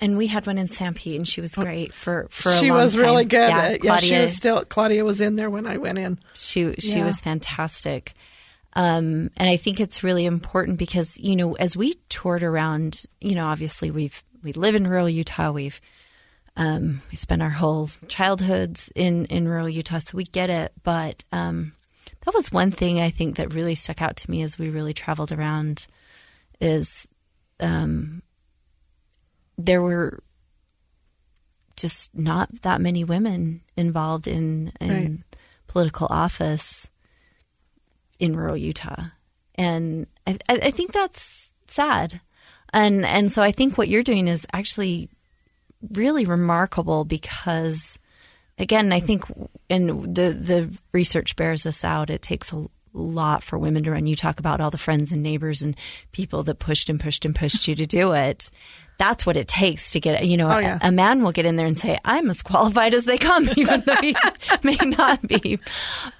and 0.00 0.16
we 0.16 0.26
had 0.26 0.46
one 0.48 0.58
in 0.58 0.66
Sanpete, 0.66 1.14
and 1.16 1.28
she 1.28 1.40
was 1.40 1.52
great 1.52 1.94
for 1.94 2.26
for 2.30 2.50
a 2.50 2.56
she 2.58 2.70
long 2.70 2.80
was 2.80 2.94
time. 2.94 3.02
really 3.02 3.24
good. 3.24 3.48
Yeah, 3.48 3.70
yeah, 3.70 3.76
Claudia, 3.78 4.08
she 4.08 4.20
was 4.20 4.32
still 4.34 4.64
Claudia 4.64 5.04
was 5.04 5.20
in 5.20 5.36
there 5.36 5.50
when 5.50 5.66
I 5.66 5.76
went 5.76 5.98
in. 5.98 6.18
She 6.34 6.74
she 6.80 6.98
Yeah. 6.98 7.04
was 7.06 7.20
fantastic. 7.20 8.14
Um, 8.74 9.30
and 9.36 9.48
I 9.50 9.56
think 9.58 9.80
it's 9.80 10.02
really 10.02 10.24
important 10.24 10.78
because 10.78 11.18
you 11.20 11.36
know 11.36 11.52
as 11.54 11.76
we 11.76 11.94
toured 12.08 12.42
around, 12.42 13.04
you 13.20 13.34
know, 13.36 13.44
obviously 13.44 13.90
we've 13.92 14.24
we 14.42 14.52
live 14.52 14.74
in 14.74 14.88
rural 14.88 15.08
Utah. 15.08 15.52
We've 15.52 15.80
um, 16.56 17.00
we 17.10 17.16
spent 17.16 17.42
our 17.42 17.50
whole 17.50 17.88
childhoods 18.08 18.90
in 18.94 19.24
in 19.26 19.48
rural 19.48 19.68
Utah, 19.68 19.98
so 19.98 20.16
we 20.16 20.24
get 20.24 20.50
it. 20.50 20.72
But 20.82 21.24
um, 21.32 21.72
that 22.24 22.34
was 22.34 22.52
one 22.52 22.70
thing 22.70 23.00
I 23.00 23.10
think 23.10 23.36
that 23.36 23.54
really 23.54 23.74
stuck 23.74 24.02
out 24.02 24.16
to 24.16 24.30
me 24.30 24.42
as 24.42 24.58
we 24.58 24.68
really 24.70 24.92
traveled 24.92 25.32
around 25.32 25.86
is 26.60 27.08
um, 27.60 28.22
there 29.56 29.82
were 29.82 30.22
just 31.76 32.14
not 32.14 32.62
that 32.62 32.80
many 32.80 33.02
women 33.02 33.62
involved 33.76 34.28
in 34.28 34.72
in 34.80 34.88
Right. 34.88 35.18
political 35.66 36.06
office 36.10 36.88
in 38.18 38.36
rural 38.36 38.56
Utah, 38.56 39.04
and 39.54 40.06
I, 40.26 40.38
I 40.48 40.54
I 40.64 40.70
think 40.70 40.92
that's 40.92 41.52
sad, 41.66 42.20
and 42.74 43.04
and 43.06 43.32
so 43.32 43.42
I 43.42 43.52
think 43.52 43.78
what 43.78 43.88
you're 43.88 44.02
doing 44.02 44.28
is 44.28 44.46
actually 44.52 45.08
really 45.90 46.24
remarkable 46.24 47.04
because 47.04 47.98
again 48.58 48.92
I 48.92 49.00
think 49.00 49.24
and 49.68 50.14
the 50.14 50.30
the 50.32 50.78
research 50.92 51.36
bears 51.36 51.64
this 51.64 51.84
out. 51.84 52.10
It 52.10 52.22
takes 52.22 52.52
a 52.52 52.66
lot 52.94 53.42
for 53.42 53.58
women 53.58 53.82
to 53.84 53.90
run. 53.92 54.06
You 54.06 54.16
talk 54.16 54.38
about 54.38 54.60
all 54.60 54.70
the 54.70 54.78
friends 54.78 55.12
and 55.12 55.22
neighbors 55.22 55.62
and 55.62 55.76
people 56.12 56.42
that 56.44 56.58
pushed 56.58 56.88
and 56.90 57.00
pushed 57.00 57.24
and 57.24 57.34
pushed 57.34 57.66
you 57.66 57.74
to 57.74 57.86
do 57.86 58.12
it. 58.12 58.50
That's 58.98 59.24
what 59.24 59.38
it 59.38 59.48
takes 59.48 59.92
to 59.92 60.00
get. 60.00 60.24
You 60.26 60.36
know, 60.36 60.52
Oh, 60.52 60.58
yeah. 60.58 60.78
a, 60.82 60.88
a 60.88 60.92
man 60.92 61.24
will 61.24 61.32
get 61.32 61.46
in 61.46 61.56
there 61.56 61.66
and 61.66 61.78
say, 61.78 61.98
"I'm 62.04 62.28
as 62.28 62.42
qualified 62.42 62.92
as 62.92 63.06
they 63.06 63.16
come," 63.16 63.48
even 63.56 63.80
though 63.80 63.96
he 63.96 64.14
may 64.62 64.76
not 64.76 65.26
be. 65.26 65.58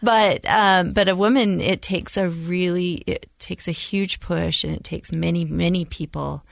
But 0.03 0.45
um, 0.49 0.93
but 0.93 1.09
a 1.09 1.15
woman, 1.15 1.61
it 1.61 1.83
takes 1.83 2.17
a 2.17 2.29
really, 2.31 2.95
it 3.07 3.27
takes 3.39 3.69
a 3.69 3.73
huge 3.73 4.19
push, 4.21 4.65
and 4.65 4.75
it 4.75 4.83
takes 4.83 5.13
many 5.13 5.45
many 5.45 5.85
people 5.85 6.43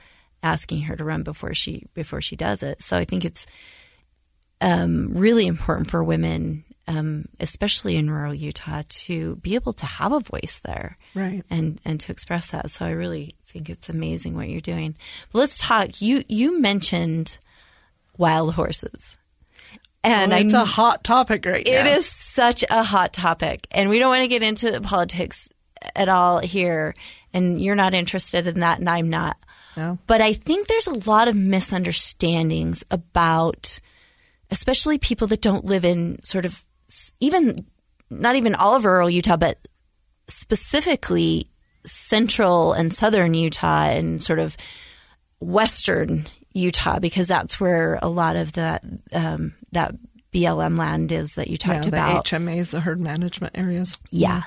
asking 0.43 0.81
her 0.83 0.95
to 0.95 1.03
run 1.03 1.23
before 1.23 1.53
she 1.53 1.85
before 1.93 2.21
she 2.21 2.35
does 2.35 2.63
it. 2.63 2.81
So 2.81 2.97
I 2.97 3.05
think 3.05 3.25
it's 3.25 3.45
um, 4.59 5.09
really 5.13 5.47
important 5.47 5.89
for 5.89 6.03
women, 6.03 6.63
um, 6.87 7.25
especially 7.39 7.95
in 7.95 8.09
rural 8.11 8.33
Utah, 8.33 8.83
to 8.87 9.35
be 9.37 9.55
able 9.55 9.73
to 9.73 9.85
have 9.85 10.11
a 10.11 10.19
voice 10.19 10.59
there 10.63 10.97
Right. 11.15 11.43
and 11.49 11.79
and 11.85 11.99
to 12.01 12.11
express 12.11 12.51
that. 12.51 12.69
So 12.71 12.85
I 12.85 12.91
really 12.91 13.35
think 13.45 13.69
it's 13.69 13.89
amazing 13.89 14.35
what 14.35 14.49
you're 14.49 14.61
doing. 14.61 14.95
But 15.31 15.39
let's 15.39 15.57
talk. 15.57 16.01
You 16.01 16.23
you 16.27 16.61
mentioned 16.61 17.37
wild 18.17 18.53
horses, 18.53 19.17
and 20.03 20.31
Well, 20.31 20.41
it's 20.41 20.53
I 20.53 20.61
a 20.61 20.65
hot 20.65 21.03
topic 21.03 21.45
right 21.45 21.65
now. 21.65 21.71
it 21.71 21.87
is 21.87 22.05
such 22.05 22.63
a 22.69 22.83
hot 22.83 23.13
topic, 23.13 23.67
and 23.71 23.89
we 23.89 23.99
don't 23.99 24.09
want 24.09 24.23
to 24.23 24.27
get 24.27 24.43
into 24.43 24.79
politics 24.81 25.51
at 25.95 26.09
all 26.09 26.39
here. 26.39 26.93
And 27.33 27.61
you're 27.61 27.75
not 27.75 27.93
interested 27.93 28.45
in 28.45 28.59
that, 28.59 28.79
and 28.79 28.89
I'm 28.89 29.09
not. 29.09 29.37
No. 29.77 29.99
But 30.07 30.21
I 30.21 30.33
think 30.33 30.67
there's 30.67 30.87
a 30.87 31.09
lot 31.09 31.27
of 31.27 31.35
misunderstandings 31.35 32.83
about, 32.91 33.79
especially 34.49 34.97
people 34.97 35.27
that 35.27 35.41
don't 35.41 35.65
live 35.65 35.85
in 35.85 36.23
sort 36.23 36.45
of 36.45 36.65
even 37.19 37.55
not 38.09 38.35
even 38.35 38.55
all 38.55 38.75
of 38.75 38.83
rural 38.85 39.09
Utah, 39.09 39.37
but 39.37 39.57
specifically 40.27 41.47
central 41.85 42.73
and 42.73 42.93
southern 42.93 43.33
Utah 43.33 43.85
and 43.85 44.21
sort 44.21 44.39
of 44.39 44.57
western 45.39 46.25
Utah, 46.53 46.99
because 46.99 47.27
that's 47.27 47.59
where 47.59 47.97
a 48.01 48.09
lot 48.09 48.35
of 48.35 48.53
that 48.53 48.83
um, 49.13 49.53
that 49.71 49.95
BLM 50.33 50.77
land 50.77 51.11
is 51.11 51.35
that 51.35 51.47
you 51.47 51.57
Yeah, 51.59 51.73
talked 51.73 51.83
the 51.83 51.89
about. 51.89 52.25
HMAs, 52.25 52.71
the 52.71 52.81
herd 52.81 52.99
management 52.99 53.57
areas. 53.57 53.99
Yeah. 54.09 54.43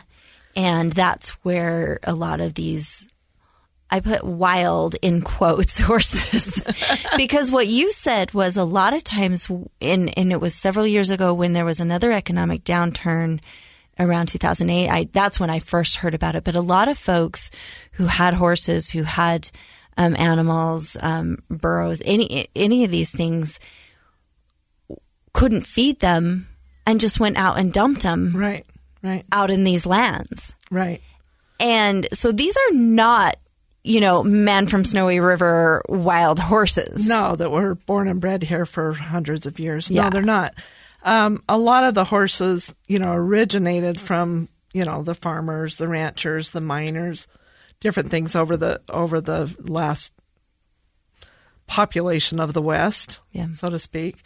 And 0.56 0.92
that's 0.92 1.30
where 1.44 1.98
a 2.04 2.14
lot 2.14 2.40
of 2.40 2.54
these, 2.54 3.06
I 3.94 4.00
put 4.00 4.24
wild 4.24 4.96
in 5.02 5.22
quotes 5.22 5.78
horses. 5.88 6.60
because 7.16 7.52
what 7.52 7.66
you 7.68 7.92
said 7.92 8.34
was 8.34 8.56
a 8.56 8.64
lot 8.64 8.92
of 8.92 9.04
times, 9.04 9.48
in, 9.80 10.08
and 10.10 10.32
it 10.32 10.40
was 10.40 10.54
several 10.54 10.86
years 10.86 11.10
ago 11.10 11.32
when 11.32 11.52
there 11.52 11.64
was 11.64 11.78
another 11.80 12.10
economic 12.10 12.64
downturn 12.64 13.40
around 13.98 14.26
2008. 14.28 14.88
I, 14.88 15.08
that's 15.12 15.38
when 15.38 15.50
I 15.50 15.60
first 15.60 15.96
heard 15.96 16.14
about 16.14 16.34
it. 16.34 16.42
But 16.44 16.56
a 16.56 16.60
lot 16.60 16.88
of 16.88 16.98
folks 16.98 17.50
who 17.92 18.06
had 18.06 18.34
horses, 18.34 18.90
who 18.90 19.04
had 19.04 19.48
um, 19.96 20.16
animals, 20.18 20.96
um, 21.00 21.38
burros, 21.48 22.02
any, 22.04 22.48
any 22.56 22.82
of 22.84 22.90
these 22.90 23.12
things, 23.12 23.60
couldn't 25.32 25.66
feed 25.66 26.00
them 26.00 26.48
and 26.86 27.00
just 27.00 27.20
went 27.20 27.36
out 27.36 27.58
and 27.58 27.72
dumped 27.72 28.02
them 28.02 28.32
Right, 28.34 28.66
right, 29.02 29.24
out 29.32 29.50
in 29.50 29.62
these 29.64 29.86
lands. 29.86 30.52
right. 30.70 31.00
And 31.60 32.06
so 32.12 32.32
these 32.32 32.56
are 32.56 32.74
not, 32.74 33.36
you 33.84 34.00
know, 34.00 34.24
man 34.24 34.66
from 34.66 34.84
Snowy 34.84 35.20
River 35.20 35.82
wild 35.88 36.38
horses. 36.40 37.06
No, 37.06 37.36
that 37.36 37.50
were 37.50 37.74
born 37.74 38.08
and 38.08 38.20
bred 38.20 38.42
here 38.42 38.66
for 38.66 38.94
hundreds 38.94 39.46
of 39.46 39.60
years. 39.60 39.90
Yeah. 39.90 40.04
No, 40.04 40.10
they're 40.10 40.22
not. 40.22 40.54
Um, 41.02 41.42
a 41.48 41.58
lot 41.58 41.84
of 41.84 41.94
the 41.94 42.04
horses, 42.04 42.74
you 42.88 42.98
know, 42.98 43.12
originated 43.12 44.00
from 44.00 44.48
you 44.72 44.84
know 44.84 45.02
the 45.02 45.14
farmers, 45.14 45.76
the 45.76 45.86
ranchers, 45.86 46.50
the 46.50 46.60
miners, 46.62 47.28
different 47.80 48.10
things 48.10 48.34
over 48.34 48.56
the 48.56 48.80
over 48.88 49.20
the 49.20 49.54
last 49.60 50.10
population 51.66 52.40
of 52.40 52.52
the 52.52 52.62
West, 52.62 53.20
Yeah. 53.32 53.52
so 53.52 53.70
to 53.70 53.78
speak. 53.78 54.22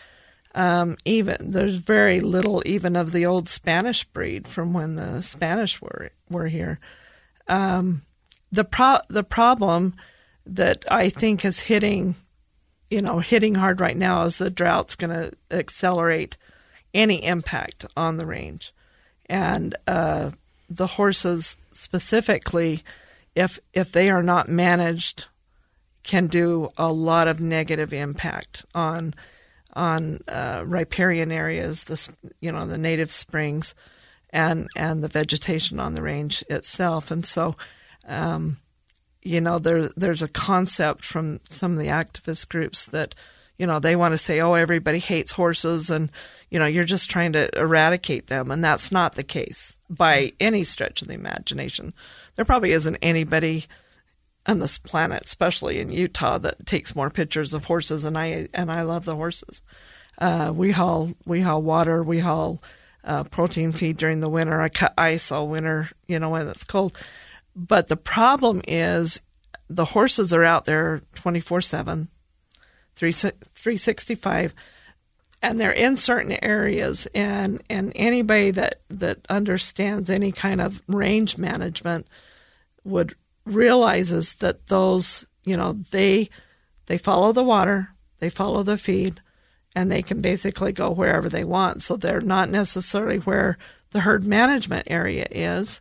Um, 0.55 0.97
even 1.05 1.51
there's 1.51 1.77
very 1.77 2.21
little 2.21 2.63
even 2.67 2.97
of 2.97 3.13
the 3.13 3.27
old 3.27 3.49
Spanish 3.49 4.05
breed 4.05 4.49
from 4.49 4.73
when 4.73 4.95
the 4.97 5.23
Spanish 5.23 5.81
were 5.81 6.11
were 6.31 6.49
here. 6.49 6.81
Um, 7.47 8.03
the 8.53 8.64
pro- 8.64 9.01
the 9.09 9.24
problem 9.24 9.94
that 10.46 10.84
I 10.90 11.11
think 11.11 11.44
is 11.44 11.61
hitting, 11.61 12.14
you 12.90 13.03
know, 13.03 13.18
hitting 13.18 13.55
hard 13.55 13.80
right 13.80 13.96
now 13.96 14.24
is 14.24 14.38
the 14.38 14.51
drought's 14.51 14.94
going 14.94 15.11
to 15.11 15.32
accelerate 15.51 16.36
any 16.94 17.22
impact 17.24 17.84
on 17.96 18.16
the 18.16 18.24
range, 18.26 18.72
and 19.26 19.76
uh, 19.86 20.30
the 20.70 20.86
horses 20.86 21.59
specifically, 21.72 22.82
if 23.34 23.59
if 23.74 23.92
they 23.92 24.09
are 24.11 24.22
not 24.22 24.49
managed, 24.49 25.26
can 26.03 26.26
do 26.26 26.70
a 26.78 26.90
lot 26.90 27.28
of 27.28 27.40
negative 27.40 27.92
impact 27.92 28.64
on 28.74 29.12
on 29.74 30.20
uh, 30.26 30.64
riparian 30.66 31.30
areas, 31.30 31.84
the 31.84 31.92
s- 31.92 32.16
you 32.40 32.51
know 32.51 32.66
the 32.66 32.78
native 32.78 33.12
springs, 33.12 33.74
and 34.30 34.66
and 34.74 35.05
the 35.05 35.09
vegetation 35.09 35.78
on 35.78 35.94
the 35.94 36.03
range 36.03 36.42
itself, 36.49 37.11
and 37.11 37.26
so. 37.26 37.55
Um, 38.09 38.59
you 39.23 39.41
know, 39.41 39.59
there 39.59 39.89
there's 39.97 40.23
a 40.23 40.29
concept 40.29 41.05
from 41.05 41.41
some 41.51 41.73
of 41.73 41.79
the 41.79 41.89
activist 41.89 42.49
groups 42.49 42.87
that, 42.87 43.15
you 43.59 43.67
know, 43.67 43.79
they 43.79 43.95
want 43.95 44.13
to 44.13 44.19
say, 44.19 44.41
oh, 44.41 44.55
everybody 44.55 44.99
hates 44.99 45.33
horses, 45.33 45.91
and 45.91 46.11
you 46.51 46.59
know, 46.59 46.67
you're 46.67 46.85
just 46.85 47.11
trying 47.11 47.35
to 47.35 47.57
eradicate 47.59 48.29
them, 48.29 48.51
and 48.51 48.65
that's 48.65 48.91
not 48.91 49.15
the 49.15 49.23
case 49.23 49.79
by 49.91 50.33
any 50.41 50.65
stretch 50.65 51.03
of 51.03 51.09
the 51.09 51.15
imagination. 51.15 51.93
There 52.37 52.45
probably 52.45 52.73
isn't 52.73 52.97
anybody 53.03 53.67
on 54.47 54.61
this 54.61 54.79
planet, 54.79 55.25
especially 55.27 55.79
in 55.79 55.93
Utah, 55.93 56.39
that 56.39 56.65
takes 56.67 56.97
more 56.97 57.11
pictures 57.11 57.53
of 57.53 57.67
horses, 57.67 58.05
and 58.05 58.17
I 58.17 58.49
and 58.55 58.73
I 58.73 58.83
love 58.83 59.05
the 59.05 59.17
horses. 59.17 59.61
Uh, 60.17 60.53
we 60.55 60.71
haul 60.71 61.13
we 61.27 61.43
haul 61.43 61.63
water, 61.63 62.03
we 62.03 62.21
haul 62.21 62.63
uh, 63.05 63.25
protein 63.25 63.73
feed 63.73 63.99
during 63.99 64.21
the 64.21 64.29
winter. 64.29 64.61
I 64.61 64.69
cut 64.71 64.95
ice 64.97 65.31
all 65.31 65.49
winter, 65.49 65.91
you 66.07 66.19
know, 66.19 66.31
when 66.31 66.49
it's 66.49 66.65
cold. 66.65 66.97
But 67.59 67.89
the 67.89 67.97
problem 67.97 68.63
is 68.69 69.21
the 69.69 69.85
horses 69.85 70.33
are 70.33 70.45
out 70.45 70.65
there 70.65 71.01
24 71.17 71.61
7, 71.61 72.09
365, 72.95 74.55
and 75.43 75.61
they're 75.61 75.73
in 75.73 75.97
certain 75.97 76.39
areas. 76.41 77.09
And, 77.17 77.61
and 77.69 77.91
anybody 77.97 78.53
that, 78.53 78.83
that 78.91 79.27
understands 79.29 80.09
any 80.09 80.31
kind 80.31 80.61
of 80.61 80.81
range 80.87 81.37
management 81.37 82.07
would 82.85 83.17
realizes 83.45 84.35
that 84.35 84.69
those, 84.69 85.27
you 85.45 85.57
know, 85.57 85.73
they 85.91 86.29
they 86.87 86.99
follow 86.99 87.33
the 87.33 87.43
water, 87.43 87.95
they 88.21 88.31
follow 88.31 88.63
the 88.63 88.79
feed, 88.79 89.21
and 89.75 89.91
they 89.91 90.03
can 90.03 90.21
basically 90.21 90.71
go 90.71 90.91
wherever 90.91 91.29
they 91.29 91.45
want. 91.45 91.83
So 91.83 91.97
they're 91.97 92.21
not 92.21 92.51
necessarily 92.51 93.19
where 93.19 93.59
the 93.91 94.01
herd 94.01 94.25
management 94.25 94.87
area 94.91 95.27
is 95.31 95.81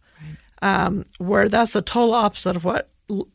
um, 0.61 1.05
where 1.17 1.49
that's 1.49 1.73
the 1.73 1.81
total 1.81 2.13
opposite 2.13 2.55
of 2.55 2.63
what 2.63 2.89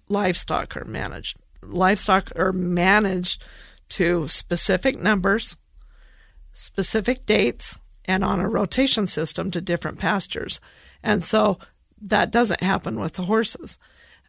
livestock 0.09 0.77
are 0.77 0.85
managed. 0.85 1.39
Livestock 1.63 2.33
are 2.37 2.53
managed 2.53 3.43
to 3.91 4.27
specific 4.29 5.01
numbers, 5.01 5.57
specific 6.53 7.27
dates, 7.27 7.79
and 8.05 8.25
on 8.25 8.41
a 8.41 8.49
rotation 8.49 9.07
system 9.07 9.51
to 9.51 9.61
different 9.61 9.99
pastures. 9.99 10.61
And 11.03 11.23
so 11.23 11.59
that 12.01 12.31
doesn't 12.31 12.63
happen 12.63 12.99
with 12.99 13.15
the 13.15 13.23
horses. 13.23 13.79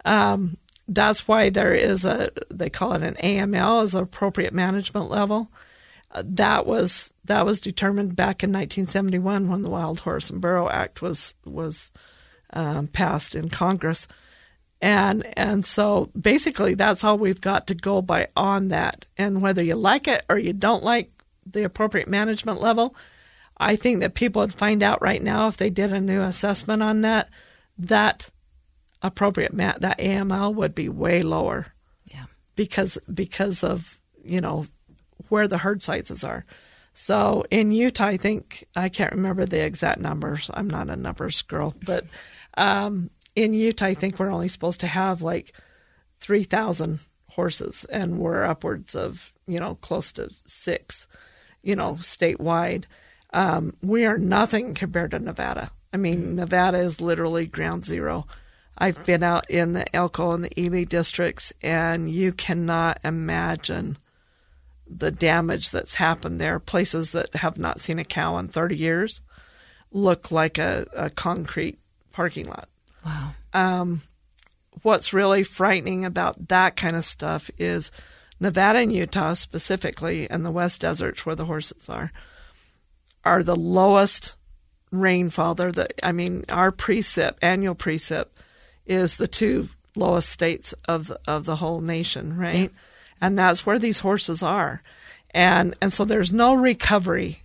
Um, 0.06 0.58
that's 0.88 1.28
why 1.28 1.50
there 1.50 1.74
is 1.74 2.06
a, 2.06 2.30
they 2.52 2.70
call 2.70 2.94
it 2.94 3.04
an 3.04 3.16
AML, 3.16 3.96
an 3.96 4.04
appropriate 4.04 4.54
management 4.54 5.10
level. 5.10 5.52
Uh, 6.12 6.24
that 6.26 6.68
was 6.68 7.12
that 7.26 7.46
was 7.46 7.60
determined 7.60 8.16
back 8.16 8.44
in 8.44 8.52
1971 8.52 9.50
when 9.50 9.62
the 9.64 9.70
Wild 9.70 10.02
Horse 10.02 10.30
and 10.30 10.42
Burro 10.42 10.70
Act 10.70 11.02
was 11.02 11.34
was 11.46 11.92
um, 12.54 12.88
passed 12.88 13.36
in 13.36 13.50
Congress, 13.50 14.08
and 14.82 15.26
and 15.38 15.66
so 15.66 16.10
basically 16.20 16.76
that's 16.76 17.04
all 17.04 17.18
we've 17.18 17.42
got 17.42 17.68
to 17.68 17.76
go 17.76 18.02
by 18.02 18.28
on 18.36 18.70
that. 18.70 19.06
And 19.18 19.42
whether 19.42 19.64
you 19.64 19.76
like 19.76 20.08
it 20.08 20.26
or 20.30 20.38
you 20.38 20.54
don't 20.54 20.84
like 20.84 21.10
the 21.46 21.64
appropriate 21.64 22.08
management 22.08 22.62
level, 22.62 22.96
I 23.58 23.76
think 23.76 24.02
that 24.02 24.14
people 24.14 24.42
would 24.42 24.54
find 24.54 24.84
out 24.84 25.02
right 25.02 25.22
now 25.22 25.48
if 25.48 25.58
they 25.58 25.70
did 25.70 25.94
a 25.94 26.02
new 26.02 26.22
assessment 26.22 26.84
on 26.84 27.02
that 27.02 27.30
that 27.78 28.30
appropriate 29.02 29.54
mat 29.54 29.82
that 29.82 30.00
AML 30.00 30.54
would 30.56 30.76
be 30.76 30.90
way 30.90 31.22
lower. 31.22 31.68
Yeah. 32.12 32.26
Because 32.56 32.98
because 33.14 33.64
of 33.64 34.00
you 34.24 34.42
know 34.42 34.66
where 35.30 35.48
the 35.48 35.58
herd 35.58 35.82
sizes 35.82 36.24
are. 36.24 36.46
So 36.94 37.44
in 37.50 37.72
Utah, 37.72 38.06
I 38.06 38.18
think 38.18 38.66
I 38.76 38.90
can't 38.90 39.14
remember 39.14 39.46
the 39.46 39.64
exact 39.64 40.00
numbers. 40.00 40.52
I'm 40.54 40.70
not 40.70 40.90
a 40.90 40.96
numbers 40.96 41.42
girl, 41.42 41.74
but 41.84 42.06
um, 42.58 43.10
in 43.36 43.54
Utah, 43.54 43.86
I 43.86 43.94
think 43.94 44.20
we're 44.20 44.32
only 44.32 44.48
supposed 44.48 44.82
to 44.82 44.88
have 44.88 45.22
like 45.22 45.54
three 46.20 46.44
thousand 46.44 47.00
horses, 47.30 47.86
and 47.86 48.20
we're 48.20 48.44
upwards 48.44 48.96
of 48.96 49.34
you 49.48 49.60
know 49.60 49.76
close 49.76 50.12
to 50.14 50.30
six, 50.46 51.08
you 51.62 51.76
know, 51.76 51.94
statewide. 51.94 52.86
Um, 53.32 53.74
we 53.82 54.06
are 54.06 54.18
nothing 54.18 54.76
compared 54.76 55.12
to 55.12 55.20
Nevada. 55.20 55.72
I 55.92 55.98
mean, 55.98 56.36
Nevada 56.36 56.80
is 56.80 57.02
literally 57.02 57.48
ground 57.48 57.86
zero. 57.86 58.28
I've 58.78 59.06
been 59.06 59.24
out 59.24 59.50
in 59.50 59.74
the 59.74 59.96
Elko 59.96 60.32
and 60.32 60.44
the 60.44 60.60
Ely 60.60 60.84
districts, 60.84 61.54
and 61.62 62.10
you 62.10 62.34
cannot 62.34 63.00
imagine 63.04 63.98
the 64.88 65.12
damage 65.12 65.70
that's 65.70 65.96
happened 65.96 66.42
there. 66.42 66.60
Places 66.60 67.12
that 67.12 67.34
have 67.36 67.58
not 67.58 67.80
seen 67.80 68.00
a 68.00 68.04
cow 68.04 68.38
in 68.38 68.48
30 68.48 68.76
years 68.76 69.22
look 69.92 70.32
like 70.32 70.58
a, 70.58 70.88
a 70.94 71.10
concrete 71.12 71.80
parking 72.14 72.48
lot. 72.48 72.70
Wow. 73.06 73.32
Um, 73.54 74.02
what's 74.82 75.12
really 75.12 75.44
frightening 75.44 76.06
about 76.06 76.48
that 76.48 76.78
kind 76.78 76.96
of 76.96 77.04
stuff 77.04 77.52
is 77.58 77.92
Nevada 78.40 78.80
and 78.80 78.94
Utah, 78.94 79.34
specifically, 79.34 80.30
and 80.30 80.46
the 80.46 80.52
West 80.52 80.82
Deserts 80.82 81.26
where 81.26 81.36
the 81.36 81.46
horses 81.46 81.90
are, 81.90 82.12
are 83.26 83.44
the 83.44 83.56
lowest 83.56 84.36
rainfall. 84.92 85.56
They're 85.56 85.72
the, 85.72 85.90
I 86.06 86.12
mean, 86.12 86.46
our 86.50 86.72
precip, 86.72 87.36
annual 87.42 87.76
precip, 87.76 88.28
is 88.86 89.18
the 89.18 89.28
two 89.28 89.70
lowest 89.96 90.30
states 90.30 90.74
of 90.88 91.08
the, 91.08 91.20
of 91.28 91.46
the 91.46 91.58
whole 91.58 91.82
nation, 91.82 92.38
right? 92.38 92.72
And 93.22 93.38
that's 93.38 93.66
where 93.66 93.80
these 93.80 94.00
horses 94.00 94.44
are, 94.44 94.84
and 95.32 95.76
and 95.82 95.94
so 95.94 96.04
there's 96.04 96.34
no 96.34 96.54
recovery 96.54 97.44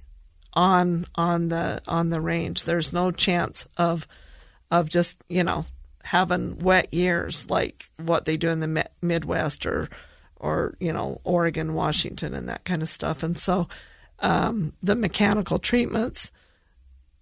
on 0.53 1.07
on 1.15 1.49
the 1.49 1.81
on 1.87 2.11
the 2.11 2.21
range. 2.21 2.65
There's 2.65 2.93
no 2.93 3.13
chance 3.13 3.69
of 3.77 4.09
of 4.71 4.89
just 4.89 5.23
you 5.29 5.45
know 5.45 5.67
having 6.03 6.59
wet 6.59 6.93
years 6.93 7.51
like 7.51 7.91
what 7.99 8.25
they 8.25 8.37
do 8.37 8.49
in 8.49 8.61
the 8.61 8.89
Midwest 9.03 9.67
or 9.67 9.89
or 10.37 10.75
you 10.81 10.93
know 10.93 11.21
Oregon, 11.25 11.75
Washington, 11.75 12.35
and 12.35 12.49
that 12.49 12.65
kind 12.65 12.83
of 12.83 12.89
stuff. 12.89 13.23
And 13.23 13.37
so 13.37 13.69
um, 14.21 14.73
the 14.83 14.95
mechanical 14.95 15.59
treatments 15.59 16.31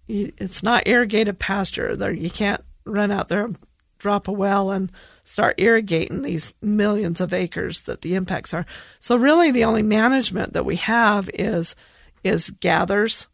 it's 0.07 0.63
not 0.63 0.87
irrigated 0.87 1.39
pasture. 1.39 1.95
There, 1.95 2.13
you 2.13 2.29
can't 2.29 2.63
run 2.85 3.11
out 3.11 3.27
there 3.27 3.43
and 3.43 3.57
drop 3.97 4.27
a 4.27 4.31
well 4.31 4.71
and 4.71 4.91
start 5.23 5.59
irrigating 5.59 6.21
these 6.21 6.53
millions 6.61 7.19
of 7.19 7.33
acres 7.33 7.81
that 7.81 8.01
the 8.01 8.15
impacts 8.15 8.53
are. 8.53 8.65
So 8.99 9.15
really, 9.15 9.51
the 9.51 9.65
only 9.65 9.83
management 9.83 10.53
that 10.53 10.65
we 10.65 10.77
have 10.77 11.29
is 11.33 11.75
is 12.23 12.49
gathers. 12.49 13.27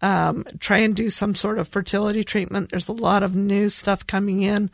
Um, 0.00 0.44
try 0.60 0.78
and 0.78 0.94
do 0.94 1.10
some 1.10 1.34
sort 1.34 1.58
of 1.58 1.66
fertility 1.68 2.22
treatment. 2.22 2.70
There's 2.70 2.88
a 2.88 2.92
lot 2.92 3.22
of 3.22 3.34
new 3.34 3.68
stuff 3.68 4.06
coming 4.06 4.42
in 4.42 4.70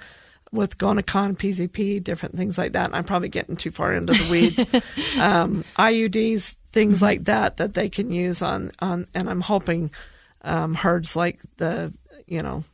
with 0.53 0.77
Gonacon, 0.79 1.37
PZP, 1.37 2.05
different 2.05 2.37
things 2.37 2.59
like 2.59 2.73
that. 2.73 2.87
And 2.87 2.95
I'm 2.95 3.05
probably 3.05 3.31
getting 3.31 3.57
too 3.57 3.71
far 3.71 3.95
into 3.95 4.13
the 4.13 4.31
weeds. 4.31 4.61
um, 5.19 5.65
IUDs, 5.79 6.57
things 6.73 6.97
Mm-hmm. 6.97 7.05
like 7.05 7.25
that 7.25 7.57
that 7.57 7.75
they 7.75 7.89
can 7.89 8.13
use 8.13 8.43
on 8.43 8.71
on. 8.81 9.07
And 9.15 9.31
I'm 9.31 9.41
hoping 9.41 9.91
um, 10.43 10.75
herds 10.75 11.17
like 11.17 11.41
the 11.57 11.93
you 12.27 12.43
know 12.43 12.65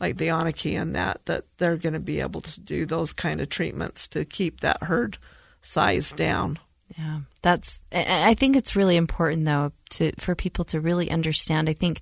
like 0.00 0.16
the 0.16 0.28
Onaqui 0.28 0.80
and 0.80 0.94
that 0.96 1.24
that 1.26 1.44
they're 1.58 1.76
going 1.76 1.92
to 1.92 2.00
be 2.00 2.20
able 2.20 2.40
to 2.40 2.60
do 2.60 2.86
those 2.86 3.12
kind 3.12 3.40
of 3.40 3.48
treatments 3.48 4.08
to 4.08 4.24
keep 4.24 4.60
that 4.60 4.82
herd 4.82 5.18
size 5.62 6.10
down. 6.12 6.58
Yeah, 6.96 7.20
that's. 7.42 7.80
I 7.92 8.34
think 8.34 8.56
it's 8.56 8.74
really 8.74 8.96
important 8.96 9.44
though 9.44 9.72
to 9.90 10.12
for 10.18 10.34
people 10.34 10.64
to 10.66 10.80
really 10.80 11.10
understand. 11.10 11.68
I 11.68 11.74
think 11.74 12.00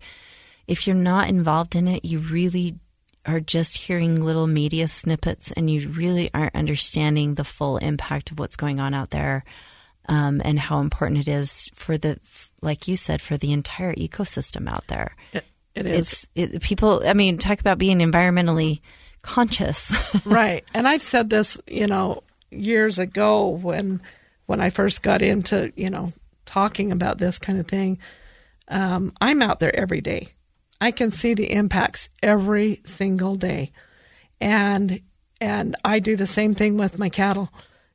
if 0.66 0.86
you're 0.86 0.96
not 0.96 1.28
involved 1.28 1.74
in 1.74 1.88
it, 1.88 2.04
you 2.04 2.20
really 2.20 2.76
are 3.26 3.40
just 3.40 3.76
hearing 3.76 4.24
little 4.24 4.46
media 4.46 4.88
snippets, 4.88 5.52
and 5.52 5.68
you 5.68 5.88
really 5.88 6.30
aren't 6.32 6.54
understanding 6.54 7.34
the 7.34 7.44
full 7.44 7.78
impact 7.78 8.30
of 8.30 8.38
what's 8.38 8.56
going 8.56 8.78
on 8.78 8.94
out 8.94 9.10
there, 9.10 9.44
um, 10.08 10.40
and 10.44 10.58
how 10.58 10.78
important 10.78 11.20
it 11.20 11.28
is 11.28 11.70
for 11.74 11.98
the, 11.98 12.18
like 12.62 12.86
you 12.86 12.96
said, 12.96 13.20
for 13.20 13.36
the 13.36 13.52
entire 13.52 13.94
ecosystem 13.94 14.68
out 14.68 14.86
there. 14.86 15.16
It, 15.32 15.44
it 15.74 15.86
is 15.86 16.28
It's 16.34 16.54
it, 16.54 16.62
people. 16.62 17.02
I 17.04 17.14
mean, 17.14 17.38
talk 17.38 17.60
about 17.60 17.78
being 17.78 17.98
environmentally 17.98 18.80
conscious. 19.22 19.92
right. 20.24 20.64
And 20.72 20.86
I've 20.86 21.02
said 21.02 21.28
this, 21.28 21.58
you 21.66 21.86
know, 21.86 22.22
years 22.50 22.98
ago 22.98 23.48
when 23.48 24.00
when 24.46 24.60
I 24.60 24.70
first 24.70 25.02
got 25.02 25.22
into, 25.22 25.72
you 25.76 25.90
know, 25.90 26.12
talking 26.46 26.92
about 26.92 27.18
this 27.18 27.38
kind 27.38 27.58
of 27.58 27.66
thing. 27.66 27.98
Um, 28.68 29.12
I'm 29.20 29.42
out 29.42 29.60
there 29.60 29.74
every 29.74 30.00
day. 30.00 30.28
I 30.80 30.90
can 30.90 31.10
see 31.10 31.34
the 31.34 31.52
impacts 31.52 32.08
every 32.22 32.80
single 32.84 33.36
day, 33.36 33.72
and 34.40 35.00
and 35.40 35.76
I 35.84 35.98
do 35.98 36.16
the 36.16 36.26
same 36.26 36.54
thing 36.54 36.76
with 36.76 36.98
my 36.98 37.08
cattle. 37.08 37.50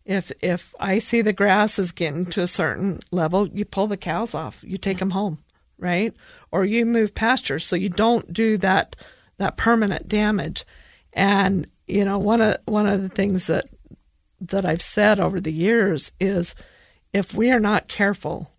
If 0.06 0.32
if 0.42 0.74
I 0.80 1.00
see 1.00 1.22
the 1.22 1.34
grass 1.34 1.78
is 1.78 1.92
getting 1.92 2.26
to 2.28 2.42
a 2.42 2.48
certain 2.48 3.00
level, 3.12 3.48
you 3.48 3.66
pull 3.66 3.88
the 3.88 3.98
cows 3.98 4.34
off. 4.34 4.64
You 4.64 4.78
take 4.78 4.98
them 4.98 5.12
home, 5.12 5.40
right? 5.78 6.14
Or 6.52 6.66
you 6.66 6.86
move 6.86 7.14
pastures 7.14 7.66
so 7.66 7.76
you 7.76 7.90
don't 7.90 8.34
do 8.34 8.58
that 8.58 8.96
that 9.38 9.58
permanent 9.58 10.08
damage. 10.08 10.66
And 11.14 11.68
you 11.88 12.06
know, 12.06 12.18
one 12.18 12.42
of 12.42 12.58
one 12.66 12.88
of 12.88 13.02
the 13.02 13.10
things 13.10 13.48
that 13.48 13.66
that 14.42 14.66
I've 14.66 14.82
said 14.82 15.20
over 15.20 15.40
the 15.40 15.54
years 15.54 16.12
is 16.20 16.56
if 17.14 17.34
we 17.34 17.52
are 17.52 17.60
not 17.60 17.88
careful, 17.88 18.52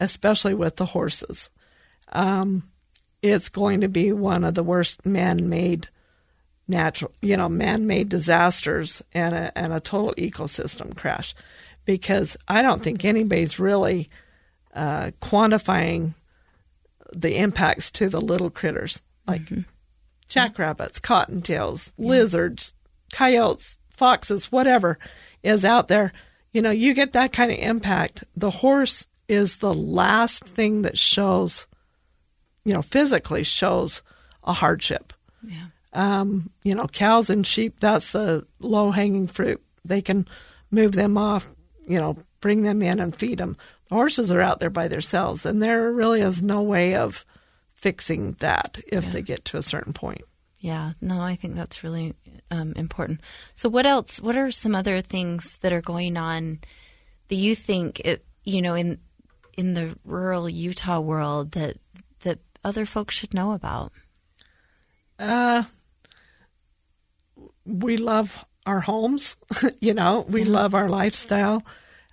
especially 0.00 0.54
with 0.54 0.76
the 0.76 0.86
horses, 0.86 1.50
um, 2.12 2.64
it's 3.22 3.48
going 3.48 3.82
to 3.82 3.88
be 3.88 4.12
one 4.12 4.44
of 4.44 4.54
the 4.54 4.62
worst 4.62 5.04
man-made 5.04 5.88
natural, 6.66 7.12
you 7.20 7.36
know, 7.36 7.48
man-made 7.48 8.08
disasters 8.08 9.02
and 9.12 9.34
a, 9.34 9.58
and 9.58 9.72
a 9.72 9.80
total 9.80 10.14
ecosystem 10.14 10.96
crash, 10.96 11.34
because 11.84 12.36
I 12.46 12.62
don't 12.62 12.82
think 12.82 13.04
anybody's 13.04 13.58
really 13.58 14.08
uh, 14.74 15.10
quantifying 15.20 16.14
the 17.12 17.38
impacts 17.38 17.90
to 17.92 18.08
the 18.08 18.20
little 18.20 18.50
critters 18.50 19.02
like 19.26 19.40
jackrabbits, 20.28 21.00
cottontails, 21.00 21.94
lizards, 21.96 22.74
coyotes, 23.12 23.77
foxes, 23.98 24.50
whatever 24.50 24.98
is 25.42 25.64
out 25.64 25.88
there. 25.88 26.12
You 26.52 26.62
know, 26.62 26.70
you 26.70 26.94
get 26.94 27.12
that 27.12 27.32
kind 27.32 27.52
of 27.52 27.58
impact. 27.58 28.24
The 28.36 28.50
horse 28.50 29.06
is 29.28 29.56
the 29.56 29.74
last 29.74 30.44
thing 30.44 30.82
that 30.82 30.96
shows, 30.96 31.66
you 32.64 32.72
know, 32.72 32.82
physically 32.82 33.42
shows 33.42 34.02
a 34.44 34.52
hardship. 34.52 35.12
Yeah. 35.42 35.66
Um, 35.92 36.50
you 36.64 36.74
know, 36.74 36.86
cows 36.86 37.30
and 37.30 37.46
sheep, 37.46 37.80
that's 37.80 38.10
the 38.10 38.46
low 38.58 38.90
hanging 38.90 39.26
fruit. 39.26 39.62
They 39.84 40.02
can 40.02 40.26
move 40.70 40.92
them 40.92 41.16
off, 41.16 41.50
you 41.86 41.98
know, 41.98 42.16
bring 42.40 42.62
them 42.62 42.82
in 42.82 43.00
and 43.00 43.14
feed 43.14 43.38
them. 43.38 43.56
Horses 43.90 44.30
are 44.30 44.40
out 44.40 44.60
there 44.60 44.70
by 44.70 44.88
themselves, 44.88 45.46
and 45.46 45.62
there 45.62 45.90
really 45.92 46.20
is 46.20 46.42
no 46.42 46.62
way 46.62 46.94
of 46.94 47.24
fixing 47.74 48.32
that 48.34 48.80
if 48.86 49.10
they 49.12 49.22
get 49.22 49.44
to 49.46 49.56
a 49.56 49.62
certain 49.62 49.92
point. 49.92 50.22
Yeah, 50.60 50.92
no, 51.00 51.20
I 51.20 51.36
think 51.36 51.54
that's 51.54 51.84
really 51.84 52.14
um, 52.50 52.72
important. 52.74 53.20
So, 53.54 53.68
what 53.68 53.86
else? 53.86 54.20
What 54.20 54.36
are 54.36 54.50
some 54.50 54.74
other 54.74 55.00
things 55.00 55.56
that 55.58 55.72
are 55.72 55.80
going 55.80 56.16
on 56.16 56.58
that 57.28 57.36
you 57.36 57.54
think, 57.54 58.00
it, 58.00 58.24
you 58.44 58.60
know, 58.60 58.74
in 58.74 58.98
in 59.56 59.74
the 59.74 59.96
rural 60.04 60.48
Utah 60.48 60.98
world 61.00 61.52
that 61.52 61.76
that 62.20 62.40
other 62.64 62.84
folks 62.84 63.14
should 63.14 63.34
know 63.34 63.52
about? 63.52 63.92
Uh, 65.18 65.62
we 67.64 67.96
love 67.96 68.44
our 68.66 68.80
homes. 68.80 69.36
you 69.80 69.94
know, 69.94 70.24
we 70.28 70.44
love 70.44 70.74
our 70.74 70.88
lifestyle. 70.88 71.64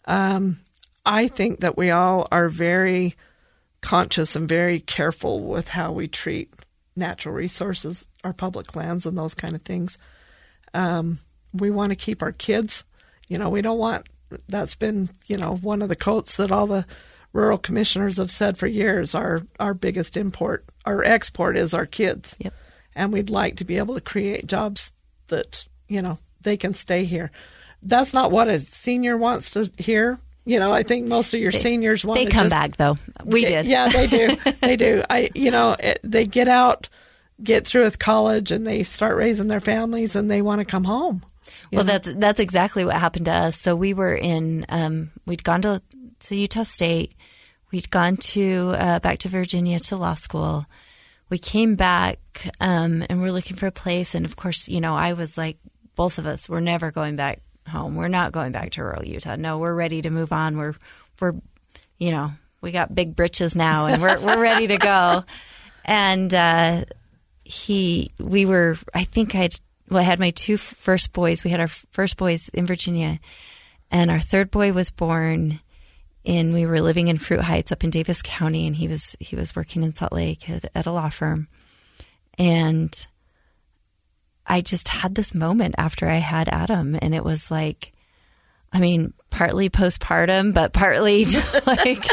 Um, 0.06 0.60
I 1.04 1.28
think 1.28 1.62
that 1.62 1.78
we 1.78 1.90
all 1.90 2.28
are 2.32 2.50
very 2.50 3.16
conscious 3.82 4.36
and 4.36 4.48
very 4.48 4.80
careful 4.80 5.42
with 5.42 5.70
how 5.70 5.92
we 5.92 6.08
treat 6.08 6.54
natural 6.96 7.36
resources, 7.36 8.08
our 8.24 8.34
public 8.34 8.76
lands, 8.76 9.06
and 9.06 9.18
those 9.18 9.34
kind 9.34 9.56
of 9.56 9.62
things. 9.64 9.98
Um, 10.74 11.20
we 11.54 11.70
want 11.70 11.92
to 11.92 11.96
keep 11.96 12.22
our 12.22 12.32
kids. 12.32 12.84
You 13.30 13.38
know, 13.38 13.50
we 13.50 13.62
don't 13.62 13.78
want. 13.80 14.08
That's 14.48 14.76
been, 14.76 15.10
you 15.28 15.38
know, 15.38 15.56
one 15.58 15.82
of 15.82 15.90
the 15.90 15.96
quotes 15.96 16.38
that 16.38 16.52
all 16.52 16.68
the 16.68 16.86
rural 17.34 17.58
commissioners 17.58 18.18
have 18.18 18.32
said 18.32 18.58
for 18.58 18.68
years. 18.68 19.14
Our 19.16 19.42
our 19.60 19.74
biggest 19.74 20.18
import, 20.18 20.66
our 20.86 21.04
export, 21.04 21.58
is 21.58 21.74
our 21.74 21.86
kids 21.86 22.36
Yep. 22.40 22.54
and 22.96 23.14
we'd 23.14 23.30
like 23.30 23.58
to 23.58 23.66
be 23.66 23.78
able 23.78 23.96
to 23.96 24.02
create 24.02 24.48
jobs 24.48 24.92
that 25.28 25.68
you 25.88 26.02
know 26.02 26.20
they 26.42 26.58
can 26.58 26.74
stay 26.74 27.06
here. 27.06 27.32
That's 27.82 28.14
not 28.14 28.32
what 28.32 28.48
a 28.48 28.60
senior 28.60 29.18
wants 29.18 29.52
to 29.52 29.70
hear. 29.78 30.20
You 30.46 30.60
know, 30.60 30.72
I 30.72 30.84
think 30.84 31.08
most 31.08 31.34
of 31.34 31.40
your 31.40 31.52
seniors 31.52 32.06
want 32.06 32.20
They 32.20 32.26
to 32.26 32.32
come 32.32 32.50
just- 32.50 32.52
back 32.52 32.78
though. 32.78 32.98
We 33.24 33.46
Okay, 33.46 33.56
did. 33.56 33.68
Yeah, 33.68 33.90
they 33.90 34.08
do. 34.08 34.38
they 34.62 34.76
do. 34.78 35.04
I, 35.10 35.30
you 35.34 35.50
know, 35.52 35.76
it, 35.80 36.00
they 36.04 36.26
get 36.26 36.48
out, 36.48 36.88
get 37.42 37.66
through 37.66 37.84
with 37.84 37.98
college, 37.98 38.52
and 38.52 38.66
they 38.66 38.84
start 38.84 39.18
raising 39.18 39.48
their 39.48 39.60
families, 39.60 40.16
and 40.16 40.30
they 40.30 40.42
want 40.44 40.60
to 40.60 40.66
come 40.66 40.84
home. 40.84 41.26
Well, 41.72 41.84
know? 41.84 41.92
that's 41.92 42.14
that's 42.14 42.40
exactly 42.40 42.86
what 42.86 42.96
happened 42.96 43.26
to 43.26 43.34
us. 43.34 43.60
So 43.60 43.76
we 43.76 43.94
were 43.94 44.14
in. 44.14 44.66
Um, 44.70 45.12
we'd 45.26 45.44
gone 45.44 45.62
to 45.64 45.82
to 46.22 46.36
Utah 46.36 46.64
State. 46.64 47.16
We'd 47.72 47.90
gone 47.90 48.18
to 48.18 48.74
uh, 48.78 49.00
back 49.00 49.18
to 49.20 49.30
Virginia 49.30 49.80
to 49.80 49.98
law 49.98 50.14
school. 50.14 50.66
We 51.30 51.40
came 51.40 51.76
back 51.76 52.20
um, 52.62 53.04
and 53.10 53.20
we're 53.22 53.32
looking 53.32 53.58
for 53.58 53.66
a 53.66 53.72
place. 53.72 54.14
And 54.14 54.26
of 54.26 54.36
course, 54.36 54.68
you 54.70 54.80
know, 54.80 54.96
I 54.96 55.14
was 55.14 55.38
like, 55.40 55.58
both 55.96 56.20
of 56.20 56.28
us, 56.28 56.48
we're 56.48 56.60
never 56.60 56.92
going 56.92 57.16
back 57.16 57.42
home. 57.68 57.96
We're 57.96 58.08
not 58.08 58.32
going 58.32 58.52
back 58.52 58.72
to 58.72 58.84
rural 58.84 59.06
Utah. 59.06 59.36
No, 59.36 59.58
we're 59.58 59.76
ready 59.76 60.02
to 60.02 60.10
move 60.10 60.32
on. 60.32 60.58
We're 60.58 60.76
we're, 61.20 61.34
you 61.98 62.12
know, 62.12 62.32
we 62.62 62.72
got 62.72 62.94
big 62.96 63.16
britches 63.16 63.56
now, 63.56 63.88
and 63.88 64.02
we're 64.02 64.20
we're 64.20 64.42
ready 64.42 64.68
to 64.68 64.78
go. 64.78 65.24
And 65.88 66.34
uh, 66.34 66.86
he, 67.44 68.10
we 68.20 68.48
were. 68.48 68.76
I 68.92 69.04
think 69.04 69.36
I'd. 69.36 69.54
Well, 69.88 70.00
I 70.00 70.02
had 70.02 70.20
my 70.20 70.32
two 70.32 70.58
first 70.58 71.14
boys. 71.14 71.44
We 71.44 71.52
had 71.52 71.60
our 71.60 71.68
first 71.68 72.18
boys 72.18 72.50
in 72.50 72.66
Virginia, 72.66 73.20
and 73.92 74.10
our 74.10 74.20
third 74.20 74.50
boy 74.50 74.74
was 74.74 74.90
born. 74.90 75.60
in 76.24 76.54
we 76.54 76.66
were 76.66 76.82
living 76.82 77.08
in 77.08 77.20
Fruit 77.20 77.42
Heights 77.42 77.72
up 77.72 77.84
in 77.84 77.92
Davis 77.92 78.24
County, 78.24 78.66
and 78.66 78.76
he 78.76 78.88
was 78.88 79.16
he 79.20 79.36
was 79.36 79.56
working 79.56 79.84
in 79.84 79.94
Salt 79.94 80.12
Lake 80.12 80.50
at, 80.50 80.72
at 80.74 80.88
a 80.88 80.92
law 80.92 81.10
firm, 81.10 81.50
and 82.40 83.06
I 84.48 84.62
just 84.62 84.88
had 84.88 85.16
this 85.16 85.34
moment 85.34 85.76
after 85.78 86.08
I 86.08 86.18
had 86.18 86.50
Adam, 86.50 86.98
and 87.02 87.16
it 87.16 87.24
was 87.24 87.50
like, 87.50 87.94
I 88.72 88.80
mean, 88.80 89.14
partly 89.30 89.70
postpartum, 89.70 90.54
but 90.54 90.74
partly 90.74 91.26
like, 91.68 92.06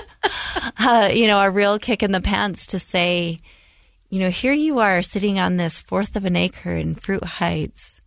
uh, 0.79 1.11
you 1.13 1.27
know, 1.27 1.41
a 1.41 1.51
real 1.51 1.79
kick 1.79 2.03
in 2.03 2.13
the 2.13 2.21
pants 2.21 2.69
to 2.69 2.79
say, 2.79 3.37
you 4.09 4.21
know, 4.21 4.31
here 4.31 4.53
you 4.53 4.79
are 4.79 5.03
sitting 5.03 5.39
on 5.39 5.57
this 5.57 5.79
fourth 5.79 6.17
of 6.17 6.25
an 6.25 6.37
acre 6.37 6.75
in 6.75 6.95
Fruit 6.95 7.25
Heights. 7.25 7.99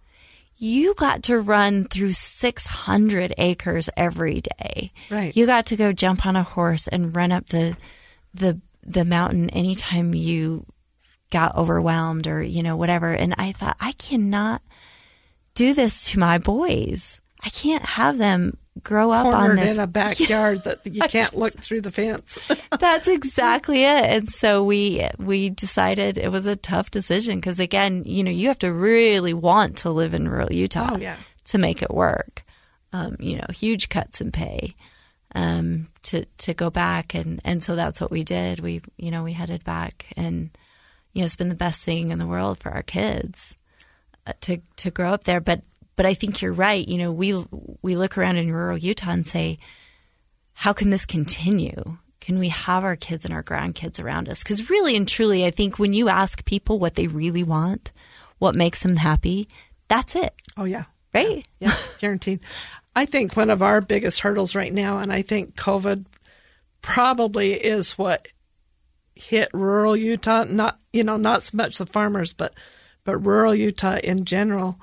You 0.57 0.93
got 0.93 1.23
to 1.23 1.39
run 1.39 1.85
through 1.85 2.13
600 2.13 3.33
acres 3.37 3.89
every 3.97 4.41
day. 4.41 4.89
Right. 5.09 5.35
You 5.35 5.45
got 5.45 5.65
to 5.67 5.75
go 5.75 5.91
jump 5.91 6.25
on 6.25 6.35
a 6.35 6.43
horse 6.43 6.87
and 6.87 7.15
run 7.15 7.31
up 7.31 7.47
the, 7.47 7.75
the, 8.33 8.61
the 8.83 9.03
mountain 9.03 9.49
anytime 9.49 10.13
you 10.13 10.65
got 11.31 11.55
overwhelmed 11.55 12.27
or, 12.27 12.41
you 12.41 12.63
know, 12.63 12.75
whatever. 12.77 13.11
And 13.11 13.33
I 13.37 13.51
thought, 13.51 13.77
I 13.79 13.93
cannot 13.93 14.61
do 15.53 15.73
this 15.73 16.09
to 16.11 16.19
my 16.19 16.37
boys. 16.37 17.19
I 17.43 17.49
can't 17.49 17.85
have 17.85 18.17
them 18.17 18.57
grow 18.83 19.11
up 19.11 19.33
on 19.33 19.55
this 19.55 19.75
in 19.77 19.79
a 19.79 19.87
backyard 19.87 20.63
that 20.65 20.79
you 20.85 21.01
can't 21.03 21.33
look 21.35 21.53
through 21.53 21.81
the 21.81 21.91
fence. 21.91 22.37
That's 22.79 23.07
exactly 23.07 23.83
it. 23.83 24.03
And 24.05 24.29
so 24.29 24.63
we 24.63 25.07
we 25.17 25.49
decided 25.49 26.17
it 26.17 26.31
was 26.31 26.45
a 26.45 26.55
tough 26.55 26.91
decision 26.91 27.37
because 27.37 27.59
again, 27.59 28.03
you 28.05 28.23
know, 28.23 28.31
you 28.31 28.47
have 28.49 28.59
to 28.59 28.73
really 28.73 29.33
want 29.33 29.77
to 29.77 29.91
live 29.91 30.13
in 30.13 30.27
rural 30.27 30.51
Utah 30.51 30.89
Oh, 30.93 30.97
yeah. 30.97 31.15
to 31.45 31.57
make 31.57 31.81
it 31.81 31.91
work. 31.91 32.43
Um, 32.91 33.15
you 33.19 33.37
know, 33.37 33.45
huge 33.53 33.89
cuts 33.89 34.21
in 34.21 34.31
pay 34.31 34.73
um, 35.35 35.87
to 36.03 36.25
to 36.39 36.53
go 36.53 36.69
back, 36.69 37.13
and 37.13 37.41
and 37.43 37.61
so 37.63 37.75
that's 37.75 37.99
what 38.01 38.11
we 38.11 38.23
did. 38.23 38.59
We 38.61 38.81
you 38.97 39.11
know 39.11 39.23
we 39.23 39.33
headed 39.33 39.63
back, 39.63 40.07
and 40.15 40.49
you 41.15 41.21
know 41.21 41.25
it's 41.25 41.35
been 41.35 41.49
the 41.49 41.55
best 41.55 41.81
thing 41.81 42.11
in 42.11 42.19
the 42.19 42.27
world 42.27 42.59
for 42.59 42.69
our 42.71 42.83
kids 42.83 43.55
uh, 44.27 44.33
to 44.41 44.57
to 44.75 44.91
grow 44.91 45.09
up 45.11 45.23
there. 45.23 45.39
But 45.41 45.61
but 45.95 46.05
I 46.05 46.13
think 46.13 46.41
you're 46.41 46.53
right. 46.53 46.85
You 46.87 46.97
know, 46.99 47.11
we 47.11 47.43
we 47.81 47.95
look 47.95 48.17
around 48.17 48.37
in 48.37 48.51
rural 48.51 48.77
Utah 48.77 49.11
and 49.11 49.25
say, 49.25 49.57
how 50.53 50.73
can 50.73 50.89
this 50.89 51.05
continue? 51.05 51.97
Can 52.19 52.37
we 52.37 52.49
have 52.49 52.83
our 52.83 52.95
kids 52.95 53.23
and 53.23 53.33
our 53.33 53.43
grandkids 53.43 54.03
around 54.03 54.27
us? 54.29 54.43
Because 54.43 54.69
really 54.69 54.95
and 54.95 55.07
truly, 55.07 55.45
I 55.45 55.51
think 55.51 55.79
when 55.79 55.93
you 55.93 56.09
ask 56.09 56.43
people 56.43 56.79
what 56.79 56.95
they 56.95 57.07
really 57.07 57.43
want, 57.43 57.91
what 58.39 58.55
makes 58.55 58.83
them 58.83 58.97
happy, 58.97 59.47
that's 59.87 60.15
it, 60.15 60.33
Oh 60.57 60.65
yeah. 60.65 60.85
right? 61.13 61.47
Yeah, 61.59 61.73
guaranteed. 61.99 62.41
I 62.95 63.05
think 63.05 63.37
one 63.37 63.49
of 63.51 63.61
our 63.61 63.79
biggest 63.79 64.19
hurdles 64.21 64.55
right 64.55 64.73
now, 64.73 64.97
and 64.99 65.13
I 65.13 65.21
think 65.21 65.55
COVID 65.55 66.05
probably 66.81 67.53
is 67.53 67.97
what 67.97 68.27
hit 69.15 69.49
rural 69.53 69.95
Utah. 69.95 70.43
Not 70.43 70.79
you 70.93 71.03
know 71.03 71.17
not 71.17 71.43
so 71.43 71.57
much 71.57 71.77
the 71.77 71.85
farmers, 71.85 72.33
but 72.33 72.53
but 73.03 73.17
rural 73.17 73.55
Utah 73.55 73.97
in 73.97 74.25
general. 74.25 74.79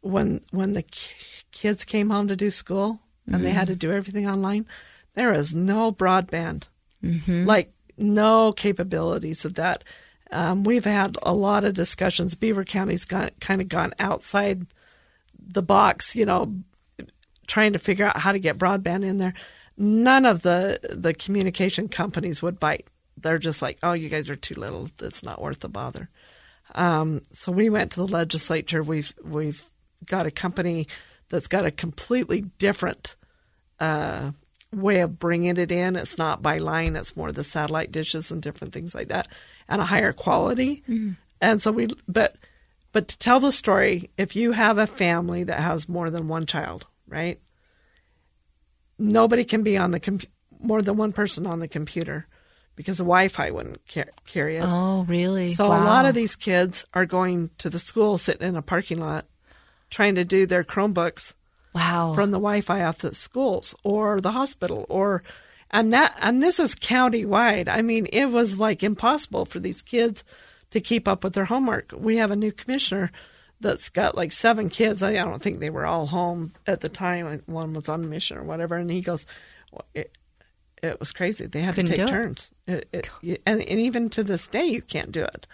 When 0.00 0.40
when 0.50 0.72
the 0.72 0.82
ki- 0.82 1.14
kids 1.52 1.84
came 1.84 2.10
home 2.10 2.28
to 2.28 2.36
do 2.36 2.50
school 2.50 3.00
and 3.26 3.42
they 3.44 3.50
had 3.50 3.68
to 3.68 3.76
do 3.76 3.90
everything 3.92 4.28
online, 4.28 4.66
there 5.14 5.32
is 5.32 5.54
no 5.54 5.90
broadband, 5.92 6.64
like 7.46 7.72
no 7.96 8.52
capabilities 8.52 9.44
of 9.44 9.54
that. 9.54 9.84
Um, 10.30 10.64
we've 10.64 10.84
had 10.84 11.16
a 11.22 11.32
lot 11.32 11.64
of 11.64 11.74
discussions. 11.74 12.34
Beaver 12.34 12.64
County's 12.64 13.04
got, 13.04 13.38
kind 13.40 13.60
of 13.60 13.68
gone 13.68 13.92
outside 14.00 14.66
the 15.38 15.62
box, 15.62 16.16
you 16.16 16.26
know, 16.26 16.54
trying 17.46 17.72
to 17.74 17.78
figure 17.78 18.06
out 18.06 18.16
how 18.16 18.32
to 18.32 18.38
get 18.38 18.58
broadband 18.58 19.04
in 19.04 19.18
there. 19.18 19.34
None 19.76 20.24
of 20.26 20.42
the 20.42 20.80
the 20.90 21.14
communication 21.14 21.88
companies 21.88 22.42
would 22.42 22.58
bite. 22.58 22.88
They're 23.24 23.38
just 23.38 23.62
like, 23.62 23.78
"Oh, 23.82 23.94
you 23.94 24.10
guys 24.10 24.28
are 24.28 24.36
too 24.36 24.54
little. 24.54 24.90
It's 25.00 25.22
not 25.22 25.40
worth 25.40 25.60
the 25.60 25.68
bother." 25.68 26.10
Um, 26.74 27.22
so 27.32 27.50
we 27.50 27.70
went 27.70 27.92
to 27.92 28.00
the 28.00 28.06
legislature. 28.06 28.82
We've 28.82 29.12
we've 29.24 29.64
got 30.04 30.26
a 30.26 30.30
company 30.30 30.86
that's 31.30 31.48
got 31.48 31.64
a 31.64 31.70
completely 31.70 32.42
different 32.58 33.16
uh, 33.80 34.32
way 34.72 35.00
of 35.00 35.18
bringing 35.18 35.56
it 35.56 35.72
in. 35.72 35.96
It's 35.96 36.18
not 36.18 36.42
by 36.42 36.58
line. 36.58 36.96
It's 36.96 37.16
more 37.16 37.32
the 37.32 37.42
satellite 37.44 37.90
dishes 37.90 38.30
and 38.30 38.42
different 38.42 38.74
things 38.74 38.94
like 38.94 39.08
that, 39.08 39.28
and 39.68 39.80
a 39.80 39.86
higher 39.86 40.12
quality. 40.12 40.82
And 41.40 41.62
so 41.62 41.72
we, 41.72 41.88
but 42.06 42.36
but 42.92 43.08
to 43.08 43.18
tell 43.18 43.40
the 43.40 43.52
story, 43.52 44.10
if 44.18 44.36
you 44.36 44.52
have 44.52 44.76
a 44.76 44.86
family 44.86 45.44
that 45.44 45.60
has 45.60 45.88
more 45.88 46.10
than 46.10 46.28
one 46.28 46.44
child, 46.44 46.86
right? 47.08 47.40
Nobody 48.98 49.44
can 49.44 49.62
be 49.62 49.78
on 49.78 49.92
the 49.92 49.98
comp- 50.00 50.26
more 50.60 50.82
than 50.82 50.98
one 50.98 51.12
person 51.12 51.46
on 51.46 51.60
the 51.60 51.68
computer 51.68 52.26
because 52.76 52.98
the 52.98 53.04
Wi-Fi 53.04 53.50
wouldn't 53.50 53.80
ca- 53.92 54.04
carry 54.26 54.56
it. 54.56 54.64
Oh, 54.64 55.04
really? 55.08 55.46
So 55.46 55.66
a 55.66 55.68
lot 55.68 56.06
of 56.06 56.14
these 56.14 56.36
kids 56.36 56.84
are 56.94 57.06
going 57.06 57.50
to 57.58 57.70
the 57.70 57.78
school, 57.78 58.18
sitting 58.18 58.46
in 58.46 58.56
a 58.56 58.62
parking 58.62 58.98
lot, 58.98 59.26
trying 59.90 60.16
to 60.16 60.24
do 60.24 60.46
their 60.46 60.64
Chromebooks 60.64 61.34
wow. 61.74 62.12
from 62.14 62.30
the 62.30 62.38
Wi-Fi 62.38 62.84
off 62.84 62.98
the 62.98 63.14
schools 63.14 63.74
or 63.82 64.20
the 64.20 64.32
hospital 64.32 64.86
or 64.88 65.22
and 65.70 65.92
that 65.92 66.16
and 66.20 66.42
this 66.42 66.60
is 66.60 66.74
county 66.74 67.24
wide. 67.24 67.68
I 67.68 67.82
mean, 67.82 68.06
it 68.12 68.26
was 68.26 68.58
like 68.58 68.82
impossible 68.82 69.44
for 69.44 69.60
these 69.60 69.82
kids 69.82 70.24
to 70.70 70.80
keep 70.80 71.08
up 71.08 71.24
with 71.24 71.34
their 71.34 71.44
homework. 71.44 71.92
We 71.96 72.16
have 72.18 72.30
a 72.30 72.36
new 72.36 72.52
commissioner 72.52 73.10
that's 73.60 73.88
got 73.88 74.16
like 74.16 74.32
seven 74.32 74.68
kids. 74.68 75.02
I 75.02 75.14
don't 75.14 75.42
think 75.42 75.58
they 75.58 75.70
were 75.70 75.86
all 75.86 76.06
home 76.06 76.52
at 76.66 76.80
the 76.80 76.88
time. 76.88 77.42
One 77.46 77.74
was 77.74 77.88
on 77.88 78.08
mission 78.08 78.36
or 78.36 78.44
whatever, 78.44 78.76
and 78.76 78.90
he 78.90 79.00
goes, 79.00 79.26
well, 79.72 79.86
it, 79.94 80.16
it 80.84 81.00
was 81.00 81.12
crazy. 81.12 81.46
They 81.46 81.60
had 81.60 81.74
Couldn't 81.74 81.90
to 81.92 81.96
take 81.96 82.06
turns, 82.06 82.52
it, 82.66 82.88
it, 82.92 83.10
you- 83.22 83.38
and, 83.46 83.60
and 83.62 83.80
even 83.80 84.10
to 84.10 84.22
this 84.22 84.46
day, 84.46 84.64
you 84.66 84.82
can't 84.82 85.12
do 85.12 85.22
it. 85.22 85.46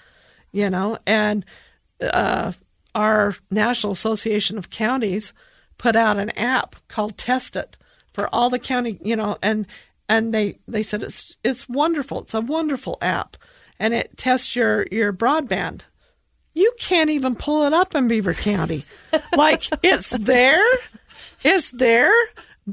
You 0.53 0.69
know, 0.69 0.99
and 1.07 1.45
uh, 2.01 2.53
our 2.95 3.35
National 3.51 3.93
Association 3.93 4.59
of 4.59 4.69
Counties 4.71 5.33
put 5.79 5.95
out 5.97 6.19
an 6.19 6.31
app 6.31 6.77
called 6.89 7.17
Test 7.17 7.55
It 7.57 7.77
for 8.13 8.29
all 8.35 8.51
the 8.51 8.59
county, 8.59 8.99
you 9.01 9.15
know, 9.17 9.39
and 9.43 9.67
and 10.09 10.35
they 10.35 10.59
they 10.67 10.83
said 10.83 11.03
it's 11.05 11.37
it's 11.45 11.69
wonderful. 11.69 12.23
It's 12.23 12.35
a 12.35 12.41
wonderful 12.41 12.99
app, 13.01 13.37
and 13.79 13.95
it 13.95 14.17
tests 14.17 14.57
your 14.57 14.87
your 14.91 15.13
broadband. 15.13 15.83
You 16.53 16.73
can't 16.81 17.11
even 17.11 17.37
pull 17.37 17.65
it 17.65 17.73
up 17.73 17.95
in 17.95 18.09
Beaver 18.09 18.35
County. 18.35 18.85
like 19.37 19.69
it's 19.85 20.11
there, 20.11 20.67
it's 21.45 21.71
there, 21.71 22.13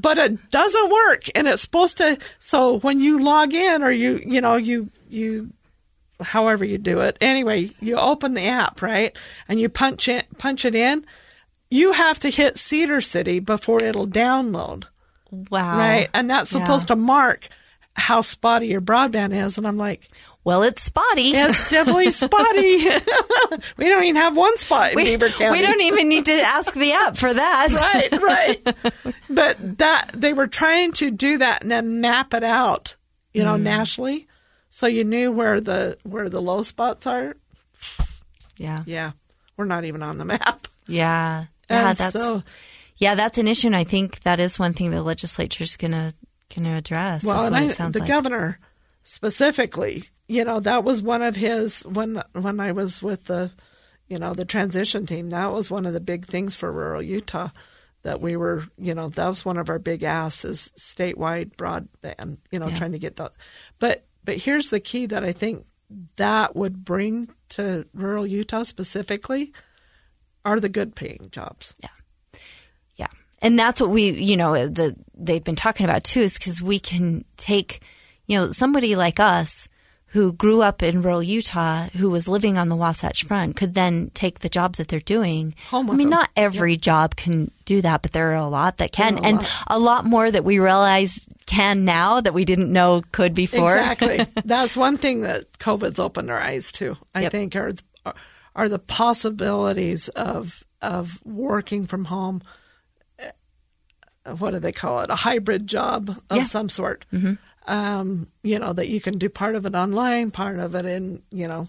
but 0.00 0.18
it 0.18 0.50
doesn't 0.50 0.90
work, 0.90 1.24
and 1.34 1.46
it's 1.48 1.62
supposed 1.62 1.98
to. 1.98 2.18
So 2.38 2.78
when 2.80 3.00
you 3.00 3.22
log 3.22 3.54
in, 3.54 3.82
or 3.82 3.90
you 3.90 4.20
you 4.24 4.40
know 4.40 4.56
you 4.56 4.90
you 5.08 5.50
however 6.20 6.64
you 6.64 6.78
do 6.78 7.00
it. 7.00 7.16
Anyway, 7.20 7.70
you 7.80 7.96
open 7.96 8.34
the 8.34 8.46
app, 8.46 8.82
right? 8.82 9.16
And 9.48 9.60
you 9.60 9.68
punch 9.68 10.08
it 10.08 10.26
punch 10.38 10.64
it 10.64 10.74
in. 10.74 11.04
You 11.70 11.92
have 11.92 12.18
to 12.20 12.30
hit 12.30 12.58
Cedar 12.58 13.00
City 13.00 13.40
before 13.40 13.82
it'll 13.82 14.06
download, 14.08 14.84
wow. 15.30 15.76
right? 15.78 16.08
And 16.14 16.28
that's 16.30 16.52
Yeah. 16.52 16.60
supposed 16.60 16.88
to 16.88 16.96
mark 16.96 17.48
how 17.94 18.22
spotty 18.22 18.68
your 18.68 18.80
broadband 18.80 19.34
is. 19.44 19.58
And 19.58 19.66
I'm 19.66 19.76
like, 19.76 20.08
Well, 20.48 20.62
it's 20.62 20.82
spotty. 20.82 21.32
it's 21.36 21.68
definitely 21.68 22.10
spotty. 22.24 22.78
we 23.76 23.84
don't 23.86 24.02
even 24.04 24.16
have 24.16 24.34
one 24.34 24.56
spot 24.56 24.92
in 24.92 24.96
we, 24.96 25.04
Beaver 25.04 25.28
County. 25.28 25.58
we 25.58 25.62
don't 25.62 25.82
even 25.82 26.08
need 26.08 26.24
to 26.24 26.32
ask 26.32 26.72
the 26.72 26.92
app 26.92 27.18
for 27.18 27.34
that. 27.34 27.68
right, 27.70 28.22
right. 28.22 28.76
But 29.28 29.76
that 29.76 30.10
they 30.14 30.32
were 30.32 30.46
trying 30.46 30.92
to 30.94 31.10
do 31.10 31.36
that 31.36 31.60
and 31.60 31.70
then 31.70 32.00
map 32.00 32.32
it 32.32 32.44
out, 32.44 32.96
you 33.34 33.42
Mm. 33.42 33.44
know, 33.44 33.56
nationally, 33.58 34.26
so 34.70 34.86
you 34.86 35.04
knew 35.04 35.30
where 35.32 35.60
the 35.60 35.98
where 36.04 36.30
the 36.30 36.40
low 36.40 36.62
spots 36.62 37.06
are. 37.06 37.36
Yeah. 38.56 38.84
Yeah, 38.86 39.12
we're 39.58 39.66
not 39.66 39.84
even 39.84 40.02
on 40.02 40.16
the 40.16 40.24
map. 40.24 40.66
Yeah. 40.86 41.44
Yeah. 41.68 41.88
And 41.88 41.98
That's 41.98 42.14
so, 42.14 42.42
yeah. 42.96 43.14
That's 43.16 43.36
an 43.36 43.46
issue, 43.48 43.66
and 43.66 43.76
I 43.76 43.84
think 43.84 44.20
that 44.20 44.40
is 44.40 44.58
one 44.58 44.72
thing 44.72 44.90
the 44.92 45.02
legislature's 45.02 45.76
gonna 45.76 46.14
gonna 46.56 46.78
address. 46.78 47.22
well, 47.22 47.44
and 47.44 47.52
what 47.52 47.62
I, 47.62 47.66
it 47.66 47.72
sounds 47.76 47.92
the 47.92 47.98
like. 48.00 48.08
governor 48.08 48.58
specifically, 49.02 50.04
you 50.28 50.44
know, 50.44 50.60
that 50.60 50.84
was 50.84 51.02
one 51.02 51.22
of 51.22 51.34
his 51.36 51.80
when 51.80 52.22
when 52.32 52.60
I 52.60 52.72
was 52.72 53.02
with 53.02 53.24
the, 53.24 53.50
you 54.08 54.18
know, 54.18 54.34
the 54.34 54.44
transition 54.44 55.06
team. 55.06 55.30
That 55.30 55.52
was 55.52 55.70
one 55.70 55.86
of 55.86 55.94
the 55.94 56.00
big 56.00 56.26
things 56.26 56.54
for 56.54 56.70
rural 56.70 57.02
Utah. 57.02 57.48
That 58.02 58.20
we 58.20 58.36
were, 58.36 58.64
you 58.78 58.94
know, 58.94 59.08
that 59.08 59.26
was 59.26 59.44
one 59.44 59.56
of 59.58 59.68
our 59.68 59.78
big 59.78 60.02
asks 60.04 60.44
is 60.44 60.72
statewide 60.78 61.56
broadband. 61.56 62.38
You 62.52 62.58
know, 62.60 62.68
Yeah. 62.68 62.74
trying 62.74 62.92
to 62.92 62.98
get 62.98 63.16
that. 63.16 63.32
But 63.78 64.06
but 64.24 64.36
here's 64.36 64.68
the 64.70 64.80
key 64.80 65.06
that 65.06 65.24
I 65.24 65.32
think 65.32 65.64
that 66.16 66.54
would 66.54 66.84
bring 66.84 67.28
to 67.50 67.86
rural 67.94 68.26
Utah 68.26 68.62
specifically 68.62 69.52
are 70.44 70.60
the 70.60 70.68
good 70.68 70.94
paying 70.94 71.28
jobs. 71.32 71.74
Yeah. 71.82 71.88
Yeah 72.96 73.06
and 73.40 73.58
that's 73.58 73.80
what 73.80 73.90
we, 73.90 74.10
you 74.10 74.36
know, 74.36 74.68
the 74.68 74.94
they've 75.14 75.42
been 75.44 75.56
talking 75.56 75.84
about 75.84 76.04
too 76.04 76.20
is 76.20 76.38
cuz 76.38 76.60
we 76.62 76.78
can 76.78 77.24
take, 77.38 77.82
you 78.26 78.36
know, 78.36 78.52
somebody 78.52 78.96
like 78.96 79.18
us 79.18 79.66
who 80.12 80.32
grew 80.32 80.62
up 80.62 80.82
in 80.82 81.02
rural 81.02 81.22
Utah 81.22 81.88
who 81.96 82.08
was 82.10 82.28
living 82.28 82.56
on 82.56 82.68
the 82.68 82.76
Wasatch 82.76 83.24
Front 83.24 83.56
could 83.56 83.74
then 83.74 84.10
take 84.14 84.38
the 84.40 84.48
job 84.48 84.76
that 84.76 84.88
they're 84.88 85.00
doing. 85.00 85.54
Home 85.68 85.90
I 85.90 85.94
mean, 85.94 86.08
them. 86.08 86.18
not 86.18 86.30
every 86.34 86.76
job 86.76 87.14
can 87.16 87.50
do 87.66 87.82
that, 87.82 88.00
but 88.02 88.12
there 88.12 88.32
are 88.32 88.36
a 88.36 88.48
lot 88.48 88.78
that 88.78 88.90
can 88.92 89.18
a 89.18 89.22
and 89.22 89.36
lot. 89.38 89.62
a 89.66 89.78
lot 89.78 90.04
more 90.06 90.30
that 90.30 90.44
we 90.44 90.58
realize 90.58 91.28
can 91.46 91.84
now 91.84 92.20
that 92.22 92.32
we 92.32 92.44
didn't 92.46 92.72
know 92.72 93.02
could 93.12 93.34
before. 93.34 93.76
Exactly. 93.76 94.20
That's 94.44 94.76
one 94.76 94.96
thing 94.96 95.20
that 95.22 95.52
COVID's 95.58 95.98
opened 96.00 96.30
our 96.30 96.40
eyes 96.40 96.72
to. 96.72 96.96
I 97.14 97.22
Yep. 97.22 97.32
think 97.32 97.56
are 97.56 97.72
are 98.56 98.68
the 98.68 98.78
possibilities 98.78 100.08
of 100.10 100.64
of 100.80 101.20
working 101.24 101.86
from 101.86 102.06
home. 102.06 102.40
uh, 104.24 104.32
What 104.36 104.52
do 104.52 104.58
they 104.58 104.72
call 104.72 105.00
it? 105.00 105.10
A 105.10 105.14
hybrid 105.16 105.66
job 105.66 106.10
of 106.30 106.36
Yeah. 106.36 106.44
some 106.44 106.68
sort. 106.68 107.04
Um, 107.68 108.26
you 108.42 108.58
know 108.58 108.72
that 108.72 108.88
you 108.88 109.00
can 109.00 109.18
do 109.18 109.28
part 109.28 109.54
of 109.54 109.66
it 109.66 109.74
online, 109.74 110.30
part 110.30 110.58
of 110.58 110.74
it 110.74 110.86
in 110.86 111.22
you 111.30 111.46
know 111.46 111.68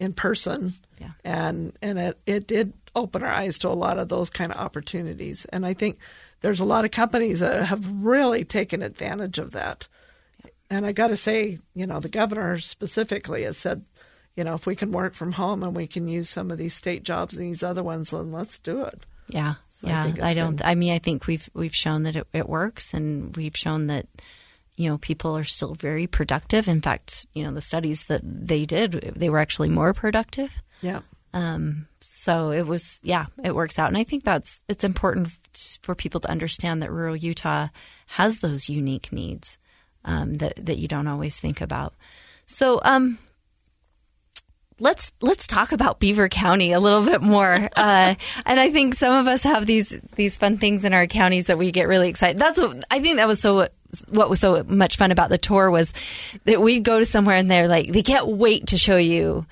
in 0.00 0.12
person. 0.12 0.72
Yeah. 1.00 1.10
And 1.24 1.76
and 1.82 1.98
it 1.98 2.18
it 2.26 2.46
did 2.46 2.72
open 2.94 3.22
our 3.22 3.30
eyes 3.32 3.58
to 3.58 3.68
a 3.68 3.70
lot 3.70 3.98
of 3.98 4.08
those 4.08 4.30
kind 4.30 4.52
of 4.52 4.58
opportunities. 4.58 5.44
And 5.46 5.64
I 5.64 5.74
think 5.74 5.98
there's 6.40 6.60
a 6.60 6.64
lot 6.64 6.84
of 6.84 6.90
companies 6.90 7.40
that 7.40 7.66
have 7.66 7.90
really 7.90 8.44
taken 8.44 8.82
advantage 8.82 9.38
of 9.38 9.52
that. 9.52 9.88
And 10.68 10.84
I 10.86 10.92
got 10.92 11.08
to 11.08 11.16
say, 11.16 11.58
you 11.74 11.86
know, 11.86 12.00
the 12.00 12.08
governor 12.08 12.58
specifically 12.58 13.44
has 13.44 13.56
said, 13.56 13.84
you 14.36 14.44
know, 14.44 14.54
if 14.54 14.66
we 14.66 14.74
can 14.76 14.92
work 14.92 15.14
from 15.14 15.32
home 15.32 15.62
and 15.62 15.74
we 15.76 15.86
can 15.86 16.08
use 16.08 16.28
some 16.28 16.50
of 16.50 16.58
these 16.58 16.74
state 16.74 17.02
jobs 17.02 17.36
and 17.36 17.46
these 17.46 17.62
other 17.62 17.82
ones, 17.82 18.10
then 18.10 18.32
let's 18.32 18.58
do 18.58 18.82
it. 18.84 19.04
Yeah, 19.28 19.54
So 19.70 19.88
yeah. 19.88 20.08
it's 20.08 20.20
I, 20.20 20.34
don't. 20.34 20.56
good. 20.56 20.66
I 20.66 20.74
mean, 20.74 20.92
I 20.92 20.98
think 20.98 21.26
we've 21.26 21.48
we've 21.54 21.74
shown 21.74 22.02
that 22.02 22.16
it, 22.16 22.26
it 22.32 22.48
works, 22.48 22.92
and 22.92 23.34
we've 23.36 23.56
shown 23.56 23.86
that 23.86 24.06
you 24.76 24.88
know 24.88 24.98
people 24.98 25.36
are 25.36 25.44
still 25.44 25.74
very 25.74 26.06
productive. 26.06 26.68
In 26.68 26.80
fact, 26.80 27.26
you 27.34 27.44
know 27.44 27.52
the 27.52 27.60
studies 27.60 28.04
that 28.04 28.22
they 28.24 28.64
did, 28.64 28.92
they 29.16 29.30
were 29.30 29.38
actually 29.38 29.68
more 29.68 29.92
productive. 29.92 30.62
Yeah. 30.80 31.00
Um, 31.34 31.86
so 32.02 32.50
it 32.50 32.66
was, 32.66 33.00
yeah, 33.02 33.26
it 33.42 33.54
works 33.54 33.78
out, 33.78 33.88
and 33.88 33.96
I 33.96 34.04
think 34.04 34.24
that's 34.24 34.60
it's 34.68 34.84
important 34.84 35.28
for 35.82 35.94
people 35.94 36.20
to 36.20 36.30
understand 36.30 36.82
that 36.82 36.92
rural 36.92 37.16
Utah 37.16 37.68
has 38.06 38.40
those 38.40 38.68
unique 38.68 39.12
needs 39.12 39.56
um, 40.04 40.34
that 40.34 40.66
that 40.66 40.78
you 40.78 40.88
don't 40.88 41.06
always 41.06 41.38
think 41.38 41.60
about. 41.60 41.94
So, 42.46 42.80
um, 42.84 43.18
let's 44.78 45.12
let's 45.22 45.46
talk 45.46 45.72
about 45.72 46.00
Beaver 46.00 46.28
County 46.28 46.72
a 46.72 46.80
little 46.80 47.02
bit 47.04 47.22
more. 47.22 47.70
Uh, 47.82 48.14
and 48.46 48.60
I 48.60 48.70
think 48.70 48.94
some 48.94 49.12
of 49.12 49.26
us 49.26 49.42
have 49.42 49.66
these 49.66 49.98
these 50.14 50.36
fun 50.36 50.58
things 50.58 50.84
in 50.84 50.92
our 50.92 51.06
counties 51.06 51.46
that 51.46 51.58
we 51.58 51.72
get 51.72 51.88
really 51.88 52.08
excited. 52.08 52.38
That's 52.38 52.60
what 52.60 52.84
I 52.90 53.00
think 53.00 53.16
that 53.16 53.26
was 53.26 53.40
so 53.40 53.66
what 54.08 54.30
was 54.30 54.40
so 54.40 54.62
much 54.64 54.96
fun 54.96 55.10
about 55.12 55.28
the 55.30 55.38
tour 55.38 55.70
was 55.70 55.92
that 56.44 56.60
we'd 56.62 56.84
go 56.84 56.98
to 56.98 57.04
somewhere 57.04 57.36
and 57.36 57.50
they're 57.50 57.68
like 57.68 57.88
they 57.88 58.02
can't 58.02 58.26
wait 58.26 58.68
to 58.68 58.78
show 58.78 58.96
you 58.96 59.44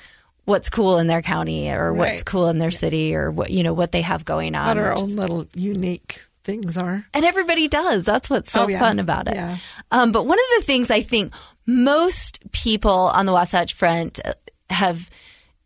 what's 0.47 0.71
cool 0.71 0.99
in 0.99 1.07
their 1.07 1.23
county 1.23 1.71
or 1.71 1.93
what's 1.93 2.11
Right. 2.11 2.25
cool 2.25 2.49
in 2.49 2.59
their 2.59 2.71
city 2.71 3.15
or 3.15 3.31
what 3.31 3.51
you 3.51 3.63
know 3.63 3.73
what 3.75 3.93
they 3.93 4.03
have 4.03 4.25
going 4.25 4.55
on. 4.55 4.69
What 4.69 4.79
our 4.79 4.99
own 4.99 5.15
little 5.17 5.47
unique 5.55 6.23
things 6.43 6.79
are. 6.79 7.05
and 7.13 7.25
everybody 7.25 7.69
does. 7.69 8.05
That's 8.05 8.31
what's 8.31 8.51
so 8.51 8.65
Oh, 8.65 8.69
yeah. 8.69 8.79
fun 8.81 8.99
about 8.99 9.29
it. 9.29 9.35
Yeah. 9.35 9.59
Um, 9.91 10.11
but 10.11 10.25
one 10.25 10.39
of 10.39 10.45
the 10.61 10.65
things 10.65 10.91
I 10.91 11.03
think 11.03 11.33
most 11.67 12.51
people 12.51 12.91
on 13.15 13.27
the 13.27 13.33
Wasatch 13.33 13.75
Front 13.75 14.21
uh, 14.25 14.33
have, 14.71 15.11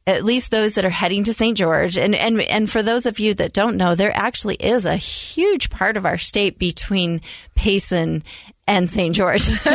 at 0.06 0.24
least 0.24 0.50
those 0.50 0.74
that 0.74 0.84
are 0.84 0.90
heading 0.90 1.22
to 1.24 1.32
St. 1.32 1.56
George, 1.56 1.96
and, 1.96 2.14
and 2.14 2.40
and 2.42 2.68
for 2.68 2.82
those 2.82 3.06
of 3.06 3.20
you 3.20 3.32
that 3.34 3.52
don't 3.54 3.76
know, 3.76 3.94
there 3.94 4.12
actually 4.14 4.56
is 4.56 4.84
a 4.84 4.96
huge 4.96 5.70
part 5.70 5.96
of 5.96 6.04
our 6.04 6.18
state 6.18 6.58
between 6.58 7.20
Payson 7.54 8.22
and 8.66 8.90
St. 8.90 9.14
George, 9.14 9.48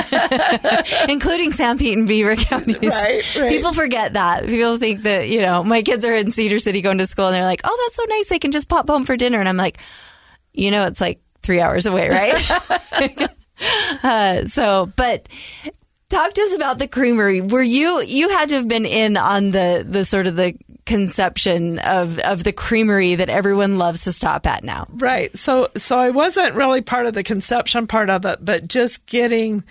including 1.09 1.51
Sanpete 1.51 1.93
and 1.93 2.07
Beaver 2.07 2.35
counties. 2.35 2.91
Right, 2.91 3.35
right. 3.35 3.49
People 3.51 3.73
forget 3.73 4.13
that. 4.13 4.45
People 4.45 4.77
think 4.77 5.03
that, 5.03 5.29
you 5.29 5.41
know, 5.41 5.63
my 5.63 5.81
kids 5.83 6.03
are 6.05 6.13
in 6.15 6.31
Cedar 6.31 6.59
City 6.59 6.81
going 6.81 6.97
to 6.97 7.05
school 7.05 7.27
and 7.27 7.35
they're 7.35 7.43
like, 7.43 7.61
oh, 7.63 7.83
that's 7.85 7.95
so 7.95 8.05
nice. 8.09 8.27
They 8.27 8.39
can 8.39 8.51
just 8.51 8.67
pop 8.67 8.89
home 8.89 9.05
for 9.05 9.15
dinner. 9.15 9.39
And 9.39 9.47
I'm 9.47 9.57
like, 9.57 9.77
you 10.53 10.71
know, 10.71 10.87
it's 10.87 11.01
like 11.01 11.21
three 11.43 11.61
hours 11.61 11.85
away, 11.85 12.09
right? 12.09 13.29
uh, 14.03 14.45
so, 14.45 14.91
but 14.95 15.27
talk 16.09 16.33
to 16.33 16.41
us 16.41 16.53
about 16.55 16.79
the 16.79 16.87
creamery. 16.87 17.41
Were 17.41 17.63
you 17.63 18.01
you 18.01 18.29
had 18.29 18.49
to 18.49 18.55
have 18.55 18.67
been 18.67 18.85
in 18.85 19.17
on 19.17 19.51
the 19.51 19.85
the 19.87 20.05
sort 20.05 20.27
of 20.27 20.35
the 20.35 20.55
conception 20.89 21.79
of 21.79 22.19
of 22.19 22.43
the 22.43 22.51
creamery 22.51 23.15
that 23.15 23.29
everyone 23.29 23.77
loves 23.77 24.03
to 24.03 24.11
stop 24.11 24.45
at 24.45 24.63
now? 24.63 24.87
Right. 24.89 25.35
So 25.37 25.69
so 25.77 25.97
I 25.97 26.09
wasn't 26.09 26.55
really 26.55 26.81
part 26.81 27.05
of 27.05 27.13
the 27.13 27.23
conception 27.23 27.87
part 27.87 28.09
of 28.09 28.25
it, 28.25 28.43
but 28.43 28.67
just 28.67 29.05
getting 29.05 29.63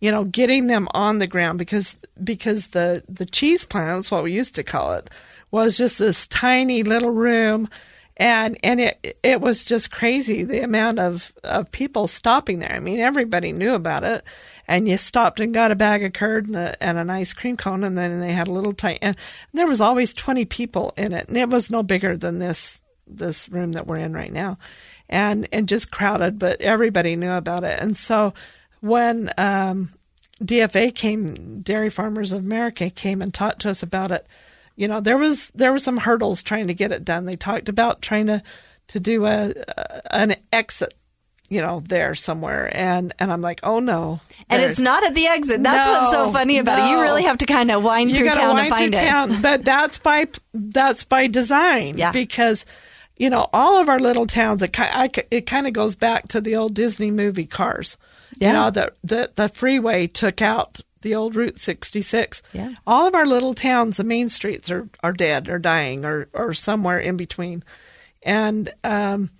you 0.00 0.10
know, 0.10 0.24
getting 0.24 0.66
them 0.66 0.86
on 0.92 1.18
the 1.18 1.26
ground 1.26 1.58
because 1.58 1.96
because 2.22 2.68
the 2.68 3.02
the 3.08 3.24
cheese 3.24 3.64
plant, 3.64 3.96
that's 3.96 4.10
what 4.10 4.22
we 4.22 4.32
used 4.32 4.54
to 4.56 4.62
call 4.62 4.92
it, 4.92 5.08
was 5.50 5.78
just 5.78 5.98
this 5.98 6.26
tiny 6.26 6.82
little 6.82 7.10
room 7.10 7.68
and 8.16 8.58
and 8.62 8.80
it 8.80 9.18
it 9.22 9.40
was 9.40 9.64
just 9.64 9.90
crazy 9.90 10.44
the 10.44 10.60
amount 10.60 10.98
of, 10.98 11.32
of 11.42 11.70
people 11.72 12.06
stopping 12.06 12.58
there. 12.58 12.72
I 12.72 12.80
mean, 12.80 13.00
everybody 13.00 13.52
knew 13.52 13.74
about 13.74 14.04
it. 14.04 14.24
And 14.66 14.88
you 14.88 14.96
stopped 14.96 15.40
and 15.40 15.52
got 15.52 15.70
a 15.70 15.76
bag 15.76 16.04
of 16.04 16.12
curd 16.12 16.46
and, 16.48 16.76
and 16.80 16.98
an 16.98 17.10
ice 17.10 17.32
cream 17.32 17.56
cone, 17.56 17.84
and 17.84 17.98
then 17.98 18.20
they 18.20 18.32
had 18.32 18.48
a 18.48 18.52
little 18.52 18.72
tiny. 18.72 18.98
And 19.02 19.16
there 19.52 19.66
was 19.66 19.80
always 19.80 20.12
twenty 20.12 20.44
people 20.44 20.92
in 20.96 21.12
it, 21.12 21.28
and 21.28 21.36
it 21.36 21.48
was 21.48 21.70
no 21.70 21.82
bigger 21.82 22.16
than 22.16 22.38
this 22.38 22.80
this 23.06 23.48
room 23.48 23.72
that 23.72 23.86
we're 23.86 23.98
in 23.98 24.14
right 24.14 24.32
now, 24.32 24.58
and 25.08 25.48
and 25.52 25.68
just 25.68 25.90
crowded, 25.90 26.38
but 26.38 26.60
everybody 26.60 27.16
knew 27.16 27.32
about 27.32 27.64
it. 27.64 27.78
And 27.78 27.96
so 27.96 28.32
when 28.80 29.32
um, 29.38 29.90
DFA 30.42 30.94
came, 30.94 31.60
Dairy 31.62 31.90
Farmers 31.90 32.32
of 32.32 32.40
America 32.40 32.90
came 32.90 33.22
and 33.22 33.32
talked 33.32 33.60
to 33.62 33.70
us 33.70 33.82
about 33.82 34.10
it. 34.10 34.26
You 34.76 34.88
know, 34.88 35.00
there 35.00 35.18
was 35.18 35.50
there 35.50 35.72
were 35.72 35.78
some 35.78 35.98
hurdles 35.98 36.42
trying 36.42 36.66
to 36.66 36.74
get 36.74 36.92
it 36.92 37.04
done. 37.04 37.24
They 37.24 37.36
talked 37.36 37.68
about 37.68 38.02
trying 38.02 38.26
to 38.26 38.42
to 38.88 39.00
do 39.00 39.24
a, 39.24 39.50
a 39.50 40.14
an 40.14 40.34
exit, 40.52 40.94
you 41.48 41.60
know, 41.60 41.80
there 41.80 42.14
somewhere, 42.14 42.70
and 42.74 43.12
and 43.18 43.32
I'm 43.32 43.42
like, 43.42 43.60
oh 43.62 43.78
no, 43.78 44.20
And 44.48 44.62
it's 44.62 44.80
not 44.80 45.04
at 45.04 45.14
the 45.14 45.26
exit. 45.26 45.62
That's 45.62 45.88
what's 45.88 46.12
so 46.12 46.32
funny 46.32 46.58
about 46.58 46.80
it. 46.80 46.90
You 46.90 47.00
really 47.00 47.24
have 47.24 47.38
to 47.38 47.46
kind 47.46 47.70
of 47.70 47.82
wind 47.82 48.10
you 48.10 48.16
through 48.16 48.30
town 48.30 48.56
wind 48.56 48.68
to 48.68 48.74
find 48.74 48.92
through 48.92 49.00
it. 49.00 49.04
town. 49.04 49.42
but 49.42 49.64
that's 49.64 49.98
by 49.98 50.26
that's 50.52 51.04
by 51.04 51.26
design. 51.26 51.98
Yeah. 51.98 52.12
Because 52.12 52.64
you 53.16 53.30
know 53.30 53.48
all 53.52 53.80
of 53.80 53.88
our 53.88 53.98
little 53.98 54.26
towns. 54.26 54.62
It 54.62 54.78
I, 54.78 55.10
it 55.30 55.46
kind 55.46 55.66
of 55.66 55.72
goes 55.72 55.94
back 55.94 56.28
to 56.28 56.40
the 56.40 56.56
old 56.56 56.74
Disney 56.74 57.10
movie 57.10 57.46
Cars. 57.46 57.96
Yeah. 58.38 58.48
You 58.48 58.52
know 58.54 58.70
the 58.70 58.92
the 59.04 59.30
the 59.34 59.48
freeway 59.48 60.06
took 60.06 60.42
out 60.42 60.80
the 61.02 61.14
old 61.14 61.36
Route 61.36 61.60
66. 61.60 62.42
Yeah. 62.54 62.72
All 62.86 63.06
of 63.06 63.14
our 63.14 63.26
little 63.26 63.52
towns, 63.54 63.98
the 63.98 64.04
main 64.04 64.28
streets 64.30 64.70
are 64.70 64.88
are 65.02 65.12
dead 65.12 65.48
or 65.48 65.58
dying 65.58 66.04
or 66.04 66.28
or 66.32 66.52
somewhere 66.54 66.98
in 66.98 67.16
between, 67.16 67.62
and 68.22 68.72
um, 68.82 69.30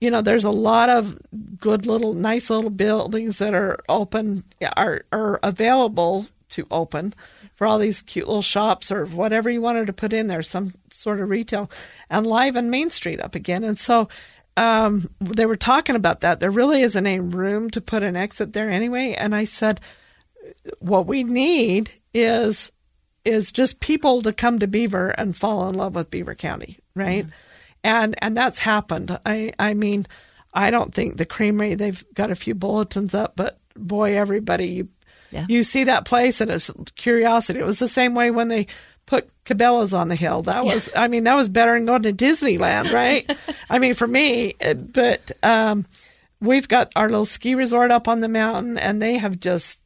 you 0.00 0.10
know, 0.10 0.22
there's 0.22 0.44
a 0.44 0.50
lot 0.50 0.88
of 0.88 1.18
good 1.58 1.86
little, 1.86 2.14
nice 2.14 2.50
little 2.50 2.70
buildings 2.70 3.38
that 3.38 3.54
are 3.54 3.80
open, 3.88 4.44
are 4.76 5.02
are 5.12 5.40
available 5.42 6.26
to 6.50 6.66
open 6.70 7.14
for 7.54 7.66
all 7.66 7.78
these 7.78 8.02
cute 8.02 8.26
little 8.26 8.42
shops 8.42 8.90
or 8.90 9.04
whatever 9.06 9.50
you 9.50 9.60
wanted 9.60 9.86
to 9.86 9.92
put 9.92 10.12
in 10.12 10.28
there, 10.28 10.42
some 10.42 10.72
sort 10.90 11.20
of 11.20 11.28
retail, 11.28 11.70
and 12.08 12.26
liven 12.26 12.70
Main 12.70 12.90
Street 12.90 13.20
up 13.20 13.34
again. 13.34 13.64
And 13.64 13.78
so 13.78 14.08
um, 14.56 15.08
they 15.20 15.46
were 15.46 15.56
talking 15.56 15.96
about 15.96 16.20
that. 16.20 16.40
There 16.40 16.50
really 16.50 16.82
isn't 16.82 17.06
any 17.06 17.20
room 17.20 17.70
to 17.70 17.80
put 17.80 18.02
an 18.02 18.16
exit 18.16 18.52
there 18.52 18.70
anyway. 18.70 19.14
And 19.16 19.34
I 19.34 19.44
said, 19.44 19.80
what 20.78 21.06
we 21.06 21.24
need 21.24 21.90
is 22.14 22.72
is 23.24 23.52
just 23.52 23.80
people 23.80 24.22
to 24.22 24.32
come 24.32 24.58
to 24.58 24.66
Beaver 24.66 25.10
and 25.10 25.36
fall 25.36 25.68
in 25.68 25.74
love 25.74 25.94
with 25.94 26.10
Beaver 26.10 26.34
County, 26.34 26.78
right? 26.94 27.26
And 27.88 28.14
and 28.22 28.36
that's 28.36 28.58
happened. 28.58 29.18
I 29.24 29.52
I 29.58 29.72
mean, 29.74 30.06
I 30.52 30.70
don't 30.70 30.92
think 30.94 31.16
the 31.16 31.24
creamery 31.26 31.74
they've 31.74 32.04
got 32.14 32.30
a 32.30 32.34
few 32.34 32.54
bulletins 32.54 33.14
up, 33.14 33.32
but 33.34 33.58
boy, 33.74 34.16
everybody 34.16 34.66
you 34.66 34.88
Yeah. 35.30 35.46
you 35.48 35.62
see 35.62 35.84
that 35.84 36.04
place 36.04 36.40
and 36.42 36.50
it's 36.50 36.70
curiosity. 36.96 37.60
It 37.60 37.66
was 37.66 37.78
the 37.78 37.88
same 37.88 38.14
way 38.14 38.30
when 38.30 38.48
they 38.48 38.66
put 39.06 39.30
Cabela's 39.44 39.94
on 39.94 40.08
the 40.08 40.16
hill. 40.16 40.42
That 40.42 40.66
was 40.66 40.90
I 40.94 41.08
mean, 41.08 41.24
that 41.24 41.34
was 41.34 41.48
better 41.48 41.72
than 41.72 41.86
going 41.86 42.02
to 42.02 42.12
Disneyland, 42.12 42.92
right? 42.92 43.24
I 43.70 43.78
mean, 43.78 43.94
for 43.94 44.06
me, 44.06 44.54
but 44.92 45.32
um 45.42 45.86
we've 46.40 46.68
got 46.68 46.92
our 46.94 47.08
little 47.08 47.24
ski 47.24 47.54
resort 47.54 47.90
up 47.90 48.06
on 48.06 48.20
the 48.20 48.28
mountain 48.28 48.76
and 48.76 49.00
they 49.00 49.16
have 49.18 49.40
just 49.40 49.78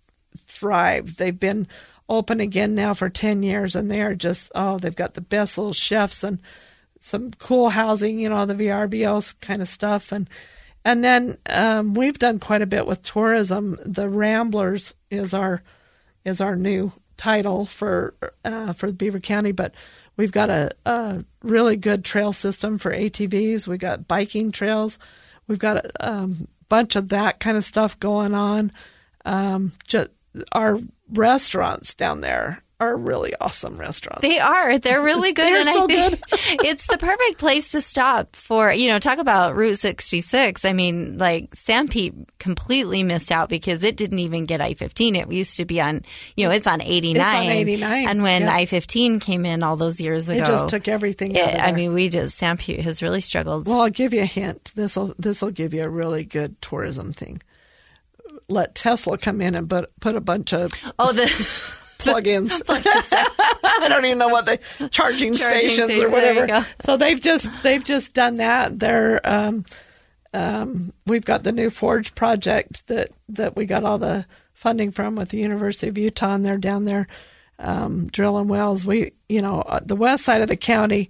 thrived. 0.46 1.18
They've 1.18 1.38
been 1.38 1.68
open 2.08 2.40
again 2.40 2.74
now 2.74 2.94
for 2.94 3.08
10 3.08 3.42
years 3.44 3.76
and 3.76 3.88
they 3.90 4.02
are 4.02 4.14
just, 4.14 4.50
oh, 4.54 4.78
they've 4.78 4.96
got 4.96 5.14
the 5.14 5.20
best 5.20 5.56
little 5.56 5.72
chefs 5.72 6.24
and 6.24 6.40
some 7.02 7.32
cool 7.32 7.70
housing, 7.70 8.18
you 8.18 8.28
know, 8.28 8.46
the 8.46 8.54
VRBOs 8.54 9.38
kind 9.40 9.60
of 9.60 9.68
stuff. 9.68 10.12
And, 10.12 10.28
and 10.84 11.02
then, 11.02 11.36
um, 11.46 11.94
we've 11.94 12.18
done 12.18 12.38
quite 12.38 12.62
a 12.62 12.66
bit 12.66 12.86
with 12.86 13.02
tourism. 13.02 13.76
The 13.84 14.08
Ramblers 14.08 14.94
is 15.10 15.34
our, 15.34 15.62
is 16.24 16.40
our 16.40 16.56
new 16.56 16.92
title 17.16 17.66
for, 17.66 18.14
uh, 18.44 18.72
for 18.72 18.92
Beaver 18.92 19.20
County, 19.20 19.52
but 19.52 19.74
we've 20.16 20.32
got 20.32 20.50
a, 20.50 20.70
a 20.86 21.24
really 21.42 21.76
good 21.76 22.04
trail 22.04 22.32
system 22.32 22.78
for 22.78 22.92
ATVs. 22.92 23.66
We've 23.66 23.78
got 23.78 24.08
biking 24.08 24.52
trails. 24.52 24.98
We've 25.48 25.58
got 25.58 25.84
a 25.84 26.08
um, 26.08 26.48
bunch 26.68 26.96
of 26.96 27.08
that 27.10 27.40
kind 27.40 27.56
of 27.56 27.64
stuff 27.64 27.98
going 27.98 28.34
on. 28.34 28.72
Um, 29.24 29.72
just 29.86 30.10
our 30.52 30.78
restaurants 31.10 31.94
down 31.94 32.20
there 32.22 32.61
are 32.82 32.96
really 32.96 33.32
awesome 33.40 33.76
restaurants. 33.76 34.22
They 34.22 34.38
are. 34.38 34.78
They're 34.78 35.02
really 35.02 35.32
good. 35.38 35.44
They're 35.44 35.60
and 35.60 35.68
so 35.68 35.84
I 35.84 35.86
think 35.86 36.20
it's 36.64 36.86
the 36.88 36.98
perfect 36.98 37.38
place 37.38 37.70
to 37.72 37.80
stop 37.80 38.34
for, 38.34 38.72
you 38.72 38.88
know, 38.88 38.98
talk 38.98 39.18
about 39.18 39.54
Route 39.54 39.78
66. 39.78 40.64
I 40.64 40.72
mean, 40.72 41.18
like 41.18 41.50
Sanpete 41.52 42.26
completely 42.38 43.02
missed 43.04 43.30
out 43.30 43.48
because 43.48 43.84
it 43.84 43.96
didn't 43.96 44.18
even 44.18 44.46
get 44.46 44.60
I 44.60 44.74
15. 44.74 45.16
It 45.16 45.30
used 45.30 45.56
to 45.58 45.64
be 45.64 45.80
on, 45.80 46.02
you 46.36 46.46
know, 46.46 46.52
it's 46.52 46.66
on 46.66 46.80
89. 46.80 47.16
It's 47.24 47.34
on 47.34 47.42
89, 47.42 48.08
And 48.08 48.22
when 48.22 48.42
yeah. 48.42 48.54
I 48.54 48.66
15 48.66 49.20
came 49.20 49.46
in 49.46 49.62
all 49.62 49.76
those 49.76 50.00
years 50.00 50.28
ago, 50.28 50.42
it 50.42 50.46
just 50.46 50.68
took 50.68 50.88
everything. 50.88 51.36
it- 51.36 51.60
I 51.60 51.72
mean, 51.72 51.92
we 51.92 52.08
just, 52.08 52.40
Sanpete 52.40 52.80
has 52.80 53.02
really 53.02 53.20
struggled. 53.20 53.68
well, 53.68 53.82
I'll 53.82 53.90
give 53.90 54.12
you 54.12 54.22
a 54.22 54.26
hint. 54.26 54.72
This 54.74 54.96
will 54.96 55.14
this 55.18 55.42
will 55.42 55.50
give 55.52 55.72
you 55.72 55.84
a 55.84 55.88
really 55.88 56.24
good 56.24 56.60
tourism 56.60 57.12
thing. 57.12 57.40
Let 58.48 58.74
Tesla 58.74 59.18
come 59.18 59.40
in 59.40 59.54
and 59.54 59.68
put 59.70 59.88
put 60.00 60.16
a 60.16 60.20
bunch 60.20 60.52
of 60.52 60.72
oh, 60.98 61.12
the. 61.12 61.78
plugins. 62.02 62.62
I 62.68 63.86
don't 63.88 64.04
even 64.04 64.18
know 64.18 64.28
what 64.28 64.46
they 64.46 64.58
charging, 64.88 65.34
Charging 65.34 65.34
stations 65.34 65.90
stations, 65.90 66.00
or 66.02 66.10
whatever. 66.10 66.66
So 66.80 66.96
they've 66.96 67.20
just 67.20 67.50
they've 67.62 67.84
just 67.84 68.14
done 68.14 68.36
that. 68.36 68.78
They're 68.78 69.20
um, 69.24 69.64
um, 70.34 70.92
we've 71.06 71.24
got 71.24 71.42
the 71.42 71.52
new 71.52 71.70
Forge 71.70 72.14
project 72.14 72.86
that 72.88 73.10
that 73.30 73.56
we 73.56 73.66
got 73.66 73.84
all 73.84 73.98
the 73.98 74.26
funding 74.52 74.92
from 74.92 75.16
with 75.16 75.30
the 75.30 75.38
University 75.38 75.88
of 75.88 75.98
Utah, 75.98 76.34
and 76.34 76.44
they're 76.44 76.58
down 76.58 76.84
there 76.84 77.08
um, 77.58 78.08
drilling 78.08 78.48
wells. 78.48 78.84
We 78.84 79.12
you 79.28 79.42
know 79.42 79.60
uh, 79.62 79.80
the 79.84 79.96
west 79.96 80.24
side 80.24 80.42
of 80.42 80.48
the 80.48 80.56
county 80.56 81.08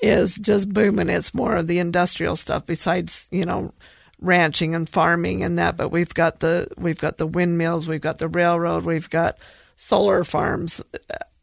is 0.00 0.36
just 0.36 0.72
booming. 0.72 1.08
It's 1.08 1.34
more 1.34 1.56
of 1.56 1.66
the 1.66 1.78
industrial 1.78 2.36
stuff 2.36 2.66
besides, 2.66 3.26
you 3.30 3.44
know, 3.44 3.72
ranching 4.20 4.74
and 4.74 4.88
farming 4.88 5.42
and 5.42 5.58
that, 5.58 5.76
but 5.76 5.90
we've 5.90 6.12
got 6.12 6.40
the 6.40 6.68
we've 6.76 6.98
got 6.98 7.18
the 7.18 7.26
windmills, 7.26 7.86
we've 7.86 8.00
got 8.00 8.18
the 8.18 8.28
railroad, 8.28 8.84
we've 8.84 9.10
got 9.10 9.38
solar 9.78 10.24
farms, 10.24 10.82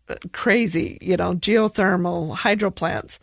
uh, 0.08 0.16
crazy, 0.34 0.98
you 1.02 1.16
know, 1.18 1.34
geothermal, 1.34 2.36
hydro 2.36 2.70
plants. 2.70 3.20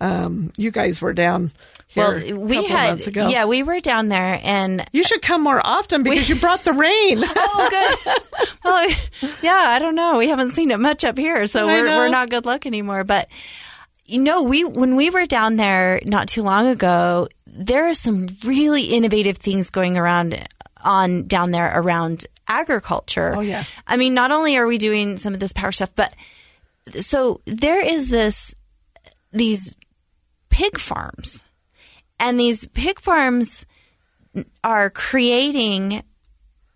Um, 0.00 0.50
you 0.56 0.70
guys 0.70 1.00
were 1.02 1.12
down 1.12 1.52
here 1.88 2.04
Well, 2.04 2.16
a 2.16 2.32
we 2.34 2.54
couple 2.56 2.68
had 2.76 2.88
months 2.88 3.06
ago. 3.06 3.28
yeah, 3.28 3.44
we 3.44 3.62
were 3.62 3.78
down 3.80 4.08
there 4.08 4.40
and 4.42 4.84
You 4.92 5.04
should 5.04 5.20
come 5.22 5.42
more 5.44 5.60
often 5.64 6.02
because 6.02 6.28
you 6.28 6.34
brought 6.36 6.60
the 6.60 6.72
rain. 6.72 7.18
oh 7.22 7.68
good. 8.04 8.22
well, 8.64 8.90
yeah, 9.42 9.64
I 9.68 9.78
don't 9.78 9.94
know. 9.94 10.18
We 10.18 10.28
haven't 10.28 10.52
seen 10.52 10.70
it 10.70 10.80
much 10.80 11.04
up 11.04 11.18
here, 11.18 11.46
so 11.46 11.68
I 11.68 11.74
we're 11.78 11.84
know. 11.86 11.98
we're 11.98 12.08
not 12.08 12.30
good 12.30 12.46
luck 12.46 12.66
anymore. 12.66 13.04
But 13.04 13.28
you 14.06 14.20
know, 14.20 14.42
we 14.42 14.64
when 14.64 14.96
we 14.96 15.10
were 15.10 15.26
down 15.26 15.56
there 15.56 16.00
not 16.04 16.26
too 16.28 16.42
long 16.42 16.66
ago, 16.66 17.28
there 17.46 17.88
are 17.88 17.94
some 17.94 18.26
really 18.44 18.84
innovative 18.84 19.38
things 19.38 19.70
going 19.70 19.96
around 19.96 20.36
on 20.82 21.28
down 21.28 21.52
there 21.52 21.70
around 21.78 22.26
agriculture. 22.52 23.34
Oh, 23.34 23.40
yeah. 23.40 23.64
I 23.86 23.96
mean, 23.96 24.14
not 24.14 24.30
only 24.30 24.56
are 24.56 24.66
we 24.66 24.78
doing 24.78 25.16
some 25.16 25.32
of 25.34 25.40
this 25.40 25.52
power 25.52 25.72
stuff, 25.72 25.90
but 25.94 26.14
so 27.00 27.40
there 27.46 27.84
is 27.84 28.10
this 28.10 28.54
these 29.32 29.76
pig 30.50 30.78
farms. 30.78 31.44
And 32.20 32.38
these 32.38 32.68
pig 32.68 33.00
farms 33.00 33.66
are 34.62 34.90
creating 34.90 36.02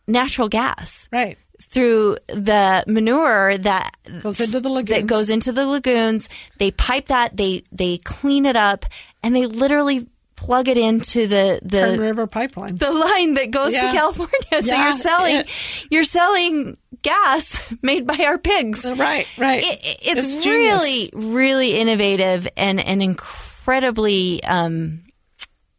natural 0.09 0.49
gas 0.49 1.09
right. 1.13 1.39
through 1.63 2.17
the 2.29 2.83
manure 2.89 3.57
that 3.59 3.97
Goes 4.23 4.41
into 4.41 4.61
the 4.61 4.69
lagoons. 4.69 5.01
that 5.01 5.07
goes 5.07 5.31
into 5.31 5.53
the 5.53 5.67
lagoons. 5.67 6.29
They 6.59 6.71
pipe 6.71 7.07
that, 7.07 7.37
they 7.37 7.63
they 7.71 7.99
clean 7.99 8.47
it 8.47 8.57
up, 8.57 8.87
and 9.23 9.37
they 9.37 9.47
literally 9.47 10.09
plug 10.37 10.69
it 10.69 10.77
into 10.79 11.27
the 11.27 11.59
the 11.63 11.79
Kern 11.81 12.01
River 12.01 12.27
pipeline. 12.27 12.77
the 12.77 12.91
line 12.93 13.35
that 13.35 13.51
goes 13.51 13.73
Yeah. 13.73 13.91
to 13.91 13.97
California. 13.97 14.35
So 14.53 14.59
Yeah, 14.61 14.85
you're 14.85 14.93
selling 14.93 15.37
it- 15.37 15.49
you're 15.91 16.05
selling 16.05 16.77
gas 17.03 17.73
made 17.83 18.07
by 18.07 18.17
our 18.25 18.39
pigs. 18.39 18.85
right, 18.85 19.27
right. 19.39 19.63
It, 19.65 19.81
it- 19.85 19.99
it's, 20.19 20.37
genius. 20.37 20.83
really 20.83 21.11
really 21.15 21.77
innovative 21.79 22.47
and 22.57 22.81
and 22.81 23.03
incredibly. 23.03 24.43
Um, 24.45 25.03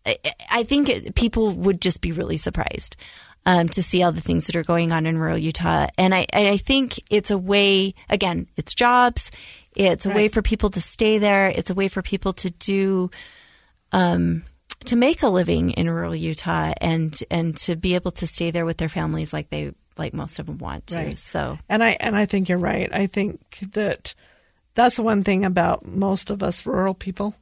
I, 0.05 0.18
I 0.49 0.64
think 0.64 0.89
it, 0.89 1.16
people 1.16 1.51
would 1.51 1.82
just 1.82 2.01
be 2.01 2.12
really 2.14 2.38
surprised 2.38 2.95
um, 3.45 3.68
to 3.70 3.84
see 3.84 4.03
all 4.03 4.12
the 4.12 4.22
things 4.22 4.47
that 4.47 4.55
are 4.55 4.64
going 4.64 4.91
on 4.91 5.05
in 5.05 5.18
rural 5.18 5.38
Utah, 5.38 5.88
and 5.97 6.16
I 6.16 6.26
and 6.34 6.47
I 6.47 6.58
think 6.58 7.01
it's 7.10 7.30
a 7.32 7.38
way. 7.38 7.93
Again, 8.10 8.47
it's 8.55 8.74
jobs. 8.74 9.32
It's 9.76 10.05
a 10.08 10.10
way 10.10 10.28
for 10.28 10.41
people 10.41 10.72
to 10.72 10.82
stay 10.82 11.20
there. 11.20 11.47
It's 11.49 11.70
a 11.70 11.76
way 11.76 11.88
for 11.88 12.01
people 12.01 12.34
to 12.34 12.49
do 12.49 13.12
um, 13.91 14.43
to 14.85 14.95
make 14.95 15.23
a 15.23 15.29
living 15.29 15.71
in 15.71 15.89
rural 15.89 16.15
Utah 16.15 16.73
and 16.79 17.17
and 17.29 17.57
to 17.57 17.75
be 17.75 17.95
able 17.95 18.11
to 18.11 18.27
stay 18.27 18.51
there 18.51 18.65
with 18.65 18.77
their 18.77 18.89
families 18.89 19.33
like 19.33 19.49
they 19.49 19.73
like 19.97 20.13
most 20.13 20.39
of 20.39 20.45
them 20.45 20.57
want 20.57 20.88
to. 20.88 20.97
Right. 20.97 21.19
So 21.19 21.57
And 21.69 21.83
I 21.83 21.97
and 21.99 22.15
I 22.15 22.25
think 22.25 22.49
you're 22.49 22.57
right. 22.57 22.89
I 22.93 23.07
think 23.07 23.59
that 23.73 24.13
that's 24.75 24.97
the 24.97 25.03
one 25.03 25.23
thing 25.23 25.43
about 25.43 25.85
most 25.85 26.29
of 26.29 26.43
us 26.43 26.65
rural 26.65 26.93
people 26.93 27.35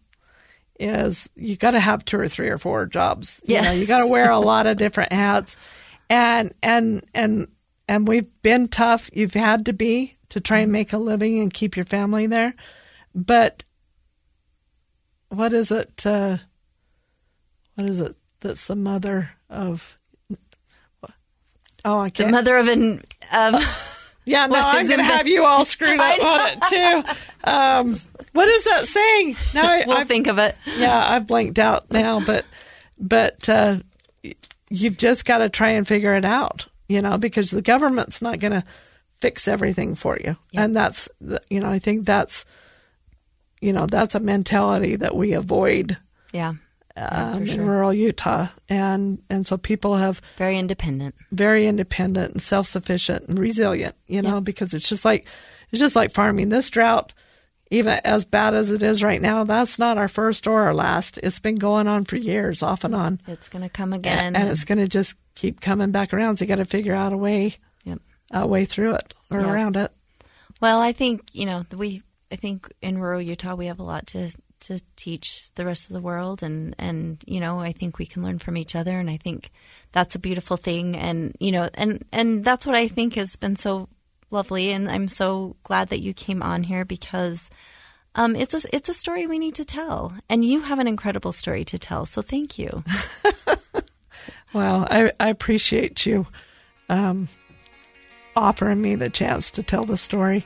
is 0.79 1.29
you 1.35 1.55
got 1.57 1.71
to 1.71 1.79
have 1.79 2.05
two 2.05 2.17
or 2.17 2.27
three 2.27 2.49
or 2.49 2.57
four 2.57 2.85
jobs. 2.85 3.41
You 3.45 3.61
know, 3.61 3.71
you 3.71 3.85
got 3.85 3.99
to 3.99 4.07
wear 4.07 4.31
a 4.31 4.39
lot 4.39 4.67
of 4.67 4.77
different 4.77 5.11
hats. 5.11 5.57
And 6.09 6.53
and 6.63 7.03
and 7.13 7.47
and 7.87 8.07
we've 8.07 8.29
been 8.41 8.69
tough. 8.69 9.09
You've 9.11 9.33
had 9.33 9.65
to 9.65 9.73
be 9.73 10.15
to 10.29 10.39
try 10.39 10.59
and 10.59 10.71
make 10.71 10.93
a 10.93 10.97
living 10.97 11.39
and 11.39 11.53
keep 11.53 11.75
your 11.75 11.85
family 11.85 12.27
there. 12.27 12.55
But 13.13 13.64
what 15.36 15.53
is 15.53 15.71
it 15.71 16.05
uh 16.05 16.38
what 17.75 17.88
is 17.88 17.99
it 18.01 18.15
that's 18.39 18.67
the 18.67 18.75
mother 18.75 19.31
of 19.49 19.97
Oh, 21.88 21.99
I 21.99 22.07
the 22.07 22.11
can't. 22.11 22.27
The 22.29 22.31
mother 22.31 22.57
of 22.57 22.67
an 22.67 23.03
Yeah, 24.25 24.47
no, 24.47 24.55
I'm 24.59 24.88
going 24.88 24.97
to 24.97 25.03
have 25.03 25.27
you 25.27 25.45
all 25.45 25.63
screwed 25.63 25.99
up 25.99 26.19
on 26.19 26.49
it 26.49 26.61
too. 26.63 27.13
Um, 27.43 27.99
what 28.33 28.47
is 28.47 28.63
that 28.63 28.88
saying? 28.88 29.36
No, 29.53 29.61
I, 29.61 29.83
we'll 29.86 29.97
I've- 29.99 30.07
think 30.07 30.25
of 30.27 30.39
it. 30.39 30.55
yeah, 30.77 30.97
I've 31.11 31.27
blanked 31.27 31.59
out 31.59 31.91
now, 31.91 32.21
but 32.25 32.43
but 32.97 33.47
uh, 33.47 33.77
you've 34.71 34.97
just 34.97 35.25
got 35.25 35.39
to 35.39 35.49
try 35.49 35.69
and 35.71 35.88
figure 35.88 36.15
it 36.15 36.25
out, 36.25 36.65
you 36.88 37.03
know, 37.03 37.19
because 37.19 37.51
the 37.51 37.61
government's 37.61 38.19
not 38.19 38.39
going 38.39 38.53
to 38.53 38.63
fix 39.19 39.47
everything 39.47 39.93
for 39.93 40.17
you, 40.23 40.38
and 40.55 40.75
that's 40.75 41.07
you 41.51 41.59
know, 41.59 41.69
I 41.69 41.77
think 41.77 42.05
that's 42.07 42.45
you 43.62 43.74
know 43.74 43.86
that's 43.86 44.16
a 44.16 44.20
mentality 44.20 44.95
that 44.95 45.16
we 45.16 45.34
avoid 45.34 45.97
Yeah. 46.34 46.53
um, 46.97 47.43
in 47.47 47.66
rural 47.66 47.93
Utah, 47.93 48.47
and 48.70 49.22
and 49.30 49.45
so 49.47 49.58
people 49.58 49.95
have 49.95 50.22
Very 50.38 50.58
independent. 50.58 51.16
very 51.32 51.68
independent 51.68 52.34
and 52.34 52.41
self-sufficient 52.41 53.28
and 53.28 53.38
resilient 53.39 53.95
you 54.08 54.22
know 54.22 54.41
because 54.41 54.74
it's 54.74 54.89
just 54.89 55.03
like 55.06 55.28
it's 55.72 55.80
just 55.80 55.95
like 55.95 56.12
farming 56.12 56.49
this 56.49 56.70
drought 56.70 57.14
even 57.72 57.99
as 58.06 58.24
bad 58.26 58.53
as 58.53 58.70
it 58.72 58.84
is 58.84 59.01
right 59.03 59.20
now 59.22 59.43
that's 59.43 59.80
not 59.80 59.97
our 59.97 60.08
first 60.08 60.45
or 60.47 60.62
our 60.64 60.74
last 60.74 61.18
it's 61.24 61.39
been 61.39 61.56
going 61.56 61.88
on 61.88 62.06
for 62.06 62.16
years 62.16 62.62
off 62.64 62.84
and 62.84 62.93
on 62.95 63.20
It's 63.28 63.49
going 63.49 63.64
to 63.64 63.70
come 63.70 63.91
again. 63.91 64.36
and, 64.36 64.49
it's 64.49 64.64
going 64.64 64.78
to 64.78 64.88
just 64.88 65.16
keep 65.34 65.60
coming 65.62 65.91
back 65.91 66.14
around 66.14 66.38
so 66.38 66.45
you 66.45 66.47
got 66.49 66.58
to 66.58 66.66
figure 66.66 66.93
out 66.95 67.12
a 67.14 67.18
way 67.18 67.56
Yep. 67.84 67.99
a 68.32 68.47
way 68.47 68.66
through 68.66 68.93
it 68.95 69.14
or 69.32 69.41
Yeah. 69.41 69.51
around 69.51 69.76
it 69.78 69.91
Well, 70.62 70.80
I 70.80 70.93
think 70.93 71.22
you 71.34 71.45
know 71.45 71.66
we. 71.76 72.01
I 72.32 72.36
think 72.36 72.71
in 72.82 72.97
rural 72.97 73.21
Utah 73.21 73.55
we 73.55 73.67
have 73.67 73.80
a 73.80 73.84
lot 73.84 74.07
to 74.07 74.32
to 74.61 74.80
teach 74.95 75.53
the 75.55 75.65
rest 75.65 75.89
of 75.89 75.93
the 75.93 76.01
world, 76.01 76.41
and 76.41 76.76
and 76.80 77.23
you 77.28 77.39
know 77.39 77.59
I 77.59 77.71
think 77.71 77.97
we 77.97 78.05
can 78.05 78.23
learn 78.23 78.39
from 78.39 78.57
each 78.57 78.76
other, 78.76 78.99
and 78.99 79.09
I 79.09 79.17
think 79.17 79.51
that's 79.91 80.15
a 80.15 80.19
beautiful 80.19 80.57
thing, 80.57 80.95
and 80.95 81.36
you 81.39 81.51
know, 81.51 81.69
and 81.73 82.03
and 82.11 82.43
that's 82.43 82.65
what 82.65 82.76
I 82.76 82.88
think 82.88 83.15
has 83.15 83.36
been 83.36 83.55
so 83.55 83.89
lovely, 84.32 84.71
and 84.71 84.89
I'm 84.89 85.07
so 85.07 85.55
glad 85.63 85.89
that 85.89 86.01
you 86.01 86.13
came 86.13 86.41
on 86.41 86.63
here 86.63 86.86
because. 86.86 87.49
Um, 88.17 88.34
it's 88.34 88.53
a 88.53 88.61
it's 88.73 88.88
a 88.88 88.93
story 88.93 89.28
we 89.28 89.39
need 89.39 89.55
to 89.55 89.65
tell, 89.65 90.13
and 90.30 90.45
you 90.45 90.61
have 90.61 90.80
an 90.80 90.88
incredible 90.88 91.34
story 91.34 91.65
to 91.65 91.78
tell. 91.78 92.05
So 92.05 92.21
thank 92.21 92.57
you. 92.57 92.82
well 94.53 94.88
i, 94.89 95.11
I 95.19 95.30
appreciate 95.30 96.05
you 96.05 96.26
um, 96.89 97.28
offering 98.36 98.82
me 98.82 98.95
the 98.95 99.09
chance 99.09 99.51
to 99.51 99.63
tell 99.63 99.84
the 99.84 99.97
story 99.97 100.45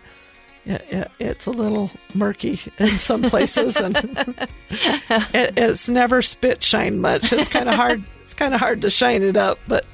it's 0.65 1.45
a 1.45 1.51
little 1.51 1.89
murky 2.13 2.59
in 2.79 2.87
some 2.89 3.23
places 3.23 3.77
and 3.77 3.95
it, 4.69 5.53
it's 5.57 5.89
never 5.89 6.21
spit 6.21 6.61
shine 6.63 6.99
much 7.01 7.31
it's 7.33 7.47
kind 7.49 7.67
of 7.69 7.75
hard 7.75 8.03
it's 8.23 8.33
kind 8.33 8.53
of 8.53 8.59
hard 8.59 8.81
to 8.81 8.89
shine 8.89 9.23
it 9.23 9.37
up 9.37 9.57
but 9.67 9.85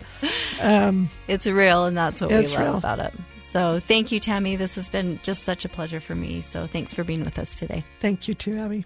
um, 0.61 1.07
It's 1.27 1.45
real, 1.45 1.85
and 1.85 1.95
that's 1.95 2.19
what 2.21 2.31
It's 2.31 2.51
we 2.51 2.57
love 2.57 2.65
real. 2.67 2.77
about 2.77 2.99
it. 2.99 3.13
So 3.41 3.79
thank 3.79 4.11
you, 4.11 4.19
Tammy. 4.19 4.55
This 4.55 4.73
has 4.75 4.89
been 4.89 5.19
just 5.21 5.43
such 5.43 5.65
a 5.65 5.69
pleasure 5.69 5.99
for 5.99 6.15
me. 6.15 6.41
So 6.41 6.65
thanks 6.65 6.93
for 6.95 7.03
being 7.03 7.23
with 7.23 7.37
us 7.37 7.53
today. 7.53 7.83
thank 7.99 8.27
you 8.27 8.33
too 8.33 8.57
abby 8.57 8.85